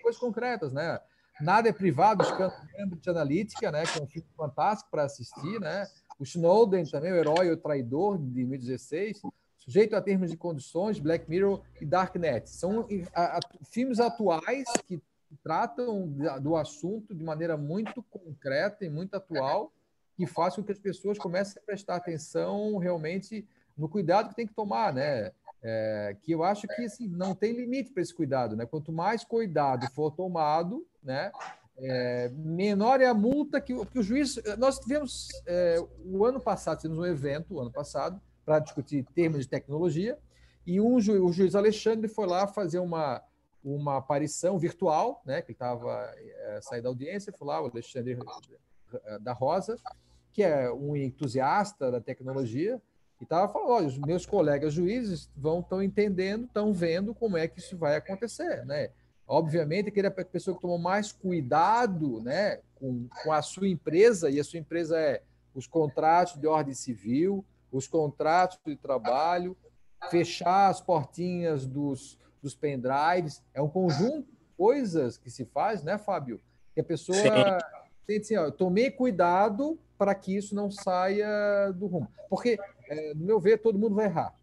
coisas 0.02 0.20
concretas, 0.20 0.72
né? 0.72 0.98
Nada 1.40 1.68
é 1.68 1.72
privado, 1.72 2.22
escândalo 2.22 2.96
de 3.00 3.11
analítica, 3.11 3.70
né? 3.70 3.85
Que 3.85 3.98
é 3.98 4.02
um 4.02 4.07
filme 4.07 4.28
fantástico 4.37 4.90
para 4.90 5.04
assistir, 5.04 5.61
né? 5.61 5.87
O 6.18 6.24
Snowden 6.24 6.85
também, 6.87 7.12
o 7.12 7.16
herói 7.16 7.50
o 7.50 7.57
traidor 7.57 8.18
de 8.18 8.24
2016 8.24 9.20
sujeito 9.64 9.96
a 9.96 10.02
termos 10.02 10.30
e 10.30 10.37
condições, 10.37 10.98
Black 10.98 11.28
Mirror 11.28 11.62
e 11.80 11.87
Darknet. 11.87 12.50
São 12.50 12.87
a, 13.14 13.38
a, 13.38 13.40
filmes 13.70 13.98
atuais 13.98 14.64
que 14.87 15.02
tratam 15.42 16.09
do 16.40 16.57
assunto 16.57 17.14
de 17.14 17.25
maneira 17.25 17.57
muito 17.57 18.03
concreta 18.05 18.85
e 18.85 18.90
muito 18.90 19.14
atual, 19.14 19.73
que 20.16 20.27
faz 20.27 20.55
com 20.55 20.62
que 20.62 20.73
as 20.73 20.79
pessoas 20.79 21.18
comecem 21.18 21.61
a 21.61 21.66
prestar 21.66 21.97
atenção 21.97 22.77
realmente 22.79 23.47
no 23.77 23.88
cuidado 23.88 24.29
que 24.29 24.37
tem 24.37 24.47
que 24.47 24.55
tomar, 24.55 24.92
né? 24.92 25.33
É, 25.62 26.16
que 26.23 26.33
eu 26.33 26.44
acho 26.44 26.68
que 26.68 26.83
assim, 26.83 27.09
não 27.09 27.35
tem 27.35 27.53
limite 27.53 27.90
para 27.90 28.03
esse 28.03 28.14
cuidado, 28.14 28.55
né? 28.55 28.66
Quanto 28.66 28.92
mais 28.92 29.25
cuidado 29.25 29.90
for 29.92 30.11
tomado, 30.11 30.87
né? 31.03 31.33
É, 31.77 32.31
menor 32.35 33.01
é 33.01 33.07
a 33.07 33.14
multa 33.14 33.61
que, 33.61 33.75
que 33.87 33.99
o 33.99 34.03
juiz. 34.03 34.40
Nós 34.59 34.79
tivemos 34.79 35.29
é, 35.47 35.77
o 36.05 36.25
ano 36.25 36.40
passado, 36.40 36.81
tivemos 36.81 36.99
um 36.99 37.07
evento, 37.07 37.55
o 37.55 37.61
ano 37.61 37.73
passado, 37.73 38.20
para 38.44 38.59
discutir 38.59 39.05
termos 39.14 39.40
de 39.40 39.49
tecnologia, 39.49 40.18
e 40.66 40.81
um 40.81 40.94
o 40.97 41.33
juiz 41.33 41.55
Alexandre 41.55 42.09
foi 42.09 42.27
lá 42.27 42.47
fazer 42.47 42.79
uma, 42.79 43.23
uma 43.64 43.96
aparição 43.96 44.59
virtual, 44.59 45.22
né, 45.24 45.40
que 45.40 45.53
estava 45.53 46.12
é, 46.16 46.61
saindo 46.61 46.83
da 46.83 46.88
audiência, 46.90 47.33
foi 47.33 47.48
lá 47.48 47.62
o 47.62 47.66
Alexandre 47.66 48.18
eh, 48.92 49.18
da 49.20 49.33
Rosa, 49.33 49.79
que 50.33 50.42
é 50.42 50.70
um 50.70 50.94
entusiasta 50.94 51.90
da 51.90 52.00
tecnologia, 52.00 52.81
e 53.20 53.24
estava 53.24 53.50
falando, 53.50 53.70
olha, 53.70 53.87
os 53.87 53.96
meus 53.96 54.27
colegas 54.27 54.74
juízes 54.74 55.31
vão 55.35 55.61
estão 55.61 55.83
entendendo, 55.83 56.44
estão 56.44 56.74
vendo 56.74 57.14
como 57.14 57.38
é 57.38 57.48
que 57.48 57.59
isso 57.59 57.79
vai 57.79 57.96
acontecer, 57.96 58.66
né? 58.66 58.90
Obviamente, 59.27 59.88
aquele 59.88 60.09
é 60.09 60.11
a 60.11 60.24
pessoa 60.24 60.55
que 60.55 60.61
tomou 60.61 60.79
mais 60.79 61.11
cuidado, 61.11 62.20
né, 62.20 62.61
com, 62.74 63.09
com 63.22 63.33
a 63.33 63.40
sua 63.40 63.66
empresa, 63.66 64.29
e 64.29 64.38
a 64.38 64.44
sua 64.44 64.59
empresa 64.59 64.98
é 64.98 65.22
os 65.55 65.66
contratos 65.66 66.38
de 66.38 66.46
ordem 66.46 66.74
civil, 66.74 67.42
os 67.72 67.87
contratos 67.87 68.59
de 68.66 68.77
trabalho, 68.77 69.57
fechar 70.11 70.68
as 70.68 70.83
portinhas 70.83 71.66
dos, 71.66 72.18
dos 72.44 72.54
pendrives, 72.54 73.42
é 73.54 73.62
um 73.62 73.68
conjunto 73.68 74.28
de 74.30 74.46
coisas 74.57 75.16
que 75.16 75.30
se 75.30 75.46
faz, 75.46 75.83
né, 75.83 75.96
Fábio? 75.96 76.40
Que 76.74 76.80
a 76.80 76.85
pessoa 76.85 77.18
tem 78.07 78.18
assim, 78.18 78.37
ó, 78.37 78.50
tomei 78.50 78.90
cuidado 78.90 79.78
para 79.96 80.14
que 80.14 80.37
isso 80.37 80.54
não 80.54 80.70
saia 80.70 81.72
do 81.74 81.87
rumo. 81.87 82.09
Porque, 82.28 82.59
é, 82.88 83.14
no 83.14 83.24
meu 83.24 83.40
ver, 83.40 83.62
todo 83.62 83.78
mundo 83.78 83.94
vai 83.94 84.04
errar. 84.04 84.35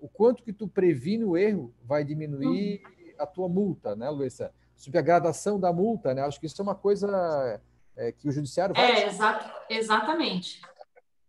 O 0.00 0.08
quanto 0.08 0.42
que 0.44 0.52
tu 0.52 0.68
previne 0.68 1.24
o 1.24 1.36
erro 1.36 1.74
vai 1.82 2.04
diminuir 2.04 2.82
a 3.18 3.26
tua 3.26 3.48
multa, 3.48 3.96
né, 3.96 4.08
Luísa? 4.08 4.52
Sobre 4.76 4.98
a 4.98 5.02
gradação 5.02 5.58
da 5.58 5.72
multa, 5.72 6.14
né? 6.14 6.22
Acho 6.22 6.38
que 6.38 6.46
isso 6.46 6.60
é 6.60 6.62
uma 6.62 6.74
coisa 6.74 7.60
é, 7.96 8.12
que 8.12 8.28
o 8.28 8.32
judiciário 8.32 8.74
vai... 8.74 9.02
É, 9.02 9.08
exa 9.08 9.52
exatamente. 9.68 10.60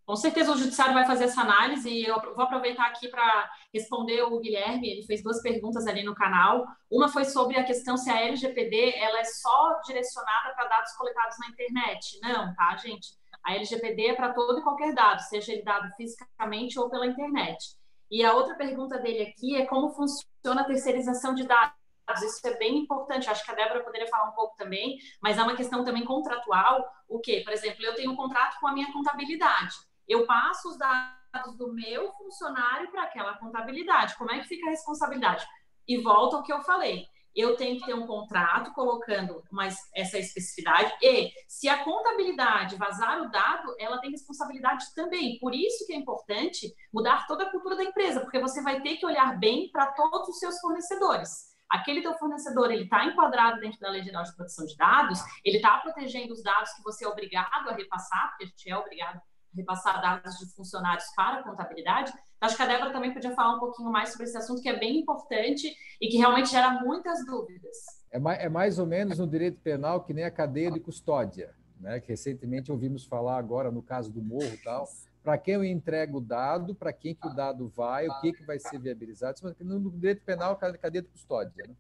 Com 0.06 0.16
certeza 0.16 0.52
o 0.52 0.58
judiciário 0.58 0.94
vai 0.94 1.06
fazer 1.06 1.24
essa 1.24 1.42
análise 1.42 1.90
e 1.90 2.06
eu 2.06 2.22
vou 2.22 2.44
aproveitar 2.44 2.86
aqui 2.86 3.08
para 3.08 3.52
responder 3.74 4.22
o 4.22 4.40
Guilherme, 4.40 4.88
ele 4.88 5.04
fez 5.04 5.24
duas 5.24 5.42
perguntas 5.42 5.88
ali 5.88 6.04
no 6.04 6.14
canal. 6.14 6.64
Uma 6.92 7.10
foi 7.10 7.26
sobre 7.26 7.58
a 7.58 7.64
questão 7.64 7.98
se 7.98 8.10
a 8.12 8.22
LGPD 8.22 8.94
ela 8.98 9.20
é 9.20 9.24
só 9.24 9.80
direcionada 9.84 10.54
para 10.54 10.68
dados 10.68 10.92
coletados 10.94 11.36
na 11.40 11.48
internet. 11.48 12.20
Não, 12.22 12.54
tá, 12.54 12.76
gente? 12.78 13.18
A 13.44 13.56
LGPD 13.56 14.08
é 14.10 14.14
para 14.14 14.32
todo 14.32 14.60
e 14.60 14.64
qualquer 14.64 14.94
dado, 14.94 15.22
seja 15.22 15.52
ele 15.52 15.64
dado 15.64 15.92
fisicamente 15.96 16.80
ou 16.80 16.88
pela 16.88 17.08
internet. 17.08 17.76
E 18.12 18.24
a 18.24 18.34
outra 18.34 18.54
pergunta 18.54 19.00
dele 19.00 19.24
aqui 19.24 19.56
é 19.56 19.66
como 19.66 19.90
funciona 19.90 20.62
a 20.62 20.66
terceirização 20.66 21.34
de 21.34 21.48
dados. 21.48 21.74
Isso 22.22 22.48
é 22.48 22.56
bem 22.58 22.78
importante. 22.78 23.28
Acho 23.28 23.44
que 23.44 23.52
a 23.52 23.56
Débora 23.56 23.84
poderia 23.84 24.08
falar 24.08 24.30
um 24.30 24.34
pouco 24.34 24.56
também, 24.56 25.00
mas 25.20 25.40
é 25.40 25.42
uma 25.42 25.56
questão 25.56 25.84
também 25.84 26.06
contratual. 26.06 26.88
O 27.08 27.20
que? 27.20 27.42
Por 27.42 27.52
exemplo, 27.52 27.84
eu 27.84 27.96
tenho 27.96 28.12
um 28.12 28.16
contrato 28.16 28.60
com 28.60 28.68
a 28.68 28.74
minha 28.74 28.92
contabilidade. 28.94 29.74
Eu 30.08 30.26
passo 30.26 30.70
os 30.70 30.78
dados 30.78 31.58
do 31.58 31.74
meu 31.74 32.12
funcionário 32.14 32.90
para 32.92 33.04
aquela 33.04 33.38
contabilidade. 33.38 34.16
Como 34.18 34.32
é 34.32 34.40
que 34.40 34.48
fica 34.48 34.68
a 34.68 34.70
responsabilidade? 34.70 35.46
E 35.88 36.02
volta 36.02 36.38
ao 36.38 36.44
que 36.44 36.54
eu 36.54 36.62
falei. 36.62 37.06
eu 37.36 37.58
tenho 37.58 37.78
que 37.78 37.86
ter 37.86 37.94
um 37.94 38.08
contrato 38.08 38.72
colocando 38.74 39.44
mais 39.52 39.78
essa 39.94 40.18
especificidade 40.18 40.90
e 41.02 41.30
se 41.50 41.68
a 41.68 41.84
contabilidade 41.84 42.78
vazar 42.78 43.22
o 43.22 43.30
dado, 43.30 43.76
ela 43.78 44.00
tem 44.00 44.10
responsabilidade 44.10 44.86
também. 44.96 45.38
Por 45.40 45.54
isso 45.54 45.86
que 45.86 45.92
é 45.92 45.98
importante 45.98 46.74
mudar 46.94 47.28
toda 47.28 47.44
a 47.44 47.52
cultura 47.52 47.76
da 47.76 47.84
empresa, 47.84 48.22
porque 48.22 48.40
você 48.40 48.64
vai 48.64 48.82
ter 48.82 48.96
que 48.96 49.06
olhar 49.06 49.38
bem 49.38 49.70
para 49.70 49.88
todos 49.88 50.30
os 50.30 50.40
seus 50.40 50.58
fornecedores. 50.62 51.54
Aquele 51.70 52.02
teu 52.02 52.14
fornecedor, 52.14 52.72
ele 52.72 52.84
está 52.84 53.04
enquadrado 53.04 53.60
dentro 53.60 53.80
da 53.80 53.90
Lei 53.90 54.02
Geral 54.02 54.24
de 54.24 54.34
Proteção 54.34 54.66
de 54.66 54.78
Dados, 54.78 55.20
ele 55.44 55.58
está 55.58 55.78
protegendo 55.80 56.32
os 56.32 56.42
dados 56.42 56.72
que 56.72 56.84
você 56.84 57.04
é 57.04 57.08
obrigado 57.10 57.70
a 57.70 57.74
repassar, 57.74 58.30
porque 58.30 58.46
a 58.46 58.48
gente 58.48 58.70
é 58.70 58.78
obrigado 58.78 59.20
repassar 59.56 60.02
dados 60.02 60.38
de 60.38 60.46
funcionários 60.54 61.06
para 61.16 61.40
a 61.40 61.44
contabilidade. 61.44 62.12
Acho 62.40 62.56
que 62.56 62.62
a 62.62 62.68
Débora 62.68 62.92
também 62.92 63.14
podia 63.14 63.34
falar 63.34 63.56
um 63.56 63.60
pouquinho 63.60 63.92
mais 63.92 64.10
sobre 64.10 64.26
esse 64.28 64.38
assunto, 64.38 64.62
que 64.62 64.70
é 64.70 64.78
bem 64.78 65.00
importante 65.00 65.74
e 66.02 66.08
que 66.08 66.18
realmente 66.18 66.50
gera 66.50 66.72
muitas 66.84 67.26
dúvidas. 67.26 67.78
É 68.12 68.20
mais, 68.20 68.40
é 68.40 68.50
mais 68.50 68.80
ou 68.80 68.86
menos 68.86 69.18
no 69.18 69.28
direito 69.28 69.60
penal 69.62 70.04
que 70.04 70.14
nem 70.14 70.24
a 70.24 70.32
cadeia 70.32 70.72
de 70.72 70.80
custódia, 70.80 71.54
né? 71.80 72.00
que 72.00 72.10
recentemente 72.10 72.72
ouvimos 72.72 73.06
falar 73.06 73.38
agora 73.38 73.72
no 73.72 73.82
caso 73.82 74.12
do 74.12 74.22
morro 74.22 74.54
e 74.54 74.58
tal. 74.58 74.88
Para 75.24 75.38
quem 75.40 75.56
eu 75.56 75.64
entrego 75.64 76.20
o 76.20 76.22
dado, 76.22 76.76
para 76.76 76.94
quem 76.94 77.16
que 77.16 77.28
o 77.28 77.34
dado 77.34 77.68
vai, 77.68 78.08
o 78.08 78.22
que, 78.22 78.32
que 78.32 78.46
vai 78.46 78.60
ser 78.60 78.80
viabilizado. 78.80 79.56
No 79.60 79.90
direito 79.90 80.22
penal, 80.22 80.56
cadeia 80.56 81.02
de 81.02 81.08
custódia. 81.08 81.66
Né? 81.68 81.74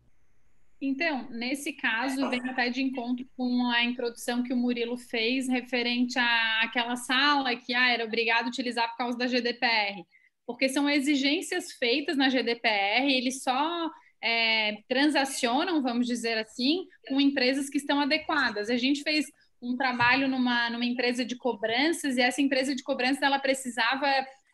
Então, 0.81 1.29
nesse 1.31 1.73
caso, 1.73 2.29
vem 2.29 2.41
até 2.49 2.69
de 2.69 2.81
encontro 2.81 3.25
com 3.37 3.69
a 3.71 3.83
introdução 3.83 4.43
que 4.43 4.53
o 4.53 4.57
Murilo 4.57 4.97
fez 4.97 5.47
referente 5.47 6.19
àquela 6.61 6.95
sala 6.95 7.55
que 7.55 7.73
ah, 7.73 7.89
era 7.89 8.03
obrigado 8.03 8.45
a 8.45 8.49
utilizar 8.49 8.89
por 8.91 8.97
causa 8.97 9.17
da 9.17 9.27
GDPR. 9.27 10.05
Porque 10.45 10.69
são 10.69 10.89
exigências 10.89 11.71
feitas 11.71 12.17
na 12.17 12.29
GDPR, 12.29 13.11
eles 13.11 13.41
só 13.41 13.89
é, 14.21 14.77
transacionam, 14.87 15.81
vamos 15.81 16.05
dizer 16.05 16.37
assim, 16.37 16.85
com 17.07 17.21
empresas 17.21 17.69
que 17.69 17.77
estão 17.77 17.99
adequadas. 17.99 18.69
A 18.69 18.77
gente 18.77 19.01
fez 19.01 19.25
um 19.61 19.75
trabalho 19.75 20.27
numa, 20.27 20.69
numa 20.69 20.85
empresa 20.85 21.25
de 21.25 21.35
cobranças 21.35 22.17
e 22.17 22.21
essa 22.21 22.41
empresa 22.41 22.75
de 22.75 22.83
cobranças 22.83 23.21
ela 23.21 23.39
precisava 23.39 24.07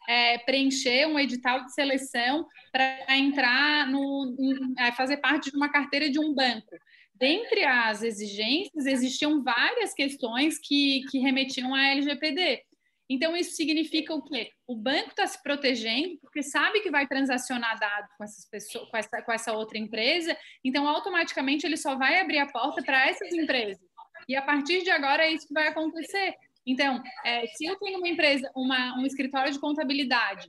é, 0.07 0.37
preencher 0.39 1.05
um 1.07 1.19
edital 1.19 1.63
de 1.65 1.73
seleção 1.73 2.47
para 2.71 3.17
entrar 3.17 3.87
no 3.87 4.35
em, 4.39 4.91
fazer 4.93 5.17
parte 5.17 5.51
de 5.51 5.57
uma 5.57 5.69
carteira 5.69 6.09
de 6.09 6.19
um 6.19 6.33
banco. 6.33 6.75
Dentre 7.13 7.63
as 7.63 8.01
exigências, 8.01 8.85
existiam 8.85 9.43
várias 9.43 9.93
questões 9.93 10.57
que, 10.57 11.01
que 11.11 11.19
remetiam 11.19 11.73
à 11.75 11.89
LGPD. 11.89 12.63
Então, 13.07 13.35
isso 13.35 13.57
significa 13.57 14.13
o 14.13 14.23
quê? 14.23 14.51
O 14.65 14.73
banco 14.73 15.09
está 15.09 15.27
se 15.27 15.41
protegendo, 15.43 16.17
porque 16.21 16.41
sabe 16.41 16.79
que 16.79 16.89
vai 16.89 17.05
transacionar 17.05 17.77
dado 17.77 18.07
com, 18.17 18.23
essas 18.23 18.49
pessoas, 18.49 18.89
com, 18.89 18.97
essa, 18.97 19.21
com 19.21 19.31
essa 19.33 19.51
outra 19.51 19.77
empresa, 19.77 20.35
então, 20.63 20.87
automaticamente, 20.87 21.65
ele 21.65 21.75
só 21.75 21.97
vai 21.97 22.21
abrir 22.21 22.39
a 22.39 22.47
porta 22.47 22.81
para 22.81 23.07
essas 23.09 23.33
empresas. 23.33 23.83
E 24.29 24.35
a 24.35 24.41
partir 24.41 24.81
de 24.81 24.89
agora 24.89 25.25
é 25.25 25.33
isso 25.33 25.47
que 25.47 25.53
vai 25.53 25.67
acontecer. 25.67 26.35
Então, 26.65 27.01
é, 27.25 27.47
se 27.47 27.65
eu 27.65 27.77
tenho 27.77 27.97
uma 27.97 28.07
empresa, 28.07 28.49
uma, 28.55 28.97
um 28.99 29.05
escritório 29.05 29.51
de 29.51 29.59
contabilidade 29.59 30.47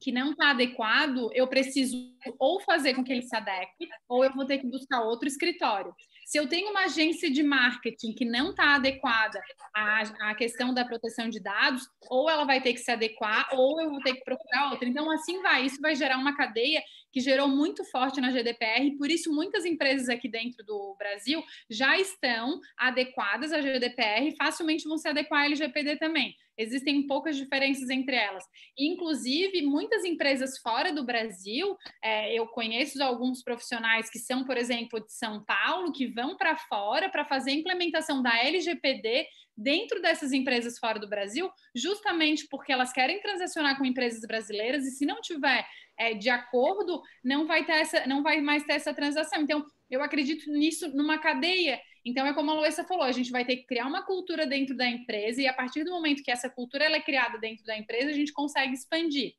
que 0.00 0.10
não 0.10 0.30
está 0.30 0.50
adequado, 0.50 1.30
eu 1.34 1.46
preciso 1.46 1.96
ou 2.38 2.58
fazer 2.60 2.94
com 2.94 3.04
que 3.04 3.12
ele 3.12 3.22
se 3.22 3.36
adeque, 3.36 3.86
ou 4.08 4.24
eu 4.24 4.32
vou 4.32 4.46
ter 4.46 4.58
que 4.58 4.66
buscar 4.66 5.02
outro 5.02 5.28
escritório. 5.28 5.94
Se 6.24 6.38
eu 6.38 6.48
tenho 6.48 6.70
uma 6.70 6.84
agência 6.84 7.30
de 7.30 7.42
marketing 7.42 8.14
que 8.14 8.24
não 8.24 8.50
está 8.50 8.76
adequada 8.76 9.42
à, 9.74 10.30
à 10.30 10.34
questão 10.34 10.72
da 10.72 10.84
proteção 10.84 11.28
de 11.28 11.40
dados, 11.40 11.86
ou 12.08 12.30
ela 12.30 12.44
vai 12.44 12.62
ter 12.62 12.72
que 12.72 12.80
se 12.80 12.90
adequar, 12.90 13.48
ou 13.52 13.80
eu 13.80 13.90
vou 13.90 14.00
ter 14.00 14.14
que 14.14 14.24
procurar 14.24 14.70
outra. 14.70 14.88
Então, 14.88 15.10
assim 15.10 15.42
vai. 15.42 15.66
Isso 15.66 15.80
vai 15.80 15.94
gerar 15.94 16.16
uma 16.16 16.36
cadeia 16.36 16.82
que 17.12 17.20
gerou 17.20 17.48
muito 17.48 17.84
forte 17.84 18.20
na 18.20 18.30
GDPR, 18.30 18.86
e 18.86 18.96
por 18.96 19.10
isso 19.10 19.32
muitas 19.32 19.64
empresas 19.64 20.08
aqui 20.08 20.28
dentro 20.28 20.64
do 20.64 20.94
Brasil 20.98 21.42
já 21.68 21.98
estão 21.98 22.60
adequadas 22.76 23.52
à 23.52 23.60
GDPR 23.60 24.28
e 24.28 24.36
facilmente 24.36 24.88
vão 24.88 24.98
se 24.98 25.08
adequar 25.08 25.42
à 25.42 25.46
LGPD 25.46 25.96
também. 25.96 26.34
Existem 26.60 27.06
poucas 27.06 27.38
diferenças 27.38 27.88
entre 27.88 28.14
elas. 28.14 28.44
Inclusive, 28.78 29.62
muitas 29.62 30.04
empresas 30.04 30.58
fora 30.58 30.92
do 30.92 31.04
Brasil, 31.06 31.74
é, 32.04 32.34
eu 32.34 32.46
conheço 32.48 33.02
alguns 33.02 33.42
profissionais 33.42 34.10
que 34.10 34.18
são, 34.18 34.44
por 34.44 34.58
exemplo, 34.58 35.00
de 35.00 35.10
São 35.10 35.42
Paulo, 35.42 35.90
que 35.90 36.08
vão 36.08 36.36
para 36.36 36.56
fora 36.56 37.08
para 37.08 37.24
fazer 37.24 37.52
a 37.52 37.54
implementação 37.54 38.22
da 38.22 38.38
LGPD 38.44 39.26
dentro 39.56 40.00
dessas 40.02 40.32
empresas 40.32 40.78
fora 40.78 40.98
do 40.98 41.08
Brasil, 41.08 41.50
justamente 41.74 42.46
porque 42.48 42.72
elas 42.72 42.92
querem 42.92 43.20
transacionar 43.20 43.78
com 43.78 43.84
empresas 43.84 44.20
brasileiras 44.26 44.84
e 44.84 44.90
se 44.90 45.06
não 45.06 45.20
tiver 45.20 45.66
é, 46.00 46.14
de 46.14 46.30
acordo, 46.30 47.02
não 47.22 47.46
vai 47.46 47.62
ter 47.66 47.72
essa, 47.72 48.06
não 48.06 48.22
vai 48.22 48.40
mais 48.40 48.64
ter 48.64 48.72
essa 48.72 48.94
transação. 48.94 49.42
Então, 49.42 49.62
eu 49.90 50.02
acredito 50.02 50.50
nisso 50.50 50.88
numa 50.96 51.18
cadeia. 51.18 51.78
Então, 52.02 52.26
é 52.26 52.32
como 52.32 52.50
a 52.50 52.54
Luísa 52.54 52.84
falou, 52.84 53.04
a 53.04 53.12
gente 53.12 53.30
vai 53.30 53.44
ter 53.44 53.56
que 53.56 53.66
criar 53.66 53.86
uma 53.86 54.02
cultura 54.02 54.46
dentro 54.46 54.74
da 54.74 54.88
empresa 54.88 55.42
e 55.42 55.46
a 55.46 55.52
partir 55.52 55.84
do 55.84 55.90
momento 55.90 56.22
que 56.22 56.30
essa 56.30 56.48
cultura 56.48 56.84
ela 56.84 56.96
é 56.96 57.02
criada 57.02 57.36
dentro 57.38 57.64
da 57.66 57.76
empresa, 57.76 58.08
a 58.08 58.14
gente 58.14 58.32
consegue 58.32 58.72
expandir. 58.72 59.34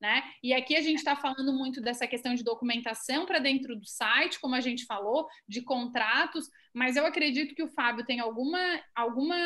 Né? 0.00 0.22
E 0.42 0.52
aqui 0.52 0.74
a 0.74 0.80
gente 0.80 0.96
está 0.96 1.14
falando 1.14 1.52
muito 1.52 1.80
dessa 1.80 2.06
questão 2.06 2.34
de 2.34 2.42
documentação 2.42 3.24
para 3.24 3.38
dentro 3.38 3.76
do 3.76 3.86
site, 3.86 4.40
como 4.40 4.56
a 4.56 4.60
gente 4.60 4.86
falou, 4.86 5.28
de 5.46 5.62
contratos, 5.62 6.48
mas 6.74 6.96
eu 6.96 7.06
acredito 7.06 7.54
que 7.54 7.62
o 7.62 7.68
Fábio 7.68 8.04
tem 8.04 8.18
alguma, 8.18 8.58
alguma, 8.96 9.36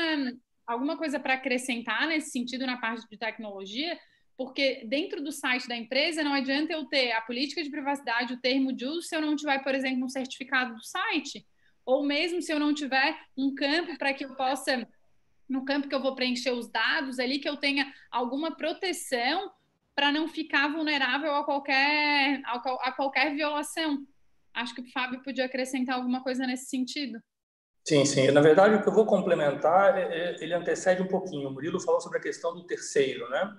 alguma 0.67 0.97
coisa 0.97 1.21
para 1.21 1.35
acrescentar 1.35 2.07
nesse 2.07 2.31
sentido 2.31 2.65
na 2.65 2.79
parte 2.79 3.07
de 3.11 3.19
tecnologia, 3.19 3.99
porque 4.37 4.85
dentro 4.87 5.23
do 5.23 5.31
site 5.31 5.69
da 5.69 5.77
empresa 5.77 6.23
não 6.23 6.33
adianta 6.33 6.73
eu 6.73 6.85
ter 6.87 7.13
a 7.13 7.21
política 7.21 7.63
de 7.63 7.71
privacidade, 7.71 8.35
o 8.35 8.41
termo 8.41 8.73
de 8.73 8.85
uso, 8.85 9.03
se 9.03 9.15
eu 9.15 9.21
não 9.21 9.37
tiver, 9.37 9.63
por 9.63 9.75
exemplo, 9.75 10.05
um 10.05 10.09
certificado 10.09 10.75
do 10.75 10.85
site, 10.85 11.47
ou 11.87 12.05
mesmo 12.05 12.43
se 12.43 12.53
eu 12.53 12.59
não 12.59 12.75
tiver 12.75 13.17
um 13.37 13.55
campo 13.55 13.97
para 13.99 14.13
que 14.13 14.25
eu 14.25 14.35
possa, 14.35 14.89
no 15.49 15.65
campo 15.65 15.89
que 15.89 15.95
eu 15.95 16.03
vou 16.03 16.15
preencher 16.15 16.51
os 16.51 16.69
dados 16.69 17.19
ali, 17.19 17.39
que 17.39 17.49
eu 17.49 17.57
tenha 17.57 17.93
alguma 18.11 18.57
proteção 18.57 19.53
para 19.95 20.11
não 20.11 20.27
ficar 20.27 20.73
vulnerável 20.73 21.35
a 21.37 21.45
qualquer, 21.45 22.43
a 22.45 22.93
qualquer 22.93 23.35
violação. 23.35 24.05
Acho 24.53 24.75
que 24.75 24.81
o 24.81 24.91
Fábio 24.91 25.23
podia 25.23 25.45
acrescentar 25.45 25.97
alguma 25.97 26.23
coisa 26.23 26.47
nesse 26.47 26.67
sentido. 26.67 27.21
Sim, 27.87 28.05
sim. 28.05 28.31
Na 28.31 28.41
verdade, 28.41 28.75
o 28.75 28.83
que 28.83 28.89
eu 28.89 28.95
vou 28.95 29.05
complementar, 29.05 29.99
é, 29.99 30.03
é, 30.03 30.43
ele 30.43 30.55
antecede 30.55 31.03
um 31.03 31.07
pouquinho. 31.07 31.49
O 31.49 31.53
Murilo 31.53 31.79
falou 31.79 32.01
sobre 32.01 32.19
a 32.19 32.21
questão 32.21 32.55
do 32.55 32.67
terceiro, 32.67 33.29
né? 33.29 33.53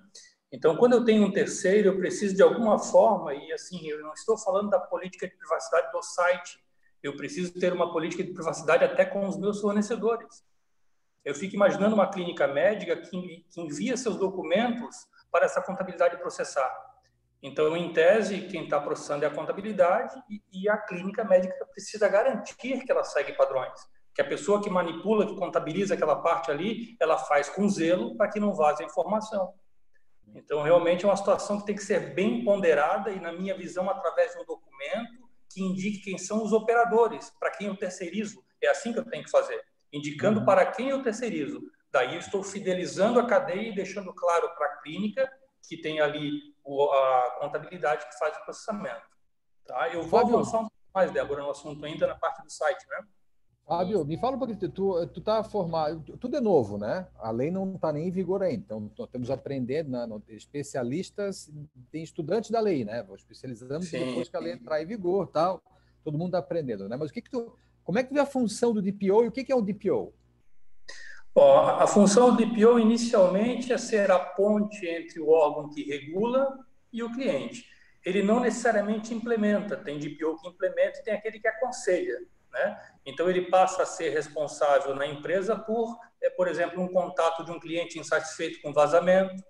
Então, 0.55 0.77
quando 0.77 0.93
eu 0.93 1.03
tenho 1.03 1.25
um 1.25 1.31
terceiro, 1.33 1.89
eu 1.89 1.97
preciso 1.97 2.33
de 2.33 2.41
alguma 2.41 2.79
forma, 2.79 3.33
e 3.33 3.51
assim, 3.51 3.85
eu 3.89 4.01
não 4.01 4.13
estou 4.13 4.37
falando 4.37 4.69
da 4.69 4.79
política 4.79 5.27
de 5.27 5.35
privacidade 5.35 5.91
do 5.91 6.01
site, 6.01 6.57
eu 7.03 7.17
preciso 7.17 7.59
ter 7.59 7.73
uma 7.73 7.91
política 7.91 8.23
de 8.23 8.31
privacidade 8.31 8.85
até 8.85 9.03
com 9.03 9.27
os 9.27 9.37
meus 9.37 9.59
fornecedores. 9.59 10.45
Eu 11.25 11.35
fico 11.35 11.55
imaginando 11.55 11.93
uma 11.93 12.09
clínica 12.09 12.47
médica 12.47 12.95
que, 12.95 13.45
envia 13.57 13.97
seus 13.97 14.15
documentos 14.15 15.05
para 15.29 15.43
essa 15.43 15.61
contabilidade 15.61 16.15
processar. 16.19 16.73
Então, 17.43 17.75
em 17.75 17.91
tese, 17.91 18.47
quem 18.47 18.63
está 18.63 18.79
processando 18.79 19.25
é 19.25 19.27
a 19.27 19.35
contabilidade 19.35 20.15
e, 20.53 20.69
a 20.69 20.77
clínica 20.77 21.25
médica 21.25 21.65
precisa 21.65 22.07
garantir 22.07 22.55
que 22.55 22.89
ela 22.89 23.03
segue 23.03 23.33
padrões. 23.33 23.77
Que 24.13 24.21
a 24.21 24.25
pessoa 24.25 24.63
que 24.63 24.69
manipula, 24.69 25.27
que 25.27 25.35
contabiliza 25.35 25.95
aquela 25.95 26.15
parte 26.15 26.49
ali, 26.49 26.95
ela 26.97 27.17
faz 27.17 27.49
com 27.49 27.67
zelo 27.67 28.15
para 28.15 28.29
que 28.29 28.39
não 28.39 28.53
vaze 28.53 28.81
a 28.83 28.85
informação. 28.85 29.53
Então, 30.34 30.61
realmente 30.61 31.05
é 31.05 31.07
uma 31.07 31.15
situação 31.15 31.59
que 31.59 31.65
tem 31.65 31.76
que 31.76 31.84
ser 31.84 32.13
bem 32.13 32.43
ponderada 32.43 33.11
e, 33.11 33.19
na 33.19 33.32
minha 33.32 33.55
visão, 33.55 33.89
através 33.89 34.34
de 34.34 34.39
um 34.39 34.45
documento 34.45 35.26
que 35.49 35.61
indique 35.61 35.99
quem 35.99 36.17
são 36.17 36.43
os 36.43 36.51
operadores, 36.51 37.32
para 37.39 37.51
quem 37.51 37.67
eu 37.67 37.78
terceirizo. 37.78 38.43
É 38.61 38.67
assim 38.67 38.91
que 38.91 38.99
eu 38.99 39.05
tenho 39.05 39.23
que 39.23 39.32
fazer, 39.32 39.63
indicando 39.93 40.39
uhum. 40.39 40.45
para 40.45 40.65
quem 40.65 40.89
eu 40.89 41.01
terceirizo. 41.01 41.61
Daí 41.91 42.13
eu 42.13 42.19
estou 42.19 42.43
fidelizando 42.43 43.19
a 43.19 43.26
cadeia 43.26 43.69
e 43.69 43.76
deixando 43.76 44.13
claro 44.13 44.49
para 44.55 44.65
a 44.65 44.78
clínica 44.82 45.32
que 45.67 45.78
tem 45.78 46.01
ali 46.01 46.53
a 46.67 47.38
contabilidade 47.39 48.05
que 48.07 48.17
faz 48.17 48.36
o 48.36 48.43
processamento. 48.43 49.01
Tá? 49.65 49.89
Eu 49.89 50.03
vou 50.03 50.19
avançar 50.19 50.57
um 50.57 50.67
pouco 50.67 50.76
mais, 50.93 51.11
Débora, 51.11 51.43
no 51.43 51.51
assunto 51.51 51.84
ainda 51.86 52.05
na 52.05 52.15
parte 52.15 52.43
do 52.43 52.51
site, 52.51 52.86
né? 52.89 53.05
Fábio, 53.68 54.05
me 54.05 54.16
fala 54.16 54.36
um 54.36 54.39
pouquinho, 54.39 54.70
tu, 54.70 55.07
tu 55.07 55.22
tá 55.22 55.43
formado, 55.43 55.99
tudo 56.18 56.38
é 56.38 56.39
novo, 56.39 56.78
né? 56.78 57.07
A 57.18 57.32
lei 57.32 57.49
não 57.49 57.74
está 57.74 57.91
nem 57.91 58.07
em 58.07 58.11
vigor 58.11 58.43
ainda, 58.43 58.63
então 58.63 58.91
nós 58.95 59.09
temos 59.09 59.32
aprendendo, 59.32 59.89
né? 59.89 60.07
especialistas, 60.30 61.51
tem 61.91 62.03
estudantes 62.03 62.51
da 62.51 62.59
lei, 62.59 62.86
né? 62.86 63.03
Sim. 63.88 64.05
depois 64.05 64.30
que 64.30 64.38
a 64.38 64.39
lei 64.39 64.53
entrar 64.53 64.84
em 64.84 64.86
vigor, 64.86 65.28
tal, 65.28 65.63
todo 66.03 66.16
mundo 66.16 66.28
está 66.28 66.38
aprendendo, 66.38 66.88
né? 66.88 66.95
Mas 66.95 67.09
o 67.09 67.13
que 67.13 67.24
que 67.24 67.32
tu, 67.32 67.55
como 67.84 67.97
é 67.97 68.03
que 68.03 68.09
tu 68.09 68.13
vê 68.13 68.20
a 68.20 68.26
função 68.26 68.72
do 68.72 68.84
DPO 68.84 69.24
e 69.24 69.28
o 69.30 69.32
que 69.32 69.43
que 69.43 69.51
é 69.51 69.55
o 69.55 69.61
DPO? 69.63 70.13
Bom, 71.34 71.59
a 71.59 71.88
função 71.88 72.36
do 72.36 72.45
DPO 72.45 72.80
inicialmente 72.80 73.74
é 73.74 73.80
ser 73.80 74.11
a 74.11 74.20
ponte 74.20 74.88
entre 74.88 75.20
o 75.20 75.30
órgão 75.30 75.72
que 75.72 75.84
regula 75.84 76.59
e 76.93 77.01
o 77.01 77.11
cliente. 77.11 77.66
Ele 78.05 78.22
não 78.22 78.39
necessariamente 78.39 79.11
implementa, 79.11 79.76
tem 79.76 79.97
DPO 79.97 80.39
que 80.39 80.49
implementa 80.49 80.99
e 80.99 81.03
tem 81.03 81.16
aquele 81.16 81.39
que 81.39 81.47
aconselha. 81.47 82.20
Né? 82.55 82.89
Então, 83.05 83.29
ele 83.29 83.49
passa 83.49 83.83
a 83.83 83.85
ser 83.85 84.09
responsável 84.09 84.95
na 84.95 85.05
empresa 85.05 85.57
por, 85.57 85.99
é, 86.23 86.29
por 86.29 86.47
exemplo, 86.47 86.81
um 86.81 86.87
contato 86.87 87.43
de 87.43 87.51
um 87.51 87.59
cliente 87.59 87.99
insatisfeito 87.99 88.61
com 88.61 88.71
vazamento. 88.71 89.43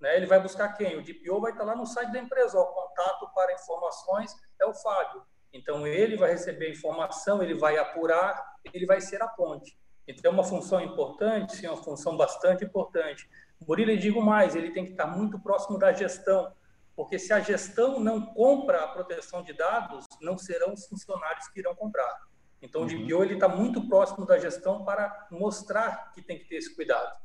Né? 0.00 0.16
Ele 0.16 0.26
vai 0.26 0.38
buscar 0.38 0.68
quem? 0.74 0.96
O 0.96 1.02
DPO 1.02 1.40
vai 1.40 1.50
estar 1.50 1.64
lá 1.64 1.74
no 1.74 1.84
site 1.84 2.12
da 2.12 2.20
empresa. 2.20 2.58
O 2.58 2.66
contato 2.66 3.28
para 3.34 3.52
informações 3.52 4.32
é 4.60 4.64
o 4.64 4.72
Fábio. 4.72 5.24
Então, 5.52 5.84
ele 5.84 6.16
vai 6.16 6.30
receber 6.30 6.70
informação, 6.70 7.42
ele 7.42 7.54
vai 7.54 7.76
apurar, 7.76 8.40
ele 8.72 8.86
vai 8.86 9.00
ser 9.00 9.20
a 9.20 9.26
ponte. 9.26 9.76
Então, 10.06 10.30
é 10.30 10.34
uma 10.34 10.44
função 10.44 10.80
importante, 10.80 11.56
sim, 11.56 11.66
é 11.66 11.70
uma 11.70 11.82
função 11.82 12.16
bastante 12.16 12.64
importante. 12.64 13.28
Murilo, 13.66 13.90
eu 13.90 13.96
digo 13.96 14.22
mais, 14.22 14.54
ele 14.54 14.70
tem 14.70 14.84
que 14.86 14.92
estar 14.92 15.06
muito 15.06 15.38
próximo 15.38 15.78
da 15.78 15.92
gestão, 15.92 16.52
porque 16.94 17.18
se 17.18 17.32
a 17.32 17.40
gestão 17.40 18.00
não 18.00 18.24
compra 18.34 18.84
a 18.84 18.88
proteção 18.88 19.42
de 19.42 19.52
dados, 19.52 20.06
não 20.20 20.38
serão 20.38 20.72
os 20.72 20.86
funcionários 20.86 21.48
que 21.48 21.60
irão 21.60 21.74
comprar. 21.74 22.31
Então, 22.62 22.82
o 22.82 22.86
DPO 22.86 23.16
uhum. 23.16 23.24
está 23.24 23.48
muito 23.48 23.86
próximo 23.88 24.24
da 24.24 24.38
gestão 24.38 24.84
para 24.84 25.26
mostrar 25.30 26.12
que 26.12 26.22
tem 26.22 26.38
que 26.38 26.44
ter 26.44 26.56
esse 26.56 26.74
cuidado. 26.74 27.20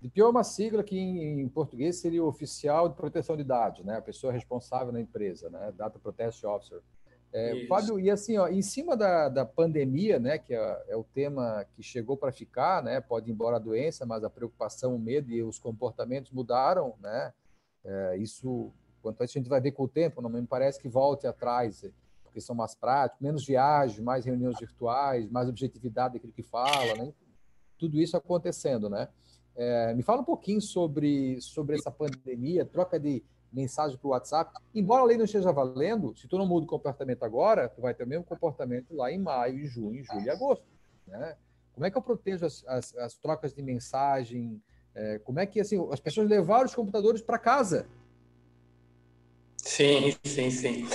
DPO 0.00 0.22
é 0.22 0.28
uma 0.28 0.42
sigla 0.42 0.82
que, 0.82 0.98
em 0.98 1.48
português, 1.48 2.00
seria 2.00 2.24
o 2.24 2.26
oficial 2.26 2.88
de 2.88 2.96
proteção 2.96 3.36
de 3.36 3.44
dados, 3.44 3.84
né? 3.84 3.98
a 3.98 4.02
pessoa 4.02 4.32
responsável 4.32 4.92
na 4.92 5.00
empresa, 5.00 5.48
né? 5.48 5.72
Data 5.76 5.98
Protection 6.00 6.50
Officer. 6.50 6.82
É, 7.32 7.64
Fábio, 7.66 7.98
e 7.98 8.10
assim, 8.10 8.36
ó, 8.36 8.46
em 8.46 8.60
cima 8.60 8.94
da, 8.94 9.28
da 9.30 9.46
pandemia, 9.46 10.18
né, 10.18 10.36
que 10.36 10.54
é, 10.54 10.84
é 10.88 10.96
o 10.96 11.02
tema 11.02 11.64
que 11.72 11.82
chegou 11.82 12.14
para 12.14 12.30
ficar, 12.30 12.82
né, 12.82 13.00
pode 13.00 13.30
ir 13.30 13.32
embora 13.32 13.56
a 13.56 13.58
doença, 13.58 14.04
mas 14.04 14.22
a 14.22 14.28
preocupação, 14.28 14.94
o 14.94 14.98
medo 14.98 15.30
e 15.30 15.42
os 15.42 15.58
comportamentos 15.58 16.30
mudaram, 16.30 16.94
né, 17.00 17.32
é, 17.82 18.18
isso, 18.18 18.70
quanto 19.00 19.22
a 19.22 19.24
isso 19.24 19.38
a 19.38 19.40
gente 19.40 19.48
vai 19.48 19.62
ver 19.62 19.72
com 19.72 19.84
o 19.84 19.88
tempo, 19.88 20.20
não 20.20 20.28
me 20.28 20.46
parece 20.46 20.78
que 20.78 20.90
volte 20.90 21.26
atrás, 21.26 21.82
porque 22.32 22.40
são 22.40 22.56
mais 22.56 22.74
práticos, 22.74 23.20
menos 23.20 23.46
viagens, 23.46 24.00
mais 24.00 24.24
reuniões 24.24 24.58
virtuais, 24.58 25.30
mais 25.30 25.50
objetividade 25.50 26.14
daquilo 26.14 26.32
que 26.32 26.42
fala, 26.42 26.94
né, 26.94 27.12
tudo 27.78 28.00
isso 28.00 28.16
acontecendo, 28.16 28.88
né. 28.88 29.08
É, 29.54 29.92
me 29.92 30.02
fala 30.02 30.22
um 30.22 30.24
pouquinho 30.24 30.62
sobre, 30.62 31.38
sobre 31.42 31.76
essa 31.76 31.90
pandemia, 31.90 32.64
troca 32.64 32.98
de 32.98 33.22
mensagem 33.52 33.98
para 33.98 34.08
o 34.08 34.10
WhatsApp. 34.12 34.50
Embora 34.74 35.02
a 35.02 35.04
lei 35.04 35.18
não 35.18 35.26
esteja 35.26 35.52
valendo, 35.52 36.16
se 36.16 36.26
tu 36.26 36.38
não 36.38 36.46
muda 36.46 36.64
o 36.64 36.68
comportamento 36.68 37.22
agora, 37.22 37.68
tu 37.68 37.82
vai 37.82 37.92
ter 37.92 38.04
o 38.04 38.06
mesmo 38.06 38.24
comportamento 38.24 38.94
lá 38.94 39.12
em 39.12 39.18
maio, 39.18 39.66
junho, 39.66 40.02
julho 40.02 40.24
e 40.24 40.30
agosto. 40.30 40.64
Né? 41.06 41.36
Como 41.74 41.84
é 41.84 41.90
que 41.90 41.98
eu 41.98 42.00
protejo 42.00 42.46
as, 42.46 42.64
as, 42.66 42.96
as 42.96 43.14
trocas 43.18 43.52
de 43.52 43.62
mensagem? 43.62 44.62
É, 44.94 45.18
como 45.18 45.38
é 45.38 45.44
que 45.44 45.60
assim, 45.60 45.78
as 45.92 46.00
pessoas 46.00 46.30
levaram 46.30 46.64
os 46.64 46.74
computadores 46.74 47.20
para 47.20 47.38
casa? 47.38 47.86
Sim, 49.58 50.16
sim, 50.24 50.50
sim. 50.50 50.86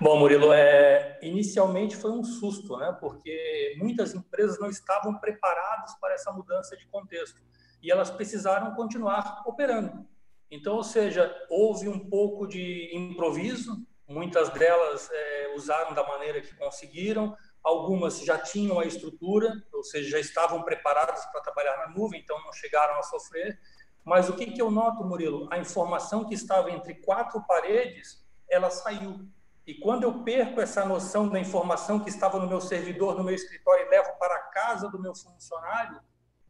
Bom, 0.00 0.18
Murilo, 0.18 0.50
é, 0.50 1.18
inicialmente 1.20 1.94
foi 1.94 2.10
um 2.10 2.24
susto, 2.24 2.76
né? 2.78 2.96
Porque 2.98 3.74
muitas 3.76 4.14
empresas 4.14 4.58
não 4.58 4.70
estavam 4.70 5.18
preparadas 5.18 5.94
para 6.00 6.14
essa 6.14 6.32
mudança 6.32 6.74
de 6.74 6.86
contexto 6.86 7.38
e 7.82 7.90
elas 7.90 8.10
precisaram 8.10 8.74
continuar 8.74 9.42
operando. 9.44 10.06
Então, 10.50 10.76
ou 10.76 10.82
seja, 10.82 11.30
houve 11.50 11.86
um 11.86 11.98
pouco 11.98 12.46
de 12.46 12.90
improviso, 12.96 13.86
muitas 14.08 14.48
delas 14.48 15.08
é, 15.12 15.52
usaram 15.54 15.94
da 15.94 16.06
maneira 16.06 16.40
que 16.40 16.56
conseguiram, 16.56 17.36
algumas 17.62 18.20
já 18.20 18.38
tinham 18.38 18.80
a 18.80 18.86
estrutura, 18.86 19.52
ou 19.70 19.84
seja, 19.84 20.10
já 20.10 20.18
estavam 20.18 20.62
preparadas 20.62 21.24
para 21.26 21.42
trabalhar 21.42 21.76
na 21.76 21.88
nuvem, 21.90 22.20
então 22.20 22.42
não 22.42 22.52
chegaram 22.54 22.98
a 22.98 23.02
sofrer. 23.02 23.60
Mas 24.02 24.30
o 24.30 24.34
que, 24.34 24.46
que 24.46 24.62
eu 24.62 24.70
noto, 24.70 25.04
Murilo? 25.04 25.46
A 25.52 25.58
informação 25.58 26.24
que 26.24 26.34
estava 26.34 26.70
entre 26.70 26.94
quatro 26.94 27.44
paredes, 27.46 28.24
ela 28.48 28.70
saiu. 28.70 29.28
E 29.70 29.74
quando 29.74 30.02
eu 30.02 30.24
perco 30.24 30.60
essa 30.60 30.84
noção 30.84 31.28
da 31.28 31.38
informação 31.38 32.00
que 32.00 32.08
estava 32.08 32.40
no 32.40 32.48
meu 32.48 32.60
servidor, 32.60 33.16
no 33.16 33.22
meu 33.22 33.36
escritório, 33.36 33.86
e 33.86 33.88
levo 33.88 34.18
para 34.18 34.34
a 34.34 34.42
casa 34.48 34.88
do 34.90 35.00
meu 35.00 35.14
funcionário, 35.14 36.00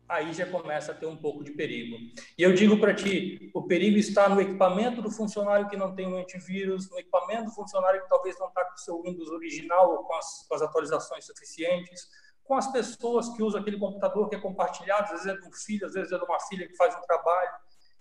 aí 0.08 0.32
já 0.32 0.46
começa 0.46 0.92
a 0.92 0.94
ter 0.94 1.04
um 1.04 1.18
pouco 1.18 1.44
de 1.44 1.50
perigo. 1.50 1.98
E 2.38 2.42
eu 2.42 2.54
digo 2.54 2.80
para 2.80 2.94
ti, 2.94 3.50
o 3.52 3.64
perigo 3.64 3.98
está 3.98 4.26
no 4.26 4.40
equipamento 4.40 5.02
do 5.02 5.10
funcionário 5.10 5.68
que 5.68 5.76
não 5.76 5.94
tem 5.94 6.08
um 6.08 6.16
antivírus, 6.16 6.90
no 6.90 6.98
equipamento 6.98 7.44
do 7.44 7.50
funcionário 7.50 8.00
que 8.00 8.08
talvez 8.08 8.38
não 8.38 8.48
está 8.48 8.64
com 8.64 8.74
o 8.74 8.78
seu 8.78 9.02
Windows 9.02 9.28
original 9.28 9.90
ou 9.90 10.04
com 10.04 10.14
as, 10.14 10.46
com 10.48 10.54
as 10.54 10.62
atualizações 10.62 11.26
suficientes, 11.26 12.08
com 12.42 12.54
as 12.54 12.72
pessoas 12.72 13.28
que 13.36 13.42
usam 13.42 13.60
aquele 13.60 13.78
computador 13.78 14.30
que 14.30 14.36
é 14.36 14.40
compartilhado, 14.40 15.02
às 15.02 15.10
vezes 15.10 15.26
é 15.26 15.36
de 15.36 15.46
um 15.46 15.52
filho, 15.52 15.86
às 15.86 15.92
vezes 15.92 16.10
é 16.10 16.16
de 16.16 16.24
uma 16.24 16.40
filha 16.40 16.66
que 16.66 16.74
faz 16.74 16.96
um 16.96 17.02
trabalho. 17.02 17.52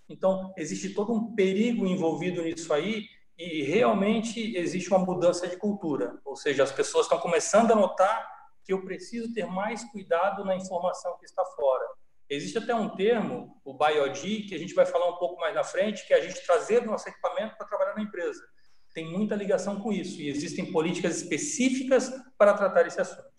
Então, 0.08 0.54
existe 0.56 0.94
todo 0.94 1.12
um 1.12 1.36
perigo 1.36 1.86
envolvido 1.86 2.42
nisso 2.42 2.74
aí 2.74 3.19
e 3.40 3.64
realmente 3.64 4.58
existe 4.58 4.90
uma 4.90 5.00
mudança 5.00 5.48
de 5.48 5.56
cultura. 5.56 6.20
Ou 6.26 6.36
seja, 6.36 6.62
as 6.62 6.74
pessoas 6.74 7.06
estão 7.06 7.18
começando 7.18 7.72
a 7.72 7.76
notar 7.76 8.28
que 8.66 8.74
eu 8.74 8.84
preciso 8.84 9.34
ter 9.34 9.46
mais 9.46 9.82
cuidado 9.86 10.44
na 10.44 10.58
informação 10.58 11.18
que 11.18 11.26
está 11.26 11.46
fora. 11.46 11.86
Existe 12.30 12.58
até 12.58 12.76
um 12.76 12.90
termo, 12.90 13.60
o 13.64 13.74
BioD, 13.74 14.42
que 14.44 14.54
a 14.54 14.58
gente 14.60 14.74
vai 14.74 14.86
falar 14.86 15.10
um 15.10 15.16
pouco 15.16 15.40
mais 15.40 15.56
na 15.56 15.64
frente, 15.64 16.06
que 16.06 16.14
é 16.14 16.18
a 16.18 16.22
gente 16.22 16.46
trazer 16.46 16.84
o 16.84 16.86
nosso 16.86 17.08
equipamento 17.08 17.56
para 17.58 17.66
trabalhar 17.66 17.96
na 17.96 18.04
empresa. 18.04 18.44
Tem 18.94 19.10
muita 19.10 19.36
ligação 19.36 19.80
com 19.80 19.94
isso 19.94 20.20
e 20.22 20.28
existem 20.28 20.70
políticas 20.72 21.16
específicas 21.22 22.12
para 22.38 22.54
tratar 22.54 22.86
esse 22.86 23.00
assunto. 23.00 23.30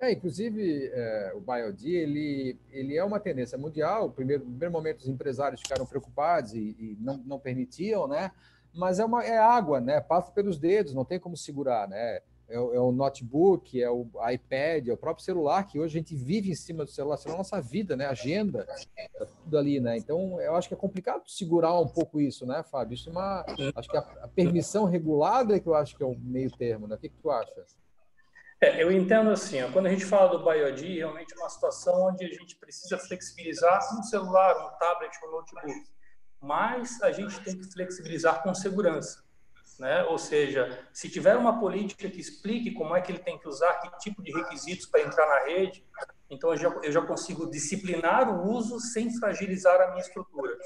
É, 0.00 0.12
inclusive, 0.12 0.90
é, 0.92 1.32
o 1.34 1.40
BioD, 1.40 1.90
ele, 1.90 2.60
ele 2.70 2.96
é 2.96 3.02
uma 3.02 3.18
tendência 3.18 3.56
mundial. 3.56 4.10
Primeiro, 4.10 4.44
no 4.44 4.50
primeiro 4.50 4.72
momento, 4.72 5.00
os 5.00 5.08
empresários 5.08 5.60
ficaram 5.60 5.86
preocupados 5.86 6.52
e, 6.52 6.76
e 6.78 6.96
não, 7.00 7.16
não 7.26 7.40
permitiam, 7.40 8.06
né? 8.06 8.30
Mas 8.74 8.98
é, 8.98 9.04
uma, 9.04 9.24
é 9.24 9.38
água, 9.38 9.80
né? 9.80 10.00
Passa 10.00 10.30
pelos 10.30 10.58
dedos, 10.58 10.94
não 10.94 11.04
tem 11.04 11.18
como 11.18 11.36
segurar, 11.36 11.88
né? 11.88 12.20
é 12.48 12.58
o, 12.58 12.74
é 12.74 12.80
o, 12.80 12.90
notebook, 12.90 13.80
é 13.80 13.90
o 13.90 14.08
iPad, 14.30 14.88
é 14.88 14.92
o 14.92 14.96
próprio 14.96 15.24
celular, 15.24 15.64
que 15.64 15.78
hoje 15.78 15.98
a 15.98 16.00
gente 16.00 16.16
vive 16.16 16.50
em 16.50 16.54
cima 16.54 16.84
do 16.84 16.90
celular, 16.90 17.18
é 17.24 17.30
a 17.30 17.36
nossa 17.36 17.60
vida, 17.60 17.94
né? 17.94 18.06
Agenda, 18.06 18.64
tá 18.64 19.26
tudo 19.26 19.58
ali, 19.58 19.78
né? 19.78 19.98
Então, 19.98 20.40
eu 20.40 20.56
acho 20.56 20.66
que 20.66 20.74
é 20.74 20.76
complicado 20.76 21.28
segurar 21.28 21.78
um 21.78 21.86
pouco 21.86 22.20
isso, 22.20 22.46
né, 22.46 22.62
Fábio? 22.62 22.94
Isso 22.94 23.10
é 23.10 23.12
uma. 23.12 23.44
Acho 23.76 23.88
que 23.88 23.96
a, 23.96 24.00
a 24.22 24.28
permissão 24.28 24.86
regulada 24.86 25.56
é 25.56 25.60
que 25.60 25.66
eu 25.66 25.74
acho 25.74 25.94
que 25.94 26.02
é 26.02 26.06
o 26.06 26.16
meio 26.18 26.50
termo, 26.50 26.88
né? 26.88 26.96
O 26.96 26.98
que, 26.98 27.10
que 27.10 27.18
tu 27.18 27.30
acha? 27.30 27.52
É, 28.60 28.82
eu 28.82 28.90
entendo 28.90 29.30
assim, 29.30 29.62
ó, 29.62 29.70
quando 29.70 29.86
a 29.86 29.90
gente 29.90 30.04
fala 30.04 30.36
do 30.36 30.42
BioD, 30.42 30.98
realmente 30.98 31.32
é 31.32 31.36
uma 31.36 31.48
situação 31.48 32.08
onde 32.08 32.24
a 32.24 32.28
gente 32.28 32.56
precisa 32.56 32.98
flexibilizar 32.98 33.78
um 33.96 34.02
celular, 34.02 34.56
um 34.56 34.78
tablet, 34.78 35.12
um 35.24 35.30
notebook. 35.30 35.97
Mas 36.40 37.00
a 37.02 37.12
gente 37.12 37.40
tem 37.40 37.56
que 37.56 37.70
flexibilizar 37.72 38.42
com 38.42 38.54
segurança 38.54 39.28
né? 39.78 40.02
Ou 40.04 40.18
seja, 40.18 40.84
se 40.92 41.08
tiver 41.08 41.36
uma 41.36 41.58
política 41.60 42.10
que 42.10 42.20
explique 42.20 42.72
como 42.72 42.96
é 42.96 43.00
que 43.00 43.12
ele 43.12 43.20
tem 43.20 43.38
que 43.38 43.48
usar, 43.48 43.74
que 43.74 43.98
tipo 43.98 44.22
de 44.22 44.32
requisitos 44.32 44.86
para 44.86 45.02
entrar 45.02 45.26
na 45.26 45.44
rede, 45.46 45.84
então 46.28 46.50
eu 46.50 46.56
já, 46.56 46.68
eu 46.82 46.92
já 46.92 47.00
consigo 47.00 47.48
disciplinar 47.48 48.28
o 48.28 48.50
uso 48.50 48.80
sem 48.80 49.10
fragilizar 49.18 49.80
a 49.80 49.88
minha 49.88 50.02
estrutura. 50.02 50.56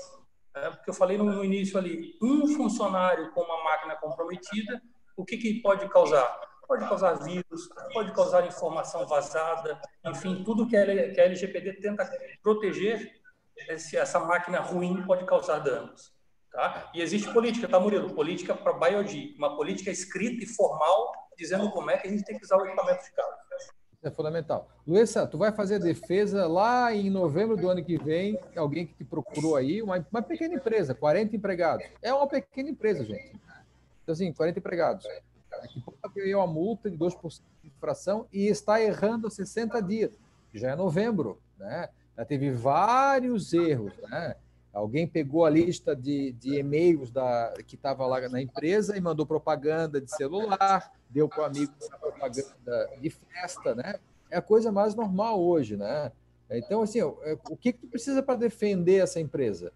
É, 0.55 0.71
porque 0.71 0.91
eu 0.91 0.95
falei 0.95 1.17
no, 1.17 1.25
no, 1.25 1.45
início 1.45 1.79
ali, 1.79 2.17
um 2.23 2.49
funcionário 2.57 3.31
com 3.33 3.43
uma 3.43 3.63
máquina 3.65 3.97
comprometida, 3.97 4.83
o 5.17 5.25
que, 5.25 5.37
que 5.37 5.61
pode 5.61 5.89
causar? 5.89 6.41
Pode 6.67 6.89
causar 6.89 7.15
vírus, 7.15 7.69
pode 7.93 8.13
causar 8.13 8.47
informação 8.47 9.07
vazada, 9.07 9.81
enfim, 10.07 10.43
tudo 10.43 10.67
que 10.67 10.77
a, 10.77 11.13
que 11.13 11.21
a 11.21 11.25
LGPD 11.25 11.75
tenta 11.75 12.11
proteger, 12.43 13.22
essa 13.69 14.21
máquina 14.21 14.61
ruim 14.61 15.05
pode 15.05 15.25
causar 15.25 15.59
danos. 15.59 16.13
Tá? 16.51 16.91
E 16.95 17.01
existe 17.01 17.33
política, 17.33 17.67
tá, 17.67 17.81
Murilo? 17.81 18.15
Política 18.15 18.55
para 18.55 18.75
BioD, 18.75 19.35
uma 19.39 19.57
política 19.57 19.91
escrita 19.91 20.45
e 20.45 20.47
formal 20.47 21.13
dizendo 21.37 21.71
como 21.71 21.91
é 21.91 21.97
que 21.97 22.07
a 22.07 22.11
gente 22.11 22.25
tem 22.25 22.37
que 22.37 22.45
usar 22.45 22.57
o 22.57 22.67
equipamento 22.67 23.03
de. 23.03 23.11
Isso 23.11 24.09
é 24.09 24.11
fundamental. 24.11 24.69
Luísa, 24.87 25.27
tu 25.27 25.39
vai 25.39 25.53
fazer 25.53 25.79
defesa 25.79 26.47
lá 26.47 26.93
em 26.93 27.09
novembro 27.09 27.57
do 27.57 27.69
ano 27.69 27.85
que 27.85 27.97
vem, 27.97 28.39
alguém 28.57 28.87
que 28.87 28.95
te 28.95 29.05
procurou 29.05 29.57
aí, 29.57 29.81
uma, 29.81 30.05
uma 30.11 30.23
pequena 30.23 30.55
empresa, 30.55 30.95
40 30.95 31.37
empregados. 31.37 31.87
É 32.03 32.13
uma 32.13 32.27
pequena 32.27 32.71
empresa, 32.71 33.05
gente. 33.05 33.41
Então, 34.03 34.13
assim, 34.13 34.33
40 34.33 34.59
empregados. 34.59 35.07
A 35.53 35.81
pouco 35.85 35.99
veio 36.15 36.39
uma 36.39 36.47
multa 36.47 36.91
de 36.91 36.97
2% 36.97 37.41
de 37.63 37.69
infração 37.69 38.27
e 38.33 38.49
está 38.49 38.83
errando 38.83 39.29
há 39.29 39.31
60 39.31 39.81
dias. 39.81 40.11
Já 40.53 40.71
é 40.71 40.77
novembro, 40.77 41.41
né? 41.57 41.89
Já 42.17 42.25
teve 42.25 42.51
vários 42.51 43.53
erros, 43.53 43.93
né? 44.11 44.37
Alguém 44.73 45.07
pegou 45.07 45.45
a 45.45 45.51
lista 45.51 45.95
de, 45.95 46.33
de 46.33 46.59
e-mails 46.59 47.11
da, 47.11 47.53
que 47.67 47.75
estava 47.75 48.07
lá 48.07 48.27
na 48.29 48.41
empresa 48.41 48.97
e 48.97 49.01
mandou 49.01 49.27
propaganda 49.27 50.01
de 50.01 50.11
celular, 50.11 50.93
deu 51.11 51.29
para 51.29 51.43
o 51.43 51.45
amigo 51.45 51.73
propaganda 52.01 52.91
de 52.99 53.11
festa, 53.11 53.75
né? 53.75 53.97
É 54.31 54.39
a 54.39 54.43
coisa 54.43 54.73
mais 54.73 54.95
normal 54.95 55.43
hoje, 55.43 55.77
né? 55.77 56.11
Então, 56.51 56.83
assim, 56.83 57.01
é, 57.01 57.39
o 57.51 57.57
que, 57.57 57.73
que 57.73 57.81
tu 57.81 57.87
precisa 57.87 58.23
para 58.23 58.35
defender 58.35 59.03
essa 59.03 59.21
empresa? 59.21 59.73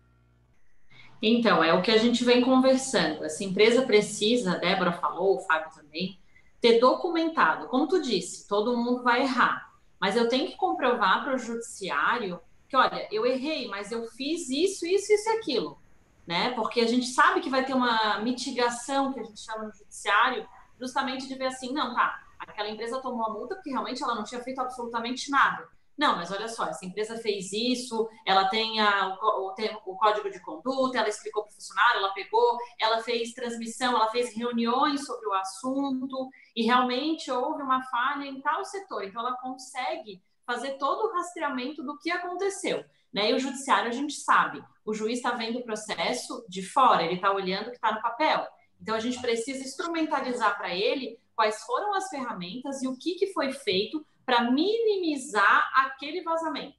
Então, 1.20 1.64
é 1.64 1.72
o 1.72 1.82
que 1.82 1.90
a 1.90 1.98
gente 1.98 2.24
vem 2.24 2.42
conversando. 2.42 3.24
Essa 3.24 3.44
empresa 3.44 3.82
precisa, 3.82 4.52
a 4.52 4.58
Débora 4.58 4.92
falou, 4.92 5.36
o 5.36 5.40
Fábio 5.40 5.74
também, 5.74 6.18
ter 6.60 6.78
documentado. 6.78 7.68
Como 7.68 7.86
tu 7.86 8.00
disse, 8.00 8.46
todo 8.46 8.76
mundo 8.76 9.02
vai 9.02 9.22
errar. 9.22 9.72
Mas 10.00 10.16
eu 10.16 10.28
tenho 10.28 10.46
que 10.48 10.56
comprovar 10.56 11.24
para 11.24 11.34
o 11.34 11.38
judiciário 11.38 12.40
que 12.68 12.76
olha, 12.76 13.08
eu 13.12 13.24
errei, 13.24 13.68
mas 13.68 13.92
eu 13.92 14.04
fiz 14.08 14.48
isso, 14.48 14.86
isso, 14.86 15.12
isso 15.12 15.28
e 15.28 15.38
aquilo, 15.38 15.78
né? 16.26 16.52
Porque 16.54 16.80
a 16.80 16.86
gente 16.86 17.06
sabe 17.06 17.40
que 17.40 17.50
vai 17.50 17.64
ter 17.64 17.74
uma 17.74 18.18
mitigação 18.20 19.12
que 19.12 19.20
a 19.20 19.22
gente 19.22 19.40
chama 19.40 19.64
no 19.64 19.72
judiciário, 19.72 20.46
justamente 20.78 21.28
de 21.28 21.34
ver 21.36 21.46
assim, 21.46 21.72
não, 21.72 21.94
tá, 21.94 22.20
aquela 22.38 22.68
empresa 22.68 23.00
tomou 23.00 23.24
a 23.24 23.32
multa 23.32 23.54
porque 23.54 23.70
realmente 23.70 24.02
ela 24.02 24.14
não 24.14 24.24
tinha 24.24 24.42
feito 24.42 24.60
absolutamente 24.60 25.30
nada. 25.30 25.68
Não, 25.96 26.16
mas 26.16 26.30
olha 26.30 26.46
só, 26.46 26.66
essa 26.66 26.84
empresa 26.84 27.16
fez 27.16 27.50
isso, 27.52 28.06
ela 28.26 28.48
tem, 28.48 28.80
a, 28.80 29.16
o, 29.18 29.54
o, 29.86 29.96
código 29.96 30.30
de 30.30 30.40
conduta, 30.40 30.98
ela 30.98 31.08
explicou 31.08 31.42
para 31.42 31.50
o 31.50 31.54
funcionário, 31.54 31.98
ela 32.00 32.12
pegou, 32.12 32.58
ela 32.78 33.02
fez 33.02 33.32
transmissão, 33.32 33.94
ela 33.96 34.10
fez 34.10 34.36
reuniões 34.36 35.06
sobre 35.06 35.26
o 35.26 35.32
assunto, 35.32 36.28
e 36.54 36.64
realmente 36.64 37.30
houve 37.30 37.62
uma 37.62 37.82
falha 37.84 38.26
em 38.26 38.42
tal 38.42 38.62
setor. 38.64 39.04
Então, 39.04 39.22
ela 39.22 39.38
consegue 39.38 40.22
fazer 40.44 40.72
todo 40.72 41.08
o 41.08 41.12
rastreamento 41.14 41.82
do 41.82 41.98
que 41.98 42.10
aconteceu. 42.10 42.84
Né? 43.12 43.30
E 43.30 43.34
o 43.34 43.38
judiciário, 43.38 43.88
a 43.88 43.94
gente 43.94 44.14
sabe, 44.14 44.62
o 44.84 44.92
juiz 44.92 45.18
está 45.18 45.30
vendo 45.30 45.60
o 45.60 45.64
processo 45.64 46.44
de 46.46 46.62
fora, 46.62 47.04
ele 47.04 47.14
está 47.14 47.32
olhando 47.32 47.68
o 47.68 47.70
que 47.70 47.76
está 47.76 47.92
no 47.92 48.02
papel. 48.02 48.46
Então, 48.78 48.94
a 48.94 49.00
gente 49.00 49.18
precisa 49.18 49.64
instrumentalizar 49.64 50.58
para 50.58 50.74
ele 50.74 51.18
quais 51.34 51.62
foram 51.62 51.94
as 51.94 52.08
ferramentas 52.08 52.82
e 52.82 52.88
o 52.88 52.98
que, 52.98 53.14
que 53.14 53.32
foi 53.32 53.50
feito 53.52 54.06
para 54.26 54.50
minimizar 54.50 55.70
aquele 55.74 56.22
vazamento. 56.22 56.76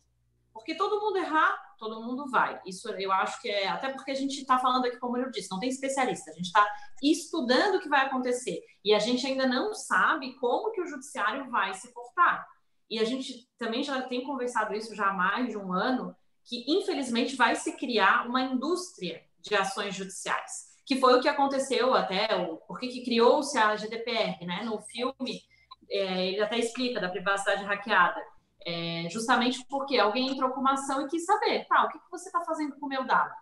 Porque 0.54 0.76
todo 0.76 1.00
mundo 1.00 1.18
errar, 1.18 1.56
todo 1.80 2.04
mundo 2.04 2.30
vai. 2.30 2.60
Isso 2.66 2.89
eu 2.89 3.12
acho 3.12 3.41
que 3.41 3.48
é. 3.48 3.68
Até 3.70 3.89
porque 3.89 4.12
a 4.12 4.16
gente 4.16 4.41
está 4.41 4.60
falando 4.60 4.86
aqui, 4.86 4.98
como 4.98 5.16
eu 5.18 5.32
disse, 5.32 5.50
não 5.50 5.60
tem 5.60 5.70
especialista, 5.70 6.30
a 6.30 6.34
gente 6.34 6.48
está 6.48 6.68
estudando 7.02 7.76
o 7.76 7.80
que 7.80 7.88
vai 7.88 8.06
acontecer. 8.06 8.62
E 8.84 8.93
a 8.93 9.00
gente 9.00 9.26
ainda 9.26 9.48
não 9.48 9.74
sabe 9.74 10.34
como 10.39 10.72
que 10.72 10.82
o 10.82 10.88
judiciário 10.88 11.50
vai 11.50 11.74
se 11.74 11.93
portar. 11.93 12.45
E 12.89 13.00
a 13.00 13.04
gente 13.04 13.48
também 13.58 13.84
já 13.84 14.02
tem 14.02 14.24
conversado 14.24 14.74
isso 14.74 14.95
já 14.95 15.10
há 15.10 15.14
mais 15.14 15.50
de 15.50 15.58
um 15.58 15.72
ano, 15.72 16.16
que 16.43 16.66
infelizmente 16.68 17.36
vai 17.36 17.56
se 17.56 17.74
criar 17.78 18.28
uma 18.28 18.41
indústria 18.41 19.24
de 19.41 19.56
ações 19.56 19.95
judiciais, 19.95 20.76
que 20.86 21.00
foi 21.00 21.18
o 21.18 21.22
que 21.22 21.28
aconteceu 21.30 21.93
até, 21.93 22.36
o, 22.36 22.58
porque 22.68 22.88
que 22.88 23.04
criou-se 23.04 23.58
a 23.58 23.76
GDPR, 23.76 24.45
né? 24.45 24.64
No 24.64 24.80
filme 24.82 25.43
é, 25.90 26.28
ele 26.28 26.42
até 26.42 26.58
explica 26.58 27.00
da 27.00 27.10
privacidade 27.10 27.64
hackeada, 27.64 28.22
é, 28.66 29.08
justamente 29.10 29.66
porque 29.70 29.98
alguém 29.98 30.32
entrou 30.32 30.52
com 30.52 30.60
uma 30.60 30.74
ação 30.74 31.06
e 31.06 31.10
quis 31.10 31.26
saber, 31.26 31.66
tá, 31.68 31.86
o 31.86 31.90
que, 31.90 32.00
que 32.00 32.12
você 32.12 32.28
está 32.28 32.42
fazendo 32.44 32.76
com 32.78 32.86
o 32.86 32.90
meu 32.90 33.06
dado? 33.06 33.34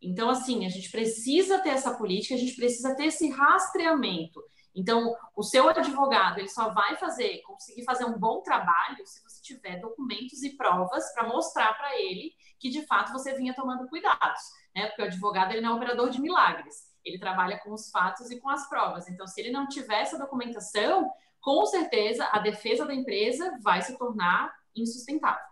Então, 0.00 0.28
assim, 0.28 0.66
a 0.66 0.68
gente 0.68 0.90
precisa 0.90 1.58
ter 1.58 1.70
essa 1.70 1.94
política, 1.94 2.34
a 2.34 2.38
gente 2.38 2.54
precisa 2.56 2.94
ter 2.94 3.06
esse 3.06 3.28
rastreamento. 3.30 4.42
Então, 4.74 5.14
o 5.36 5.42
seu 5.42 5.68
advogado, 5.68 6.38
ele 6.38 6.48
só 6.48 6.70
vai 6.70 6.96
fazer, 6.96 7.40
conseguir 7.42 7.84
fazer 7.84 8.04
um 8.04 8.18
bom 8.18 8.42
trabalho 8.42 9.06
se 9.06 9.22
você 9.22 9.40
tiver 9.40 9.80
documentos 9.80 10.42
e 10.42 10.56
provas 10.56 11.12
para 11.14 11.28
mostrar 11.28 11.74
para 11.74 11.98
ele 11.98 12.32
que, 12.58 12.68
de 12.68 12.84
fato, 12.86 13.12
você 13.12 13.34
vinha 13.34 13.54
tomando 13.54 13.88
cuidados, 13.88 14.40
né? 14.74 14.88
Porque 14.88 15.02
o 15.02 15.04
advogado, 15.04 15.52
ele 15.52 15.60
não 15.60 15.74
é 15.74 15.74
operador 15.76 16.10
de 16.10 16.20
milagres. 16.20 16.74
Ele 17.04 17.18
trabalha 17.18 17.58
com 17.58 17.72
os 17.72 17.90
fatos 17.90 18.30
e 18.30 18.40
com 18.40 18.48
as 18.48 18.68
provas. 18.68 19.08
Então, 19.08 19.26
se 19.26 19.40
ele 19.40 19.52
não 19.52 19.68
tiver 19.68 20.00
essa 20.00 20.18
documentação, 20.18 21.10
com 21.44 21.66
certeza 21.66 22.26
a 22.32 22.38
defesa 22.38 22.86
da 22.86 22.94
empresa 22.94 23.58
vai 23.62 23.82
se 23.82 23.98
tornar 23.98 24.50
insustentável. 24.74 25.44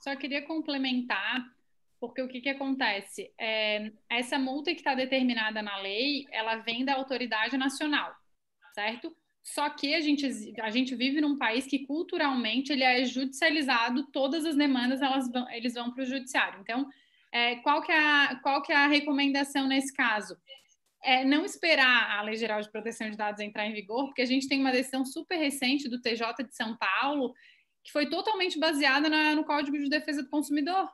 Só 0.00 0.14
queria 0.14 0.42
complementar, 0.42 1.42
porque 1.98 2.20
o 2.20 2.28
que, 2.28 2.42
que 2.42 2.50
acontece? 2.50 3.32
É, 3.40 3.90
essa 4.10 4.38
multa 4.38 4.70
que 4.70 4.80
está 4.80 4.94
determinada 4.94 5.62
na 5.62 5.78
lei, 5.78 6.26
ela 6.30 6.56
vem 6.56 6.84
da 6.84 6.94
autoridade 6.94 7.56
nacional, 7.56 8.14
certo? 8.74 9.16
Só 9.42 9.70
que 9.70 9.94
a 9.94 10.00
gente, 10.00 10.54
a 10.60 10.68
gente 10.68 10.94
vive 10.94 11.22
num 11.22 11.38
país 11.38 11.66
que 11.66 11.86
culturalmente 11.86 12.70
ele 12.70 12.84
é 12.84 13.02
judicializado, 13.06 14.06
todas 14.12 14.44
as 14.44 14.56
demandas 14.56 15.00
elas 15.00 15.30
vão, 15.32 15.48
eles 15.50 15.72
vão 15.72 15.90
para 15.90 16.02
o 16.02 16.06
judiciário. 16.06 16.60
Então, 16.60 16.86
é, 17.32 17.56
qual, 17.56 17.80
que 17.80 17.90
é 17.90 17.98
a, 17.98 18.40
qual 18.42 18.60
que 18.60 18.72
é 18.72 18.76
a 18.76 18.86
recomendação 18.86 19.66
nesse 19.66 19.92
caso? 19.94 20.36
É 21.02 21.24
não 21.24 21.44
esperar 21.44 22.18
a 22.18 22.22
Lei 22.22 22.36
Geral 22.36 22.60
de 22.60 22.70
Proteção 22.70 23.10
de 23.10 23.16
Dados 23.16 23.40
entrar 23.40 23.66
em 23.66 23.72
vigor, 23.72 24.06
porque 24.06 24.22
a 24.22 24.26
gente 24.26 24.48
tem 24.48 24.60
uma 24.60 24.70
decisão 24.70 25.04
super 25.04 25.36
recente 25.36 25.88
do 25.88 26.00
TJ 26.00 26.44
de 26.44 26.54
São 26.54 26.76
Paulo, 26.76 27.34
que 27.82 27.90
foi 27.90 28.08
totalmente 28.08 28.58
baseada 28.58 29.08
na, 29.08 29.34
no 29.34 29.44
Código 29.44 29.76
de 29.76 29.88
Defesa 29.88 30.22
do 30.22 30.30
Consumidor. 30.30 30.88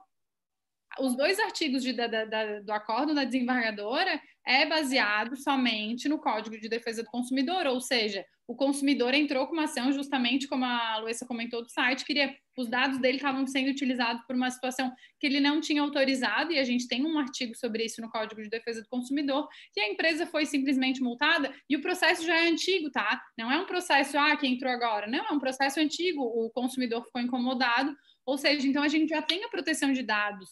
Os 0.99 1.15
dois 1.17 1.39
artigos 1.39 1.83
de, 1.83 1.93
da, 1.93 2.07
da, 2.07 2.61
do 2.61 2.73
acordo 2.73 3.15
da 3.15 3.25
desembargadora 3.25 4.21
é 4.47 4.65
baseado 4.65 5.37
somente 5.37 6.09
no 6.09 6.19
Código 6.19 6.59
de 6.59 6.69
Defesa 6.69 7.03
do 7.03 7.11
Consumidor, 7.11 7.67
ou 7.67 7.81
seja, 7.81 8.25
o 8.49 8.57
consumidor 8.57 9.13
entrou 9.13 9.47
com 9.47 9.53
uma 9.53 9.65
ação 9.65 9.93
justamente 9.93 10.49
como 10.49 10.65
a 10.65 10.97
Luísa 10.97 11.27
comentou 11.27 11.63
do 11.63 11.71
site, 11.71 12.03
queria 12.03 12.35
os 12.57 12.67
dados 12.67 12.99
dele 12.99 13.19
estavam 13.19 13.47
sendo 13.47 13.71
utilizados 13.71 14.25
por 14.27 14.35
uma 14.35 14.51
situação 14.51 14.91
que 15.21 15.27
ele 15.27 15.39
não 15.39 15.61
tinha 15.61 15.83
autorizado 15.83 16.51
e 16.51 16.59
a 16.59 16.65
gente 16.65 16.89
tem 16.89 17.05
um 17.05 17.19
artigo 17.19 17.55
sobre 17.55 17.85
isso 17.85 18.01
no 18.01 18.11
Código 18.11 18.43
de 18.43 18.49
Defesa 18.49 18.81
do 18.83 18.89
Consumidor, 18.89 19.47
e 19.77 19.81
a 19.81 19.89
empresa 19.89 20.27
foi 20.27 20.47
simplesmente 20.47 21.01
multada 21.03 21.55
e 21.69 21.77
o 21.77 21.83
processo 21.83 22.25
já 22.25 22.37
é 22.37 22.49
antigo, 22.49 22.91
tá? 22.91 23.23
Não 23.39 23.53
é 23.53 23.59
um 23.61 23.67
processo 23.67 24.19
ah, 24.19 24.35
que 24.35 24.47
entrou 24.47 24.73
agora, 24.73 25.07
não, 25.07 25.27
é 25.27 25.31
um 25.31 25.39
processo 25.39 25.79
antigo, 25.79 26.23
o 26.23 26.51
consumidor 26.51 27.05
ficou 27.05 27.21
incomodado, 27.21 27.95
ou 28.25 28.39
seja, 28.39 28.67
então 28.67 28.83
a 28.83 28.89
gente 28.89 29.11
já 29.11 29.21
tem 29.21 29.45
a 29.45 29.49
proteção 29.49 29.93
de 29.93 30.03
dados 30.03 30.49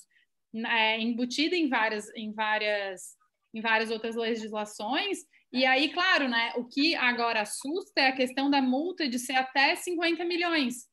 é, 0.54 1.00
embutida 1.00 1.56
em 1.56 1.68
várias 1.68 2.14
em 2.14 2.32
várias 2.32 3.16
em 3.54 3.60
várias 3.60 3.90
outras 3.90 4.14
legislações 4.14 5.18
e 5.52 5.64
aí, 5.64 5.92
claro, 5.92 6.28
né, 6.28 6.52
o 6.56 6.64
que 6.64 6.94
agora 6.94 7.42
assusta 7.42 8.00
é 8.00 8.08
a 8.08 8.16
questão 8.16 8.50
da 8.50 8.60
multa 8.60 9.08
de 9.08 9.18
ser 9.18 9.34
até 9.34 9.74
50 9.76 10.24
milhões. 10.24 10.86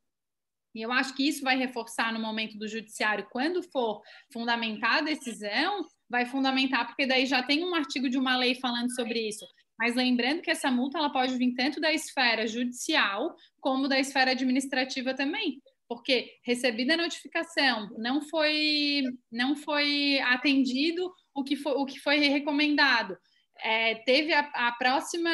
E 0.75 0.81
eu 0.81 0.91
acho 0.91 1.15
que 1.15 1.27
isso 1.27 1.43
vai 1.43 1.55
reforçar 1.55 2.11
no 2.11 2.19
momento 2.19 2.57
do 2.57 2.67
judiciário, 2.67 3.27
quando 3.31 3.61
for 3.71 4.01
fundamentar 4.31 4.97
a 4.97 5.01
decisão, 5.01 5.85
vai 6.09 6.25
fundamentar, 6.25 6.87
porque 6.87 7.05
daí 7.05 7.25
já 7.25 7.43
tem 7.43 7.63
um 7.63 7.75
artigo 7.75 8.09
de 8.09 8.17
uma 8.17 8.37
lei 8.37 8.55
falando 8.55 8.93
sobre 8.95 9.27
isso. 9.27 9.45
Mas 9.77 9.95
lembrando 9.95 10.41
que 10.41 10.51
essa 10.51 10.71
multa 10.71 10.97
ela 10.97 11.11
pode 11.11 11.35
vir 11.37 11.53
tanto 11.55 11.79
da 11.79 11.91
esfera 11.91 12.47
judicial 12.47 13.35
como 13.59 13.87
da 13.87 13.99
esfera 13.99 14.31
administrativa 14.31 15.13
também, 15.13 15.61
porque 15.87 16.31
recebida 16.45 16.93
a 16.93 16.97
notificação, 16.97 17.89
não 17.97 18.21
foi 18.21 19.03
não 19.31 19.55
foi 19.55 20.19
atendido 20.21 21.11
o 21.35 21.43
que 21.43 21.55
foi, 21.55 21.73
o 21.73 21.85
que 21.85 21.99
foi 21.99 22.17
recomendado 22.17 23.17
é, 23.61 23.95
teve 23.95 24.33
a, 24.33 24.41
a 24.53 24.71
próxima 24.73 25.29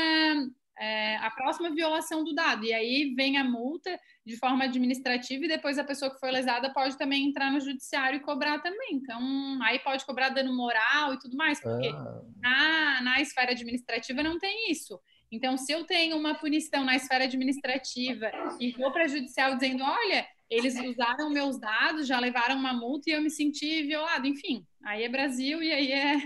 é, 0.80 1.17
a 1.17 1.30
próxima 1.30 1.70
violação 1.70 2.24
do 2.24 2.34
dado. 2.34 2.65
E 2.65 2.74
aí 2.74 3.13
vem 3.13 3.38
a 3.38 3.43
multa 3.43 3.99
de 4.26 4.38
forma 4.38 4.63
administrativa 4.63 5.43
e 5.43 5.47
depois 5.47 5.78
a 5.78 5.84
pessoa 5.84 6.09
que 6.09 6.20
foi 6.20 6.32
lesada 6.32 6.72
pode 6.72 6.97
também 6.97 7.28
entrar 7.28 7.51
no 7.51 7.59
judiciário 7.59 8.17
e 8.17 8.24
cobrar 8.24 8.59
também. 8.59 8.93
Então, 8.93 9.20
aí 9.61 9.78
pode 9.80 10.05
cobrar 10.05 10.30
dano 10.30 10.55
moral 10.55 11.13
e 11.13 11.20
tudo 11.20 11.36
mais, 11.36 11.59
porque 11.59 11.89
ah. 11.89 12.22
na, 12.41 13.01
na 13.01 13.22
esfera 13.22 13.51
administrativa 13.51 14.24
não 14.24 14.39
tem 14.39 14.72
isso. 14.72 14.97
Então, 15.32 15.57
se 15.57 15.72
eu 15.72 15.84
tenho 15.84 16.17
uma 16.17 16.34
punição 16.36 16.86
na 16.86 16.95
esfera 16.95 17.26
administrativa 17.26 18.32
e 18.59 18.72
vou 18.72 18.91
para 18.91 19.07
judicial 19.07 19.53
dizendo, 19.55 19.84
olha, 19.84 20.26
eles 20.49 20.80
usaram 20.80 21.30
meus 21.30 21.59
dados, 21.59 22.07
já 22.07 22.20
levaram 22.20 22.55
uma 22.55 22.74
multa 22.74 23.09
e 23.09 23.13
eu 23.13 23.22
me 23.22 23.30
senti 23.30 23.84
violado, 23.84 24.26
enfim, 24.26 24.65
aí 24.84 25.03
é 25.03 25.09
Brasil 25.09 25.61
e 25.61 25.72
aí 25.72 25.91
é 25.91 26.17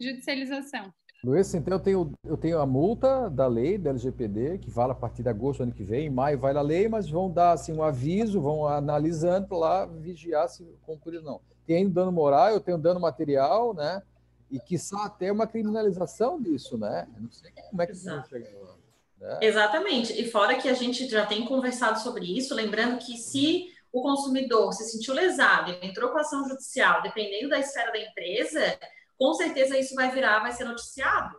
judicialização. 0.00 0.94
Luiz, 1.22 1.52
então 1.52 1.74
eu 1.74 1.80
tenho, 1.80 2.12
eu 2.24 2.36
tenho 2.36 2.60
a 2.60 2.66
multa 2.66 3.28
da 3.28 3.48
lei, 3.48 3.76
da 3.76 3.90
LGPD, 3.90 4.58
que 4.58 4.70
vale 4.70 4.92
a 4.92 4.94
partir 4.94 5.22
de 5.22 5.28
agosto 5.28 5.58
do 5.58 5.62
ano 5.64 5.72
que 5.72 5.82
vem, 5.82 6.06
em 6.06 6.10
maio 6.10 6.38
vai 6.38 6.56
a 6.56 6.62
lei, 6.62 6.88
mas 6.88 7.10
vão 7.10 7.28
dar 7.28 7.52
assim, 7.52 7.72
um 7.72 7.82
aviso, 7.82 8.40
vão 8.40 8.66
analisando 8.66 9.48
para 9.48 9.58
lá 9.58 9.86
vigiar 9.86 10.48
se 10.48 10.64
cumprir 10.82 11.18
ou 11.18 11.24
não. 11.24 11.40
Tem 11.66 11.88
dano 11.88 12.12
moral, 12.12 12.50
eu 12.50 12.60
tenho 12.60 12.78
dano 12.78 13.00
material, 13.00 13.74
né? 13.74 14.00
E 14.48 14.60
quiçá 14.60 15.04
até 15.06 15.30
uma 15.32 15.46
criminalização 15.46 16.40
disso, 16.40 16.78
né? 16.78 17.08
Eu 17.16 17.22
não 17.22 17.32
sei 17.32 17.50
como 17.68 17.82
é 17.82 17.86
que 17.86 17.94
você 17.94 18.22
chegar 18.28 18.58
lá. 18.60 18.74
Né? 19.18 19.38
Exatamente. 19.42 20.12
E 20.12 20.30
fora 20.30 20.56
que 20.56 20.68
a 20.68 20.74
gente 20.74 21.08
já 21.08 21.26
tem 21.26 21.44
conversado 21.44 21.98
sobre 21.98 22.24
isso, 22.24 22.54
lembrando 22.54 22.98
que 22.98 23.18
se 23.18 23.66
o 23.92 24.02
consumidor 24.02 24.72
se 24.72 24.84
sentiu 24.84 25.14
lesado, 25.14 25.74
entrou 25.82 26.10
com 26.10 26.18
ação 26.18 26.48
judicial, 26.48 27.02
dependendo 27.02 27.48
da 27.48 27.58
esfera 27.58 27.90
da 27.90 27.98
empresa, 27.98 28.78
com 29.18 29.34
certeza 29.34 29.76
isso 29.76 29.94
vai 29.94 30.10
virar, 30.10 30.40
vai 30.40 30.52
ser 30.52 30.64
noticiado. 30.64 31.36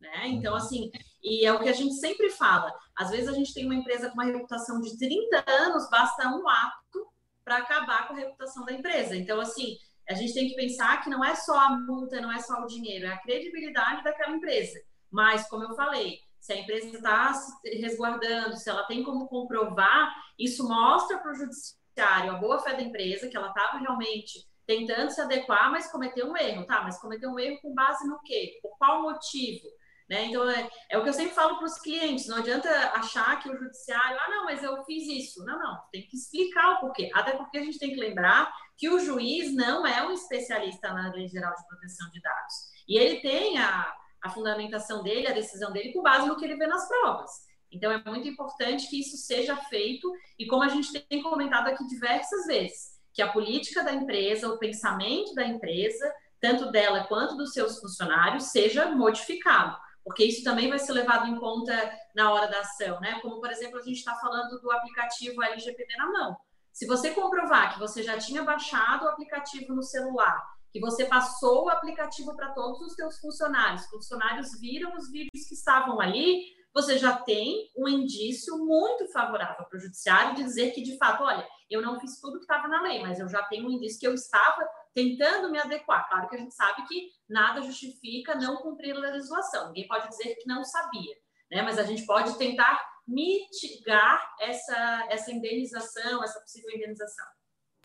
Né? 0.00 0.28
Então, 0.28 0.54
assim, 0.54 0.90
e 1.22 1.44
é 1.46 1.52
o 1.52 1.60
que 1.60 1.68
a 1.68 1.74
gente 1.74 1.94
sempre 1.94 2.30
fala. 2.30 2.74
Às 2.96 3.10
vezes 3.10 3.28
a 3.28 3.32
gente 3.32 3.54
tem 3.54 3.66
uma 3.66 3.74
empresa 3.74 4.08
com 4.08 4.14
uma 4.14 4.24
reputação 4.24 4.80
de 4.80 4.98
30 4.98 5.44
anos, 5.46 5.88
basta 5.90 6.28
um 6.28 6.48
ato 6.48 7.06
para 7.44 7.58
acabar 7.58 8.08
com 8.08 8.14
a 8.14 8.18
reputação 8.18 8.64
da 8.64 8.72
empresa. 8.72 9.16
Então, 9.16 9.40
assim, 9.40 9.76
a 10.08 10.14
gente 10.14 10.34
tem 10.34 10.48
que 10.48 10.56
pensar 10.56 11.02
que 11.02 11.10
não 11.10 11.24
é 11.24 11.34
só 11.34 11.58
a 11.58 11.70
multa, 11.70 12.20
não 12.20 12.32
é 12.32 12.40
só 12.40 12.62
o 12.62 12.66
dinheiro, 12.66 13.06
é 13.06 13.12
a 13.12 13.22
credibilidade 13.22 14.02
daquela 14.02 14.34
empresa. 14.34 14.78
Mas, 15.10 15.48
como 15.48 15.64
eu 15.64 15.74
falei, 15.74 16.18
se 16.40 16.52
a 16.52 16.56
empresa 16.56 16.96
está 16.96 17.32
resguardando, 17.64 18.56
se 18.56 18.68
ela 18.68 18.84
tem 18.84 19.04
como 19.04 19.28
comprovar, 19.28 20.14
isso 20.38 20.66
mostra 20.66 21.18
para 21.18 21.32
o 21.32 21.34
judiciário 21.34 22.32
a 22.32 22.38
boa 22.38 22.58
fé 22.60 22.74
da 22.74 22.82
empresa, 22.82 23.28
que 23.28 23.36
ela 23.36 23.48
estava 23.48 23.78
realmente 23.78 24.48
tentando 24.70 25.10
se 25.10 25.20
adequar, 25.20 25.68
mas 25.68 25.90
cometeu 25.90 26.30
um 26.30 26.36
erro, 26.36 26.64
tá? 26.64 26.80
Mas 26.80 27.00
cometeu 27.00 27.28
um 27.28 27.40
erro 27.40 27.58
com 27.60 27.74
base 27.74 28.06
no 28.06 28.20
quê? 28.20 28.60
Por 28.62 28.78
qual 28.78 29.02
motivo? 29.02 29.66
Né? 30.08 30.26
Então, 30.26 30.48
é, 30.48 30.70
é 30.88 30.96
o 30.96 31.02
que 31.02 31.08
eu 31.08 31.12
sempre 31.12 31.34
falo 31.34 31.56
para 31.56 31.66
os 31.66 31.78
clientes: 31.78 32.28
não 32.28 32.36
adianta 32.36 32.70
achar 32.92 33.40
que 33.42 33.50
o 33.50 33.58
judiciário, 33.58 34.16
ah, 34.16 34.30
não, 34.30 34.44
mas 34.44 34.62
eu 34.62 34.80
fiz 34.84 35.08
isso. 35.08 35.44
Não, 35.44 35.58
não, 35.58 35.76
tem 35.90 36.06
que 36.06 36.16
explicar 36.16 36.74
o 36.74 36.80
porquê. 36.80 37.10
Até 37.12 37.32
porque 37.32 37.58
a 37.58 37.64
gente 37.64 37.80
tem 37.80 37.92
que 37.92 37.98
lembrar 37.98 38.52
que 38.78 38.88
o 38.88 39.00
juiz 39.00 39.52
não 39.52 39.84
é 39.84 40.06
um 40.06 40.12
especialista 40.12 40.92
na 40.92 41.12
Lei 41.12 41.26
Geral 41.26 41.52
de 41.52 41.66
Proteção 41.66 42.08
de 42.10 42.20
Dados. 42.20 42.54
E 42.88 42.96
ele 42.96 43.20
tem 43.20 43.58
a, 43.58 43.92
a 44.22 44.30
fundamentação 44.30 45.02
dele, 45.02 45.26
a 45.26 45.32
decisão 45.32 45.72
dele, 45.72 45.92
com 45.92 46.00
base 46.00 46.28
no 46.28 46.36
que 46.36 46.44
ele 46.44 46.56
vê 46.56 46.68
nas 46.68 46.86
provas. 46.86 47.30
Então, 47.72 47.90
é 47.90 48.02
muito 48.04 48.28
importante 48.28 48.88
que 48.88 49.00
isso 49.00 49.16
seja 49.16 49.56
feito, 49.56 50.12
e 50.38 50.46
como 50.46 50.62
a 50.62 50.68
gente 50.68 50.92
tem 50.92 51.22
comentado 51.22 51.68
aqui 51.68 51.84
diversas 51.86 52.46
vezes, 52.46 52.89
que 53.12 53.22
a 53.22 53.32
política 53.32 53.82
da 53.82 53.92
empresa, 53.92 54.48
o 54.48 54.58
pensamento 54.58 55.34
da 55.34 55.44
empresa, 55.44 56.12
tanto 56.40 56.70
dela 56.70 57.04
quanto 57.04 57.36
dos 57.36 57.52
seus 57.52 57.78
funcionários, 57.78 58.44
seja 58.44 58.90
modificado, 58.90 59.76
porque 60.04 60.24
isso 60.24 60.42
também 60.42 60.68
vai 60.68 60.78
ser 60.78 60.92
levado 60.92 61.28
em 61.28 61.36
conta 61.36 61.92
na 62.14 62.32
hora 62.32 62.46
da 62.46 62.60
ação, 62.60 63.00
né? 63.00 63.18
Como, 63.20 63.40
por 63.40 63.50
exemplo, 63.50 63.78
a 63.78 63.82
gente 63.82 63.98
está 63.98 64.14
falando 64.16 64.60
do 64.60 64.70
aplicativo 64.70 65.42
LGPD 65.42 65.96
na 65.96 66.06
mão. 66.10 66.36
Se 66.72 66.86
você 66.86 67.10
comprovar 67.10 67.74
que 67.74 67.78
você 67.78 68.02
já 68.02 68.16
tinha 68.16 68.42
baixado 68.42 69.04
o 69.04 69.08
aplicativo 69.08 69.74
no 69.74 69.82
celular, 69.82 70.40
que 70.72 70.80
você 70.80 71.04
passou 71.04 71.64
o 71.64 71.68
aplicativo 71.68 72.34
para 72.34 72.52
todos 72.52 72.80
os 72.80 72.94
seus 72.94 73.18
funcionários, 73.18 73.86
funcionários 73.86 74.58
viram 74.60 74.96
os 74.96 75.10
vídeos 75.10 75.46
que 75.48 75.54
estavam 75.54 76.00
ali, 76.00 76.42
você 76.72 76.98
já 76.98 77.16
tem 77.16 77.68
um 77.76 77.88
indício 77.88 78.56
muito 78.58 79.10
favorável 79.12 79.64
para 79.64 79.76
o 79.76 79.80
judiciário 79.80 80.36
de 80.36 80.44
dizer 80.44 80.72
que, 80.72 80.82
de 80.82 80.96
fato, 80.96 81.24
olha, 81.24 81.46
eu 81.68 81.82
não 81.82 81.98
fiz 82.00 82.20
tudo 82.20 82.38
que 82.38 82.44
estava 82.44 82.68
na 82.68 82.82
lei, 82.82 83.00
mas 83.00 83.18
eu 83.18 83.28
já 83.28 83.42
tenho 83.44 83.66
um 83.66 83.70
indício 83.70 83.98
que 83.98 84.06
eu 84.06 84.14
estava 84.14 84.68
tentando 84.94 85.50
me 85.50 85.58
adequar. 85.58 86.08
Claro 86.08 86.28
que 86.28 86.36
a 86.36 86.38
gente 86.38 86.54
sabe 86.54 86.86
que 86.86 87.10
nada 87.28 87.62
justifica 87.62 88.34
não 88.34 88.56
cumprir 88.56 88.96
a 88.96 89.00
legislação. 89.00 89.68
Ninguém 89.68 89.88
pode 89.88 90.08
dizer 90.08 90.34
que 90.36 90.46
não 90.46 90.64
sabia, 90.64 91.14
né? 91.50 91.62
Mas 91.62 91.78
a 91.78 91.84
gente 91.84 92.04
pode 92.06 92.36
tentar 92.38 92.80
mitigar 93.06 94.34
essa, 94.40 95.06
essa 95.10 95.32
indenização, 95.32 96.22
essa 96.22 96.40
possível 96.40 96.70
indenização. 96.74 97.26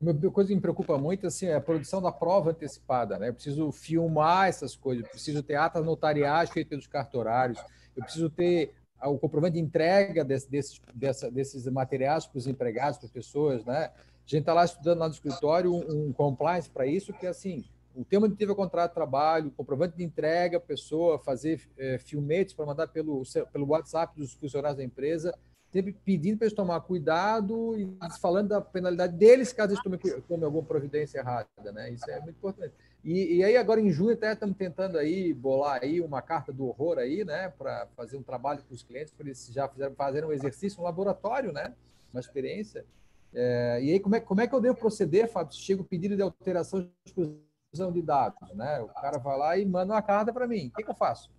Uma 0.02 0.14
coisa 0.32 0.50
que 0.50 0.56
me 0.56 0.62
preocupa 0.62 0.98
muito 0.98 1.26
assim, 1.26 1.48
é 1.48 1.56
a 1.56 1.62
produção 1.62 2.02
da 2.02 2.12
prova 2.12 2.52
antecipada. 2.52 3.18
Né? 3.18 3.30
Eu 3.30 3.34
preciso 3.34 3.72
filmar 3.72 4.50
essas 4.50 4.76
coisas, 4.76 5.08
preciso 5.08 5.42
ter 5.42 5.56
atas 5.56 5.86
notariais 5.86 6.50
feitas 6.50 6.70
pelos 6.70 6.88
cartorários, 6.88 7.60
eu 7.96 8.04
preciso 8.04 8.30
ter 8.30 8.74
o 9.04 9.18
comprovante 9.18 9.54
de 9.54 9.60
entrega 9.60 10.24
desse, 10.24 10.50
desses, 10.50 10.82
dessa, 10.94 11.32
desses 11.32 11.66
materiais 11.68 12.26
para 12.26 12.38
os 12.38 12.48
empregados, 12.48 12.98
para 12.98 13.06
as 13.06 13.12
pessoas. 13.12 13.64
Né? 13.66 13.86
A 13.86 13.92
gente 14.26 14.42
está 14.42 14.54
lá 14.54 14.66
estudando 14.66 15.00
lá 15.00 15.08
no 15.08 15.14
escritório 15.14 15.74
um, 15.74 16.08
um 16.08 16.14
compliance 16.14 16.70
para 16.70 16.86
isso, 16.88 17.14
que 17.14 17.26
é 17.26 17.30
assim, 17.30 17.64
o 17.96 18.04
tema 18.04 18.28
de 18.28 18.36
teve 18.36 18.52
o 18.52 18.56
contrato 18.56 18.92
de 18.92 18.96
trabalho, 18.96 19.52
comprovante 19.52 19.96
de 19.96 20.04
entrega, 20.04 20.60
pessoa 20.60 21.18
fazer 21.18 21.62
é, 21.78 21.98
filmetes 21.98 22.54
para 22.54 22.66
mandar 22.66 22.88
pelo, 22.88 23.24
pelo 23.52 23.68
WhatsApp 23.68 24.18
dos 24.18 24.34
funcionários 24.34 24.78
da 24.78 24.84
empresa, 24.84 25.34
sempre 25.72 25.94
pedindo 26.04 26.38
para 26.38 26.46
eles 26.46 26.56
tomar 26.56 26.82
cuidado 26.82 27.78
e 27.78 27.88
falando 28.20 28.50
da 28.50 28.62
penalidade 28.62 29.16
deles 29.16 29.54
caso 29.54 29.74
eles 29.74 29.84
tomem, 29.84 30.00
tomem 30.28 30.46
alguma 30.46 30.64
providência 30.64 31.20
errada, 31.20 31.48
né? 31.74 31.92
Isso 31.92 32.10
é 32.10 32.20
muito 32.20 32.38
importante. 32.38 32.74
E, 33.06 33.36
e, 33.36 33.44
aí 33.44 33.56
agora 33.56 33.80
em 33.80 33.92
junho 33.92 34.14
até 34.14 34.34
estamos 34.34 34.58
tentando 34.58 34.98
aí 34.98 35.32
bolar 35.32 35.80
aí 35.84 36.02
uma 36.02 36.24
carta 36.24 36.52
do 36.52 36.66
horror 36.66 36.98
aí, 36.98 37.24
né, 37.24 37.54
para 37.56 37.88
fazer 37.96 38.18
um 38.18 38.24
trabalho 38.24 38.64
com 38.68 38.74
os 38.74 38.82
clientes, 38.82 39.14
para 39.14 39.28
eles 39.28 39.48
já 39.54 39.68
fizeram 39.70 39.94
fazer 39.94 40.26
um 40.26 40.32
exercício, 40.32 40.82
um 40.82 40.84
laboratório, 40.84 41.54
né, 41.54 41.76
uma 42.12 42.20
experiência. 42.20 42.84
É, 43.32 43.80
e 43.80 43.92
aí 43.92 44.00
como 44.00 44.16
é, 44.16 44.20
como 44.20 44.42
é 44.42 44.48
que 44.48 44.56
eu 44.56 44.60
devo 44.60 44.76
proceder, 44.76 45.30
Fábio? 45.30 45.56
Chega 45.56 45.84
o 45.84 45.86
pedido 45.86 46.16
de 46.16 46.24
alteração 46.24 46.82
de 46.82 46.90
exclusão 47.06 47.92
de 47.92 48.02
dados, 48.02 48.52
né? 48.56 48.80
O 48.82 48.88
cara 48.88 49.20
vai 49.20 49.38
lá 49.38 49.58
e 49.58 49.66
manda 49.66 49.94
uma 49.94 50.02
carta 50.02 50.34
para 50.34 50.48
mim. 50.48 50.70
O 50.70 50.78
que, 50.78 50.84
que 50.84 50.90
eu 50.90 50.96
faço? 50.96 51.30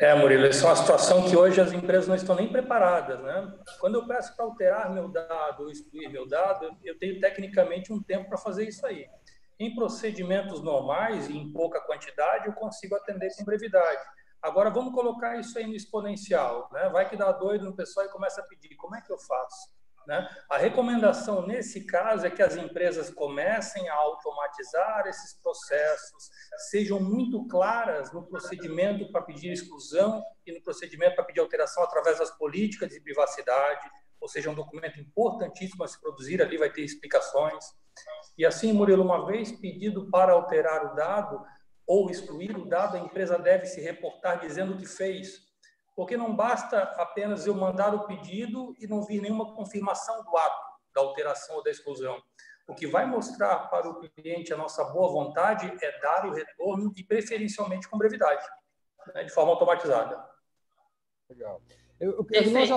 É, 0.00 0.14
Murilo, 0.14 0.46
essa 0.46 0.66
é 0.66 0.68
uma 0.68 0.76
situação 0.76 1.28
que 1.28 1.36
hoje 1.36 1.60
as 1.60 1.72
empresas 1.72 2.06
não 2.06 2.16
estão 2.16 2.34
nem 2.34 2.48
preparadas, 2.48 3.20
né? 3.20 3.54
Quando 3.80 3.94
eu 3.94 4.06
peço 4.06 4.34
para 4.34 4.44
alterar 4.44 4.92
meu 4.92 5.08
dado 5.08 5.62
ou 5.62 5.70
excluir 5.70 6.08
meu 6.08 6.28
dado, 6.28 6.76
eu 6.84 6.98
tenho 6.98 7.20
tecnicamente 7.20 7.92
um 7.92 8.02
tempo 8.02 8.28
para 8.28 8.36
fazer 8.36 8.68
isso 8.68 8.84
aí. 8.84 9.06
Em 9.58 9.74
procedimentos 9.74 10.62
normais 10.62 11.28
e 11.28 11.36
em 11.36 11.52
pouca 11.52 11.80
quantidade, 11.80 12.46
eu 12.46 12.52
consigo 12.52 12.94
atender 12.94 13.28
com 13.36 13.44
brevidade. 13.44 14.02
Agora, 14.40 14.70
vamos 14.70 14.94
colocar 14.94 15.36
isso 15.38 15.58
aí 15.58 15.66
no 15.66 15.74
exponencial. 15.74 16.68
Né? 16.72 16.88
Vai 16.90 17.08
que 17.08 17.16
dá 17.16 17.32
doido 17.32 17.64
no 17.64 17.74
pessoal 17.74 18.06
e 18.06 18.10
começa 18.10 18.40
a 18.40 18.44
pedir: 18.44 18.76
como 18.76 18.94
é 18.94 19.00
que 19.00 19.12
eu 19.12 19.18
faço? 19.18 19.78
Né? 20.08 20.26
A 20.48 20.56
recomendação 20.56 21.46
nesse 21.46 21.84
caso 21.84 22.26
é 22.26 22.30
que 22.30 22.42
as 22.42 22.56
empresas 22.56 23.10
comecem 23.10 23.86
a 23.90 23.94
automatizar 23.94 25.06
esses 25.06 25.34
processos, 25.34 26.30
sejam 26.70 26.98
muito 26.98 27.46
claras 27.46 28.10
no 28.10 28.26
procedimento 28.26 29.12
para 29.12 29.20
pedir 29.20 29.52
exclusão 29.52 30.22
e 30.46 30.52
no 30.52 30.62
procedimento 30.62 31.14
para 31.14 31.24
pedir 31.24 31.40
alteração 31.40 31.82
através 31.82 32.18
das 32.18 32.30
políticas 32.38 32.88
de 32.88 33.00
privacidade, 33.02 33.86
ou 34.18 34.28
seja, 34.28 34.48
um 34.48 34.54
documento 34.54 34.98
importantíssimo 34.98 35.84
a 35.84 35.88
se 35.88 36.00
produzir, 36.00 36.40
ali 36.40 36.56
vai 36.56 36.72
ter 36.72 36.82
explicações. 36.82 37.64
E 38.38 38.46
assim, 38.46 38.72
Murilo, 38.72 39.02
uma 39.02 39.26
vez 39.26 39.50
pedido 39.50 40.08
para 40.10 40.32
alterar 40.32 40.86
o 40.86 40.94
dado 40.94 41.44
ou 41.84 42.08
excluir 42.08 42.56
o 42.56 42.68
dado, 42.68 42.96
a 42.96 43.00
empresa 43.00 43.36
deve 43.36 43.66
se 43.66 43.80
reportar 43.80 44.38
dizendo 44.38 44.74
o 44.74 44.78
que 44.78 44.86
fez. 44.86 45.48
Porque 45.96 46.16
não 46.16 46.36
basta 46.36 46.80
apenas 46.80 47.44
eu 47.44 47.54
mandar 47.54 47.92
o 47.92 48.06
pedido 48.06 48.76
e 48.78 48.86
não 48.86 49.02
vir 49.02 49.20
nenhuma 49.20 49.52
confirmação 49.54 50.22
do 50.22 50.36
ato 50.36 50.68
da 50.94 51.00
alteração 51.00 51.56
ou 51.56 51.64
da 51.64 51.70
exclusão. 51.70 52.22
O 52.68 52.74
que 52.74 52.86
vai 52.86 53.06
mostrar 53.06 53.68
para 53.68 53.88
o 53.88 53.98
cliente 54.10 54.52
a 54.52 54.56
nossa 54.56 54.84
boa 54.84 55.10
vontade 55.10 55.66
é 55.82 56.00
dar 56.00 56.26
o 56.26 56.32
retorno 56.32 56.92
e 56.96 57.02
preferencialmente 57.02 57.88
com 57.88 57.98
brevidade, 57.98 58.44
né, 59.14 59.24
de 59.24 59.30
forma 59.32 59.52
automatizada. 59.52 60.22
Legal. 61.28 61.60
Eu, 61.98 62.12
eu, 62.12 62.26
eu 62.30 62.66
já... 62.66 62.76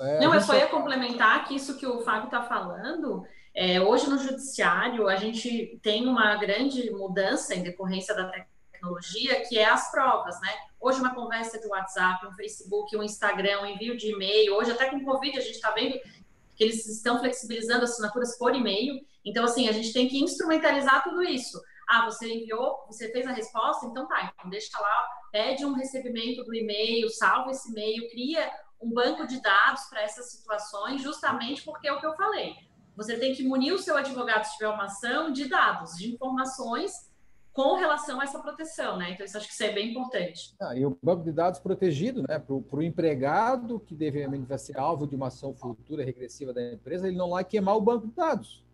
é, 0.00 0.20
não, 0.20 0.34
eu 0.34 0.40
só 0.40 0.54
ia 0.54 0.66
complementar 0.66 1.46
que 1.46 1.54
isso 1.54 1.78
que 1.78 1.86
o 1.86 2.02
Fábio 2.02 2.26
está 2.26 2.42
falando 2.42 3.24
é, 3.54 3.80
hoje 3.80 4.08
no 4.08 4.18
judiciário 4.18 5.08
a 5.08 5.16
gente 5.16 5.78
tem 5.82 6.06
uma 6.06 6.36
grande 6.36 6.90
mudança 6.90 7.54
em 7.54 7.62
decorrência 7.62 8.14
da 8.14 8.30
tecnologia, 8.72 9.46
que 9.46 9.58
é 9.58 9.66
as 9.66 9.90
provas, 9.90 10.40
né? 10.40 10.48
Hoje 10.80 10.98
uma 10.98 11.14
conversa 11.14 11.60
de 11.60 11.66
WhatsApp, 11.66 12.26
um 12.26 12.32
Facebook, 12.32 12.96
um 12.96 13.02
Instagram, 13.02 13.60
um 13.60 13.66
envio 13.66 13.96
de 13.96 14.10
e-mail. 14.10 14.54
Hoje 14.54 14.72
até 14.72 14.88
com 14.88 15.04
Covid 15.04 15.36
a 15.36 15.40
gente 15.40 15.54
está 15.54 15.70
vendo 15.70 15.98
que 16.56 16.64
eles 16.64 16.86
estão 16.86 17.18
flexibilizando 17.18 17.84
assinaturas 17.84 18.38
por 18.38 18.54
e-mail. 18.54 19.04
Então 19.24 19.44
assim 19.44 19.68
a 19.68 19.72
gente 19.72 19.92
tem 19.92 20.08
que 20.08 20.18
instrumentalizar 20.18 21.04
tudo 21.04 21.22
isso. 21.22 21.60
Ah, 21.88 22.06
você 22.06 22.32
enviou, 22.32 22.86
você 22.86 23.12
fez 23.12 23.26
a 23.26 23.32
resposta, 23.32 23.84
então 23.84 24.08
tá, 24.08 24.32
então 24.32 24.48
deixa 24.48 24.78
lá, 24.80 25.08
pede 25.30 25.66
um 25.66 25.74
recebimento 25.74 26.42
do 26.42 26.54
e-mail, 26.54 27.10
salva 27.10 27.50
esse 27.50 27.70
e-mail, 27.70 28.08
cria 28.08 28.50
um 28.80 28.90
banco 28.90 29.26
de 29.26 29.42
dados 29.42 29.82
para 29.90 30.00
essas 30.00 30.32
situações, 30.32 31.02
justamente 31.02 31.62
porque 31.62 31.86
é 31.86 31.92
o 31.92 32.00
que 32.00 32.06
eu 32.06 32.14
falei 32.14 32.71
você 32.96 33.18
tem 33.18 33.34
que 33.34 33.42
munir 33.42 33.72
o 33.72 33.78
seu 33.78 33.96
advogado, 33.96 34.44
se 34.44 34.52
tiver 34.52 34.68
uma 34.68 34.84
ação, 34.84 35.32
de 35.32 35.48
dados, 35.48 35.96
de 35.96 36.12
informações 36.12 37.10
com 37.52 37.76
relação 37.76 38.20
a 38.20 38.24
essa 38.24 38.38
proteção, 38.38 38.96
né? 38.96 39.10
Então, 39.10 39.26
isso 39.26 39.36
acho 39.36 39.46
que 39.46 39.52
isso 39.52 39.62
é 39.62 39.72
bem 39.72 39.90
importante. 39.90 40.54
Ah, 40.60 40.74
e 40.74 40.86
o 40.86 40.96
banco 41.02 41.22
de 41.22 41.32
dados 41.32 41.60
protegido, 41.60 42.22
né? 42.22 42.38
Para 42.38 42.76
o 42.76 42.82
empregado, 42.82 43.78
que 43.80 43.94
devidamente 43.94 44.46
vai 44.46 44.58
ser 44.58 44.78
alvo 44.78 45.06
de 45.06 45.14
uma 45.14 45.26
ação 45.26 45.54
futura 45.54 46.04
regressiva 46.04 46.52
da 46.52 46.72
empresa, 46.72 47.06
ele 47.06 47.16
não 47.16 47.30
vai 47.30 47.44
queimar 47.44 47.76
o 47.76 47.80
banco 47.80 48.06
de 48.06 48.14
dados, 48.14 48.64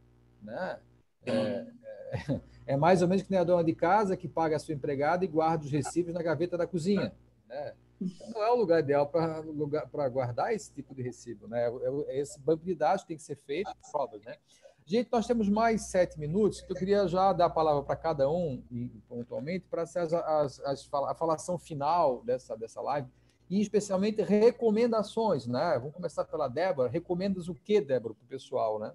né? 0.42 0.78
É, 1.26 1.32
é, 1.32 2.40
é, 2.66 2.76
mais 2.76 3.02
ou 3.02 3.08
menos 3.08 3.22
que 3.22 3.30
nem 3.30 3.40
a 3.40 3.44
dona 3.44 3.64
de 3.64 3.74
casa 3.74 4.16
que 4.16 4.28
paga 4.28 4.56
a 4.56 4.58
sua 4.58 4.74
empregada 4.74 5.24
e 5.24 5.28
guarda 5.28 5.64
os 5.64 5.72
recibos 5.72 6.14
na 6.14 6.22
gaveta 6.22 6.56
da 6.56 6.66
cozinha, 6.66 7.12
né? 7.48 7.74
Não 8.00 8.42
é 8.42 8.50
o 8.50 8.56
lugar 8.56 8.80
ideal 8.80 9.06
para 9.06 10.08
guardar 10.08 10.54
esse 10.54 10.72
tipo 10.72 10.94
de 10.94 11.02
recibo. 11.02 11.48
Né? 11.48 11.66
É 11.66 12.16
é 12.16 12.20
esse 12.20 12.38
banco 12.40 12.64
de 12.64 12.74
dados 12.74 13.04
tem 13.04 13.16
que 13.16 13.22
ser 13.22 13.36
feito, 13.36 13.70
provas. 13.90 14.22
Né? 14.24 14.36
Gente, 14.84 15.08
nós 15.12 15.26
temos 15.26 15.48
mais 15.48 15.82
sete 15.90 16.18
minutos. 16.18 16.64
Eu 16.68 16.74
queria 16.74 17.06
já 17.06 17.32
dar 17.32 17.46
a 17.46 17.50
palavra 17.50 17.82
para 17.82 17.96
cada 17.96 18.30
um, 18.30 18.62
pontualmente, 19.08 19.66
para 19.68 19.82
a 19.82 21.14
falação 21.14 21.58
final 21.58 22.22
dessa, 22.22 22.56
dessa 22.56 22.80
live, 22.80 23.08
e 23.50 23.60
especialmente 23.60 24.22
recomendações. 24.22 25.46
Né? 25.46 25.78
Vamos 25.78 25.94
começar 25.94 26.24
pela 26.24 26.48
Débora. 26.48 26.88
Recomendas 26.88 27.48
o 27.48 27.54
que, 27.54 27.80
Débora, 27.80 28.14
para 28.14 28.24
o 28.24 28.28
pessoal? 28.28 28.78
Né? 28.78 28.92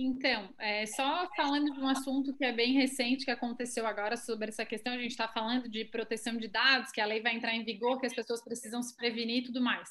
Então, 0.00 0.54
é, 0.60 0.86
só 0.86 1.28
falando 1.34 1.72
de 1.74 1.80
um 1.80 1.88
assunto 1.88 2.32
que 2.32 2.44
é 2.44 2.52
bem 2.52 2.72
recente, 2.72 3.24
que 3.24 3.32
aconteceu 3.32 3.84
agora 3.84 4.16
sobre 4.16 4.46
essa 4.46 4.64
questão, 4.64 4.92
a 4.92 4.96
gente 4.98 5.10
está 5.10 5.26
falando 5.26 5.68
de 5.68 5.84
proteção 5.86 6.36
de 6.36 6.46
dados, 6.46 6.92
que 6.92 7.00
a 7.00 7.04
lei 7.04 7.20
vai 7.20 7.34
entrar 7.34 7.52
em 7.52 7.64
vigor, 7.64 7.98
que 7.98 8.06
as 8.06 8.14
pessoas 8.14 8.40
precisam 8.40 8.80
se 8.80 8.96
prevenir 8.96 9.38
e 9.38 9.42
tudo 9.42 9.60
mais. 9.60 9.88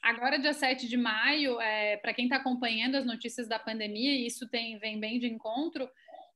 Agora, 0.00 0.38
dia 0.38 0.52
7 0.52 0.86
de 0.88 0.96
maio, 0.96 1.60
é, 1.60 1.96
para 1.96 2.14
quem 2.14 2.26
está 2.26 2.36
acompanhando 2.36 2.94
as 2.94 3.04
notícias 3.04 3.48
da 3.48 3.58
pandemia, 3.58 4.12
e 4.12 4.24
isso 4.24 4.48
tem, 4.48 4.78
vem 4.78 5.00
bem 5.00 5.18
de 5.18 5.26
encontro, 5.26 5.90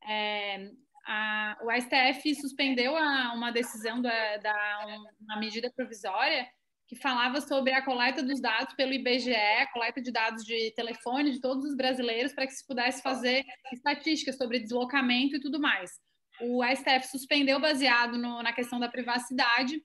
é, 0.09 0.73
a, 1.07 1.57
o 1.63 1.71
STF 1.71 2.35
suspendeu 2.35 2.97
a, 2.97 3.33
uma 3.33 3.53
decisão 3.53 4.03
da, 4.03 4.39
da 4.39 5.05
uma 5.21 5.39
medida 5.39 5.71
provisória 5.71 6.49
que 6.87 6.97
falava 6.97 7.41
sobre 7.41 7.73
a 7.73 7.83
coleta 7.83 8.23
dos 8.23 8.41
dados 8.41 8.75
pelo 8.75 8.93
IBGE, 8.93 9.35
coleta 9.73 10.03
de 10.03 10.13
dados 10.13 10.45
de 10.45 10.71
telefone 10.73 11.33
de 11.33 11.41
todos 11.41 11.65
os 11.65 11.77
brasileiros, 11.77 12.33
para 12.33 12.47
que 12.47 12.53
se 12.53 12.67
pudesse 12.67 13.03
fazer 13.03 13.45
estatísticas 13.73 14.37
sobre 14.37 14.61
deslocamento 14.61 15.37
e 15.37 15.41
tudo 15.41 15.61
mais. 15.61 15.93
O 16.41 16.63
STF 16.65 17.09
suspendeu 17.09 17.61
baseado 17.61 18.19
no, 18.19 18.43
na 18.43 18.53
questão 18.53 18.79
da 18.79 18.89
privacidade, 18.89 19.83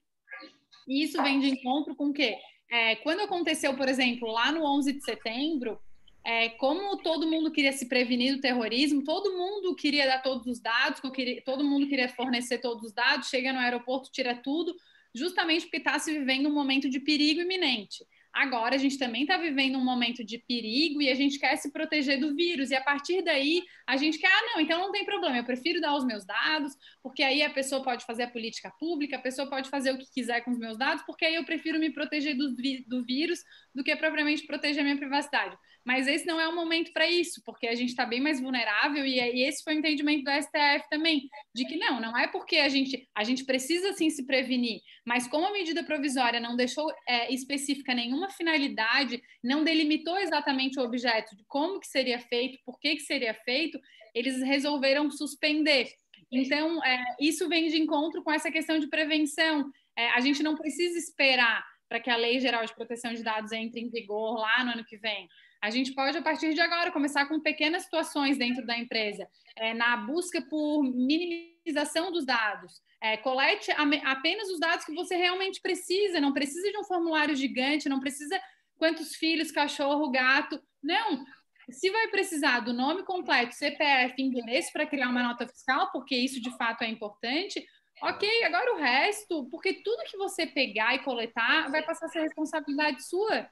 e 0.86 1.04
isso 1.04 1.22
vem 1.22 1.40
de 1.40 1.48
encontro 1.48 1.94
com 1.94 2.08
o 2.08 2.12
quê? 2.12 2.36
É, 2.70 2.96
quando 2.96 3.20
aconteceu, 3.20 3.74
por 3.76 3.88
exemplo, 3.88 4.30
lá 4.30 4.52
no 4.52 4.64
11 4.64 4.92
de 4.92 5.04
setembro, 5.04 5.80
é, 6.24 6.50
como 6.50 6.98
todo 6.98 7.28
mundo 7.28 7.50
queria 7.50 7.72
se 7.72 7.88
prevenir 7.88 8.34
do 8.34 8.40
terrorismo, 8.40 9.02
todo 9.02 9.36
mundo 9.36 9.74
queria 9.74 10.06
dar 10.06 10.22
todos 10.22 10.46
os 10.46 10.60
dados, 10.60 11.00
todo 11.44 11.64
mundo 11.64 11.88
queria 11.88 12.08
fornecer 12.08 12.58
todos 12.58 12.84
os 12.84 12.92
dados, 12.92 13.28
chega 13.28 13.52
no 13.52 13.58
aeroporto, 13.58 14.10
tira 14.12 14.34
tudo, 14.34 14.74
justamente 15.14 15.62
porque 15.62 15.78
está 15.78 15.98
se 15.98 16.12
vivendo 16.12 16.48
um 16.48 16.54
momento 16.54 16.88
de 16.88 17.00
perigo 17.00 17.40
iminente. 17.40 18.04
Agora 18.32 18.76
a 18.76 18.78
gente 18.78 18.96
também 18.96 19.22
está 19.22 19.36
vivendo 19.36 19.76
um 19.76 19.84
momento 19.84 20.24
de 20.24 20.38
perigo 20.38 21.02
e 21.02 21.10
a 21.10 21.14
gente 21.16 21.38
quer 21.38 21.56
se 21.56 21.72
proteger 21.72 22.20
do 22.20 22.34
vírus. 22.34 22.70
E 22.70 22.76
a 22.76 22.80
partir 22.80 23.22
daí 23.22 23.62
a 23.86 23.96
gente 23.96 24.18
quer, 24.18 24.28
ah, 24.28 24.52
não, 24.54 24.60
então 24.60 24.78
não 24.78 24.92
tem 24.92 25.04
problema, 25.04 25.38
eu 25.38 25.44
prefiro 25.44 25.80
dar 25.80 25.96
os 25.96 26.04
meus 26.04 26.24
dados, 26.24 26.72
porque 27.02 27.24
aí 27.24 27.42
a 27.42 27.50
pessoa 27.50 27.82
pode 27.82 28.04
fazer 28.04 28.24
a 28.24 28.30
política 28.30 28.70
pública, 28.78 29.16
a 29.16 29.20
pessoa 29.20 29.50
pode 29.50 29.68
fazer 29.68 29.92
o 29.92 29.98
que 29.98 30.06
quiser 30.12 30.42
com 30.42 30.52
os 30.52 30.58
meus 30.58 30.78
dados, 30.78 31.02
porque 31.04 31.24
aí 31.24 31.34
eu 31.34 31.44
prefiro 31.44 31.80
me 31.80 31.90
proteger 31.90 32.36
do, 32.36 32.54
do 32.86 33.04
vírus 33.04 33.40
do 33.74 33.82
que 33.82 33.94
propriamente 33.96 34.46
proteger 34.46 34.80
a 34.80 34.84
minha 34.84 34.96
privacidade. 34.96 35.56
Mas 35.84 36.06
esse 36.06 36.26
não 36.26 36.40
é 36.40 36.46
o 36.46 36.54
momento 36.54 36.92
para 36.92 37.08
isso, 37.08 37.42
porque 37.44 37.66
a 37.66 37.74
gente 37.74 37.90
está 37.90 38.04
bem 38.04 38.20
mais 38.20 38.40
vulnerável 38.40 39.04
e, 39.04 39.18
e, 39.18 39.42
esse 39.46 39.62
foi 39.62 39.74
o 39.74 39.78
entendimento 39.78 40.24
do 40.24 40.30
STF 40.30 40.88
também, 40.90 41.28
de 41.54 41.64
que 41.64 41.76
não, 41.76 42.00
não 42.00 42.16
é 42.16 42.28
porque 42.28 42.58
a 42.58 42.68
gente, 42.68 43.08
a 43.14 43.24
gente 43.24 43.44
precisa 43.44 43.92
sim 43.94 44.10
se 44.10 44.26
prevenir, 44.26 44.80
mas 45.06 45.26
como 45.26 45.46
a 45.46 45.52
medida 45.52 45.82
provisória 45.82 46.38
não 46.38 46.54
deixou 46.54 46.92
é, 47.08 47.32
específica 47.32 47.94
nenhuma 47.94 48.28
finalidade, 48.28 49.22
não 49.42 49.64
delimitou 49.64 50.18
exatamente 50.18 50.78
o 50.78 50.82
objeto 50.82 51.34
de 51.34 51.44
como 51.48 51.80
que 51.80 51.86
seria 51.86 52.18
feito, 52.18 52.58
por 52.64 52.78
que 52.78 52.96
que 52.96 53.02
seria 53.02 53.32
feito, 53.32 53.80
eles 54.14 54.42
resolveram 54.42 55.10
suspender. 55.10 55.88
Então, 56.30 56.82
é, 56.84 57.02
isso 57.20 57.48
vem 57.48 57.68
de 57.68 57.80
encontro 57.80 58.22
com 58.22 58.30
essa 58.30 58.50
questão 58.50 58.78
de 58.78 58.88
prevenção. 58.88 59.70
É, 59.96 60.10
a 60.10 60.20
gente 60.20 60.42
não 60.42 60.56
precisa 60.56 60.96
esperar 60.96 61.64
para 61.88 61.98
que 61.98 62.08
a 62.08 62.16
Lei 62.16 62.38
Geral 62.38 62.64
de 62.64 62.74
Proteção 62.74 63.12
de 63.12 63.22
Dados 63.22 63.50
entre 63.50 63.80
em 63.80 63.90
vigor 63.90 64.38
lá 64.38 64.64
no 64.64 64.72
ano 64.72 64.84
que 64.84 64.96
vem. 64.96 65.28
A 65.60 65.68
gente 65.68 65.92
pode, 65.92 66.16
a 66.16 66.22
partir 66.22 66.54
de 66.54 66.60
agora, 66.60 66.90
começar 66.90 67.26
com 67.26 67.38
pequenas 67.38 67.82
situações 67.82 68.38
dentro 68.38 68.64
da 68.64 68.78
empresa, 68.78 69.28
é, 69.56 69.74
na 69.74 69.96
busca 69.98 70.40
por 70.40 70.82
minimização 70.82 72.10
dos 72.10 72.24
dados. 72.24 72.80
É, 73.02 73.16
colete 73.18 73.70
apenas 74.04 74.48
os 74.48 74.58
dados 74.58 74.84
que 74.84 74.94
você 74.94 75.16
realmente 75.16 75.60
precisa, 75.60 76.20
não 76.20 76.32
precisa 76.32 76.70
de 76.70 76.78
um 76.78 76.84
formulário 76.84 77.36
gigante, 77.36 77.88
não 77.88 78.00
precisa 78.00 78.40
quantos 78.78 79.14
filhos, 79.14 79.50
cachorro, 79.52 80.10
gato. 80.10 80.58
Não. 80.82 81.24
Se 81.70 81.90
vai 81.90 82.08
precisar 82.08 82.60
do 82.60 82.72
nome 82.72 83.04
completo, 83.04 83.54
CPF, 83.54 84.14
endereço 84.20 84.72
para 84.72 84.86
criar 84.86 85.10
uma 85.10 85.22
nota 85.22 85.46
fiscal, 85.46 85.90
porque 85.92 86.16
isso 86.16 86.40
de 86.40 86.50
fato 86.56 86.82
é 86.82 86.88
importante, 86.88 87.64
ok. 88.02 88.44
Agora 88.44 88.74
o 88.74 88.78
resto, 88.78 89.48
porque 89.50 89.74
tudo 89.74 90.04
que 90.04 90.16
você 90.16 90.46
pegar 90.46 90.94
e 90.94 91.04
coletar 91.04 91.70
vai 91.70 91.82
passar 91.82 92.06
a 92.06 92.08
ser 92.08 92.22
responsabilidade 92.22 93.04
sua. 93.04 93.46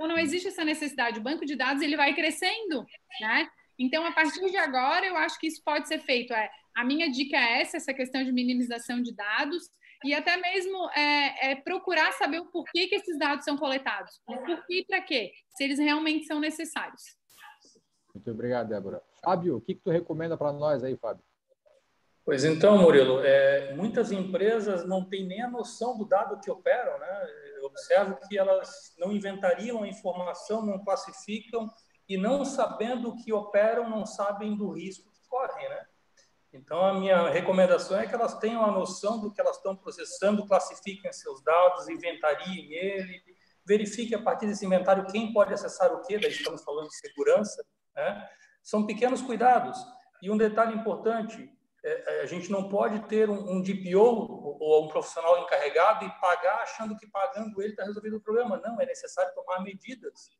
Então, 0.00 0.08
não 0.08 0.18
existe 0.18 0.48
essa 0.48 0.64
necessidade. 0.64 1.18
O 1.18 1.22
banco 1.22 1.44
de 1.44 1.54
dados 1.54 1.82
ele 1.82 1.94
vai 1.94 2.14
crescendo, 2.14 2.86
né? 3.20 3.46
Então, 3.78 4.02
a 4.06 4.12
partir 4.12 4.50
de 4.50 4.56
agora, 4.56 5.04
eu 5.04 5.14
acho 5.14 5.38
que 5.38 5.46
isso 5.46 5.60
pode 5.62 5.88
ser 5.88 5.98
feito. 5.98 6.32
É, 6.32 6.50
a 6.74 6.82
minha 6.82 7.10
dica 7.10 7.36
é 7.36 7.60
essa, 7.60 7.76
essa 7.76 7.92
questão 7.92 8.24
de 8.24 8.32
minimização 8.32 9.02
de 9.02 9.14
dados 9.14 9.68
e 10.02 10.14
até 10.14 10.38
mesmo 10.38 10.90
é, 10.92 11.50
é 11.50 11.54
procurar 11.54 12.12
saber 12.12 12.40
o 12.40 12.46
porquê 12.46 12.88
que 12.88 12.94
esses 12.94 13.18
dados 13.18 13.44
são 13.44 13.58
coletados. 13.58 14.22
O 14.26 14.38
porquê 14.38 14.80
e 14.80 14.86
para 14.86 15.02
quê, 15.02 15.32
se 15.54 15.64
eles 15.64 15.78
realmente 15.78 16.24
são 16.24 16.40
necessários. 16.40 17.02
Muito 18.14 18.30
obrigado, 18.30 18.70
Débora. 18.70 19.02
Fábio, 19.22 19.56
o 19.56 19.60
que, 19.60 19.74
que 19.74 19.82
tu 19.82 19.90
recomenda 19.90 20.34
para 20.34 20.50
nós 20.50 20.82
aí, 20.82 20.96
Fábio? 20.96 21.22
Pois 22.30 22.44
então, 22.44 22.78
Murilo, 22.78 23.24
é, 23.24 23.74
muitas 23.74 24.12
empresas 24.12 24.86
não 24.86 25.04
têm 25.04 25.26
nem 25.26 25.42
a 25.42 25.50
noção 25.50 25.98
do 25.98 26.04
dado 26.04 26.38
que 26.38 26.48
operam, 26.48 26.96
né? 27.00 27.26
Eu 27.56 27.64
observo 27.64 28.16
que 28.28 28.38
elas 28.38 28.94
não 28.96 29.10
inventariam 29.10 29.82
a 29.82 29.88
informação, 29.88 30.64
não 30.64 30.78
classificam 30.78 31.68
e 32.08 32.16
não 32.16 32.44
sabendo 32.44 33.16
que 33.16 33.32
operam, 33.32 33.90
não 33.90 34.06
sabem 34.06 34.56
do 34.56 34.70
risco 34.70 35.10
que 35.10 35.28
correm, 35.28 35.68
né? 35.68 35.84
Então, 36.52 36.80
a 36.86 36.94
minha 36.94 37.28
recomendação 37.30 37.98
é 37.98 38.06
que 38.06 38.14
elas 38.14 38.38
tenham 38.38 38.64
a 38.64 38.70
noção 38.70 39.20
do 39.20 39.32
que 39.32 39.40
elas 39.40 39.56
estão 39.56 39.74
processando, 39.74 40.46
classifiquem 40.46 41.12
seus 41.12 41.42
dados, 41.42 41.88
inventariem 41.88 42.72
ele, 42.72 43.24
verifique 43.66 44.14
a 44.14 44.22
partir 44.22 44.46
desse 44.46 44.64
inventário 44.64 45.04
quem 45.06 45.32
pode 45.32 45.52
acessar 45.52 45.92
o 45.92 46.00
quê, 46.02 46.16
daí 46.16 46.30
estamos 46.30 46.62
falando 46.62 46.86
de 46.86 46.94
segurança, 46.94 47.60
né? 47.96 48.30
São 48.62 48.86
pequenos 48.86 49.20
cuidados. 49.20 49.76
E 50.22 50.30
um 50.30 50.36
detalhe 50.36 50.76
importante, 50.76 51.58
a 52.22 52.26
gente 52.26 52.50
não 52.50 52.68
pode 52.68 53.00
ter 53.08 53.30
um, 53.30 53.52
um 53.52 53.62
DPO 53.62 54.56
ou 54.60 54.84
um 54.84 54.88
profissional 54.88 55.38
encarregado 55.42 56.04
e 56.04 56.20
pagar 56.20 56.62
achando 56.62 56.96
que 56.96 57.06
pagando 57.06 57.60
ele 57.62 57.70
está 57.70 57.84
resolvido 57.84 58.16
o 58.16 58.20
problema. 58.20 58.60
Não, 58.62 58.80
é 58.80 58.86
necessário 58.86 59.34
tomar 59.34 59.62
medidas. 59.62 60.30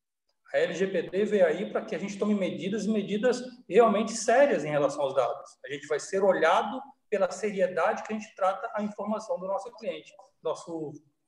A 0.53 0.59
LGPD 0.59 1.24
veio 1.24 1.47
aí 1.47 1.70
para 1.70 1.84
que 1.84 1.95
a 1.95 1.99
gente 1.99 2.18
tome 2.18 2.34
medidas 2.34 2.84
e 2.84 2.91
medidas 2.91 3.41
realmente 3.68 4.12
sérias 4.12 4.64
em 4.64 4.70
relação 4.70 5.03
aos 5.03 5.14
dados. 5.14 5.59
A 5.64 5.72
gente 5.72 5.86
vai 5.86 6.01
ser 6.01 6.22
olhado 6.22 6.80
pela 7.09 7.30
seriedade 7.30 8.03
que 8.03 8.12
a 8.12 8.18
gente 8.18 8.34
trata 8.34 8.70
a 8.74 8.82
informação 8.82 9.38
do 9.38 9.47
nosso 9.47 9.72
cliente, 9.76 10.12
nossa 10.43 10.70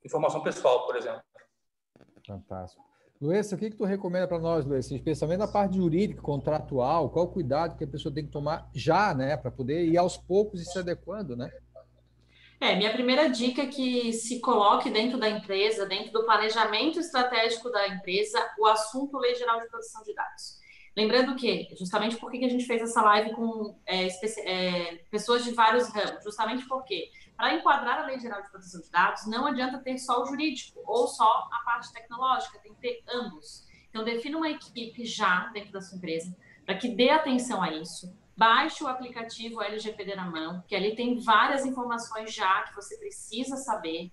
informação 0.05 0.43
pessoal, 0.43 0.87
por 0.87 0.97
exemplo. 0.97 1.23
Fantástico. 2.27 2.92
Luiz, 3.23 3.53
o 3.53 3.57
que, 3.57 3.71
que 3.71 3.77
tu 3.77 3.85
recomenda 3.85 4.27
para 4.27 4.41
nós, 4.41 4.67
Luiz? 4.67 4.91
Especialmente 4.91 5.39
na 5.39 5.47
parte 5.47 5.77
jurídica, 5.77 6.21
contratual, 6.21 7.09
qual 7.09 7.27
o 7.27 7.29
cuidado 7.29 7.79
que 7.79 7.85
a 7.85 7.87
pessoa 7.87 8.13
tem 8.13 8.25
que 8.27 8.33
tomar 8.33 8.69
já, 8.75 9.15
né, 9.15 9.37
para 9.37 9.49
poder 9.49 9.85
ir 9.85 9.97
aos 9.97 10.17
poucos 10.17 10.61
e 10.61 10.65
se 10.65 10.77
adequando, 10.77 11.37
né? 11.37 11.49
É, 12.61 12.75
minha 12.75 12.93
primeira 12.93 13.29
dica 13.29 13.63
é 13.63 13.67
que 13.67 14.13
se 14.13 14.41
coloque 14.41 14.91
dentro 14.91 15.21
da 15.21 15.31
empresa, 15.31 15.87
dentro 15.87 16.11
do 16.11 16.25
planejamento 16.25 16.99
estratégico 16.99 17.71
da 17.71 17.87
empresa, 17.87 18.45
o 18.59 18.67
assunto 18.67 19.17
Lei 19.19 19.37
Geral 19.37 19.61
de 19.61 19.69
Proteção 19.69 20.03
de 20.03 20.13
Dados. 20.13 20.61
Lembrando 20.97 21.37
que, 21.37 21.69
justamente 21.79 22.17
por 22.17 22.29
que 22.29 22.45
a 22.45 22.49
gente 22.49 22.67
fez 22.67 22.83
essa 22.83 23.03
live 23.03 23.33
com 23.35 23.79
é, 23.87 24.09
é, 24.09 24.97
pessoas 25.13 25.45
de 25.45 25.53
vários 25.53 25.89
ramos, 25.89 26.25
justamente 26.25 26.67
porque 26.67 27.09
para 27.43 27.57
enquadrar 27.57 27.99
a 27.99 28.07
Lei 28.07 28.21
Geral 28.21 28.41
de 28.41 28.51
Proteção 28.51 28.81
de 28.81 28.89
Dados, 28.89 29.27
não 29.27 29.49
adianta 29.49 29.81
ter 29.81 29.99
só 29.99 30.23
o 30.23 30.27
jurídico 30.27 30.81
ou 30.87 31.09
só 31.09 31.49
a 31.51 31.65
parte 31.65 31.93
tecnológica, 31.93 32.61
tem 32.61 32.73
que 32.73 32.81
ter 32.81 33.03
ambos. 33.13 33.67
Então, 33.91 34.05
defina 34.05 34.39
uma 34.39 34.49
equipe 34.49 35.05
já 35.05 35.49
dentro 35.49 35.73
da 35.73 35.81
sua 35.81 35.99
empresa 35.99 36.33
para 36.65 36.77
que 36.77 36.95
dê 36.95 37.11
atenção 37.11 37.61
a 37.61 37.73
isso. 37.73 38.17
Baixe 38.37 38.85
o 38.85 38.87
aplicativo 38.87 39.61
LGPD 39.61 40.15
na 40.15 40.31
mão, 40.31 40.63
que 40.69 40.77
ali 40.77 40.95
tem 40.95 41.19
várias 41.19 41.67
informações 41.67 42.33
já 42.33 42.63
que 42.63 42.77
você 42.77 42.97
precisa 42.97 43.57
saber. 43.57 44.13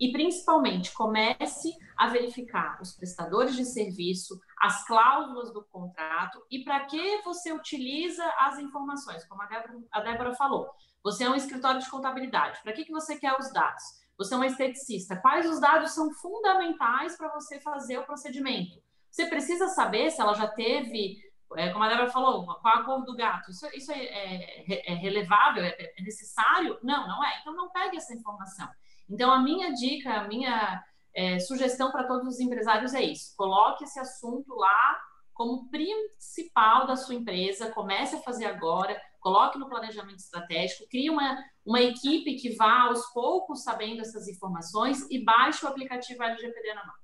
E, 0.00 0.10
principalmente, 0.10 0.90
comece 0.94 1.76
a 1.98 2.08
verificar 2.08 2.80
os 2.80 2.94
prestadores 2.94 3.56
de 3.56 3.66
serviço, 3.66 4.40
as 4.58 4.86
cláusulas 4.86 5.52
do 5.52 5.62
contrato 5.64 6.42
e 6.50 6.64
para 6.64 6.86
que 6.86 7.20
você 7.20 7.52
utiliza 7.52 8.24
as 8.38 8.58
informações, 8.58 9.22
como 9.26 9.42
a 9.42 9.46
Débora, 9.46 9.78
a 9.92 10.00
Débora 10.00 10.34
falou. 10.34 10.70
Você 11.02 11.24
é 11.24 11.30
um 11.30 11.34
escritório 11.34 11.80
de 11.80 11.90
contabilidade. 11.90 12.60
Para 12.62 12.72
que, 12.72 12.84
que 12.84 12.92
você 12.92 13.18
quer 13.18 13.36
os 13.38 13.52
dados? 13.52 13.82
Você 14.18 14.34
é 14.34 14.36
uma 14.36 14.46
esteticista. 14.46 15.16
Quais 15.16 15.48
os 15.48 15.60
dados 15.60 15.92
são 15.92 16.12
fundamentais 16.12 17.16
para 17.16 17.32
você 17.32 17.58
fazer 17.60 17.98
o 17.98 18.04
procedimento? 18.04 18.78
Você 19.10 19.26
precisa 19.26 19.68
saber 19.68 20.10
se 20.10 20.20
ela 20.20 20.34
já 20.34 20.46
teve, 20.46 21.18
é, 21.56 21.70
como 21.70 21.84
a 21.84 21.88
Débora 21.88 22.10
falou, 22.10 22.44
qual 22.44 22.74
a 22.74 22.84
cor 22.84 23.04
do 23.04 23.16
gato. 23.16 23.50
Isso, 23.50 23.66
isso 23.74 23.90
é, 23.90 24.04
é, 24.04 24.92
é 24.92 24.94
relevável? 24.94 25.64
É, 25.64 25.74
é 25.96 26.02
necessário? 26.02 26.78
Não, 26.82 27.08
não 27.08 27.24
é. 27.24 27.40
Então, 27.40 27.54
não 27.54 27.70
pegue 27.70 27.96
essa 27.96 28.14
informação. 28.14 28.68
Então, 29.08 29.32
a 29.32 29.40
minha 29.40 29.72
dica, 29.72 30.12
a 30.12 30.28
minha 30.28 30.84
é, 31.14 31.38
sugestão 31.38 31.90
para 31.90 32.06
todos 32.06 32.26
os 32.26 32.40
empresários 32.40 32.94
é 32.94 33.02
isso: 33.02 33.34
coloque 33.36 33.84
esse 33.84 33.98
assunto 33.98 34.54
lá 34.54 35.00
como 35.32 35.70
principal 35.70 36.86
da 36.86 36.96
sua 36.96 37.14
empresa, 37.14 37.70
comece 37.70 38.16
a 38.16 38.20
fazer 38.20 38.44
agora, 38.44 39.00
coloque 39.20 39.58
no 39.58 39.68
planejamento 39.68 40.18
estratégico, 40.18 40.88
crie 40.88 41.10
uma, 41.10 41.38
uma 41.64 41.80
equipe 41.80 42.36
que 42.36 42.56
vá 42.56 42.88
aos 42.88 43.06
poucos 43.12 43.62
sabendo 43.62 44.00
essas 44.00 44.26
informações 44.26 45.06
e 45.10 45.22
baixe 45.22 45.64
o 45.64 45.68
aplicativo 45.68 46.22
LGPD 46.22 46.74
na 46.74 46.86
mão. 46.86 46.94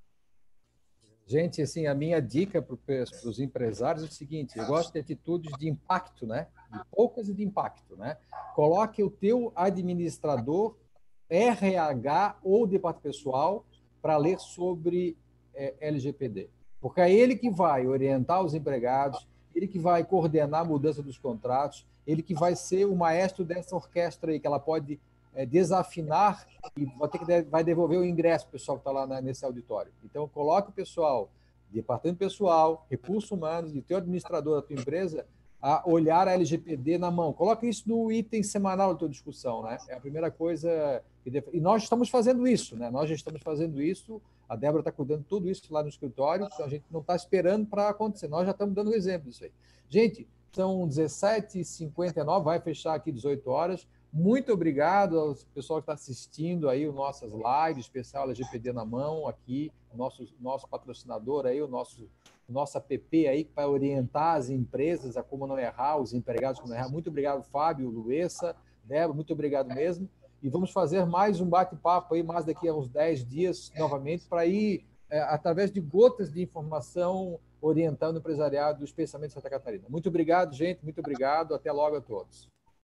Gente, 1.28 1.60
assim, 1.60 1.88
a 1.88 1.94
minha 1.94 2.22
dica 2.22 2.62
para 2.62 2.76
os 3.24 3.40
empresários 3.40 4.04
é 4.04 4.06
o 4.06 4.12
seguinte: 4.12 4.56
eu 4.56 4.64
gosto 4.66 4.92
de 4.92 5.00
atitudes 5.00 5.52
de 5.58 5.68
impacto, 5.68 6.24
né? 6.24 6.46
De 6.70 6.80
poucas 6.90 7.28
e 7.28 7.34
de 7.34 7.42
impacto, 7.42 7.96
né? 7.96 8.16
Coloque 8.54 9.02
o 9.02 9.10
teu 9.10 9.52
administrador, 9.56 10.76
RH 11.28 12.38
ou 12.44 12.64
departamento 12.64 13.02
pessoal 13.02 13.66
para 14.00 14.16
ler 14.16 14.38
sobre 14.38 15.18
é, 15.52 15.74
LGPD. 15.80 16.48
Porque 16.80 17.00
é 17.00 17.12
ele 17.12 17.34
que 17.34 17.50
vai 17.50 17.88
orientar 17.88 18.44
os 18.44 18.54
empregados, 18.54 19.26
ele 19.56 19.66
que 19.66 19.78
vai 19.78 20.04
coordenar 20.04 20.60
a 20.60 20.64
mudança 20.64 21.02
dos 21.02 21.16
contratos, 21.16 21.86
ele 22.06 22.22
que 22.22 22.34
vai 22.34 22.54
ser 22.54 22.84
o 22.84 22.94
maestro 22.94 23.42
dessa 23.42 23.74
orquestra 23.74 24.30
aí, 24.30 24.38
que 24.38 24.46
ela 24.46 24.60
pode 24.60 25.00
é, 25.34 25.46
desafinar 25.46 26.46
e 26.76 26.84
vai, 26.84 27.08
ter 27.08 27.18
que, 27.18 27.42
vai 27.42 27.64
devolver 27.64 27.98
o 27.98 28.04
ingresso 28.04 28.44
para 28.44 28.50
o 28.50 28.52
pessoal 28.52 28.76
que 28.76 28.82
está 28.82 28.90
lá 28.92 29.06
na, 29.06 29.20
nesse 29.20 29.44
auditório. 29.44 29.90
Então, 30.04 30.28
coloque 30.28 30.68
o 30.68 30.72
pessoal, 30.72 31.30
departamento 31.70 32.18
pessoal, 32.18 32.86
recursos 32.90 33.30
humanos 33.30 33.74
e 33.74 33.80
teu 33.80 33.96
administrador 33.96 34.56
da 34.56 34.66
tua 34.66 34.76
empresa 34.76 35.26
a 35.60 35.82
olhar 35.88 36.28
a 36.28 36.32
LGPD 36.32 36.98
na 36.98 37.10
mão. 37.10 37.32
Coloque 37.32 37.66
isso 37.66 37.88
no 37.88 38.12
item 38.12 38.42
semanal 38.42 38.92
da 38.92 38.98
tua 38.98 39.08
discussão, 39.08 39.62
né? 39.62 39.78
É 39.88 39.94
a 39.94 40.00
primeira 40.00 40.30
coisa. 40.30 41.02
E 41.52 41.60
nós 41.60 41.82
estamos 41.82 42.10
fazendo 42.10 42.46
isso, 42.46 42.76
né? 42.76 42.90
Nós 42.90 43.08
já 43.08 43.14
estamos 43.14 43.42
fazendo 43.42 43.82
isso. 43.82 44.20
A 44.48 44.56
Débora 44.56 44.80
está 44.80 44.92
cuidando 44.92 45.24
tudo 45.24 45.50
isso 45.50 45.72
lá 45.72 45.82
no 45.82 45.88
escritório, 45.88 46.48
então 46.52 46.64
a 46.64 46.68
gente 46.68 46.84
não 46.90 47.00
está 47.00 47.16
esperando 47.16 47.66
para 47.66 47.88
acontecer. 47.88 48.28
Nós 48.28 48.44
já 48.46 48.52
estamos 48.52 48.74
dando 48.74 48.94
exemplo 48.94 49.30
disso 49.30 49.44
aí. 49.44 49.52
Gente, 49.88 50.28
são 50.52 50.88
17h59, 50.88 52.42
vai 52.42 52.60
fechar 52.60 52.94
aqui 52.94 53.12
18 53.12 53.50
horas. 53.50 53.86
Muito 54.12 54.52
obrigado 54.52 55.18
ao 55.18 55.34
pessoal 55.52 55.80
que 55.80 55.82
está 55.82 55.92
assistindo 55.92 56.68
aí 56.68 56.88
o 56.88 56.92
nossas 56.92 57.32
lives, 57.32 57.84
especial 57.84 58.24
LGPD 58.24 58.72
na 58.72 58.84
mão 58.84 59.28
aqui, 59.28 59.70
nosso 59.94 60.26
nosso 60.40 60.66
patrocinador 60.68 61.44
aí, 61.44 61.60
o 61.60 61.68
nosso 61.68 62.08
nosso 62.48 62.78
app 62.78 63.26
aí 63.26 63.44
para 63.44 63.68
orientar 63.68 64.36
as 64.36 64.48
empresas 64.48 65.16
a 65.16 65.22
como 65.22 65.46
não 65.46 65.58
errar, 65.58 65.98
os 65.98 66.14
empregados 66.14 66.60
como 66.60 66.72
não 66.72 66.78
errar. 66.78 66.88
Muito 66.88 67.10
obrigado, 67.10 67.42
Fábio, 67.42 67.90
Luessa, 67.90 68.56
Débora, 68.84 69.12
muito 69.14 69.32
obrigado 69.32 69.66
mesmo. 69.68 70.08
E 70.42 70.48
vamos 70.48 70.70
fazer 70.70 71.04
mais 71.06 71.40
um 71.40 71.48
bate-papo 71.48 72.14
aí, 72.14 72.22
mais 72.22 72.44
daqui 72.44 72.68
a 72.68 72.74
uns 72.74 72.88
10 72.88 73.24
dias, 73.26 73.72
novamente, 73.76 74.26
para 74.26 74.46
ir, 74.46 74.84
é, 75.08 75.20
através 75.20 75.70
de 75.70 75.80
gotas 75.80 76.30
de 76.30 76.42
informação, 76.42 77.38
orientando 77.60 78.16
o 78.16 78.18
empresariado, 78.18 78.84
especialmente 78.84 79.32
Santa 79.32 79.50
Catarina. 79.50 79.84
Muito 79.88 80.08
obrigado, 80.08 80.54
gente, 80.54 80.82
muito 80.82 81.00
obrigado. 81.00 81.54
Até 81.54 81.72
logo 81.72 81.96
a 81.96 82.00
todos. 82.00 82.48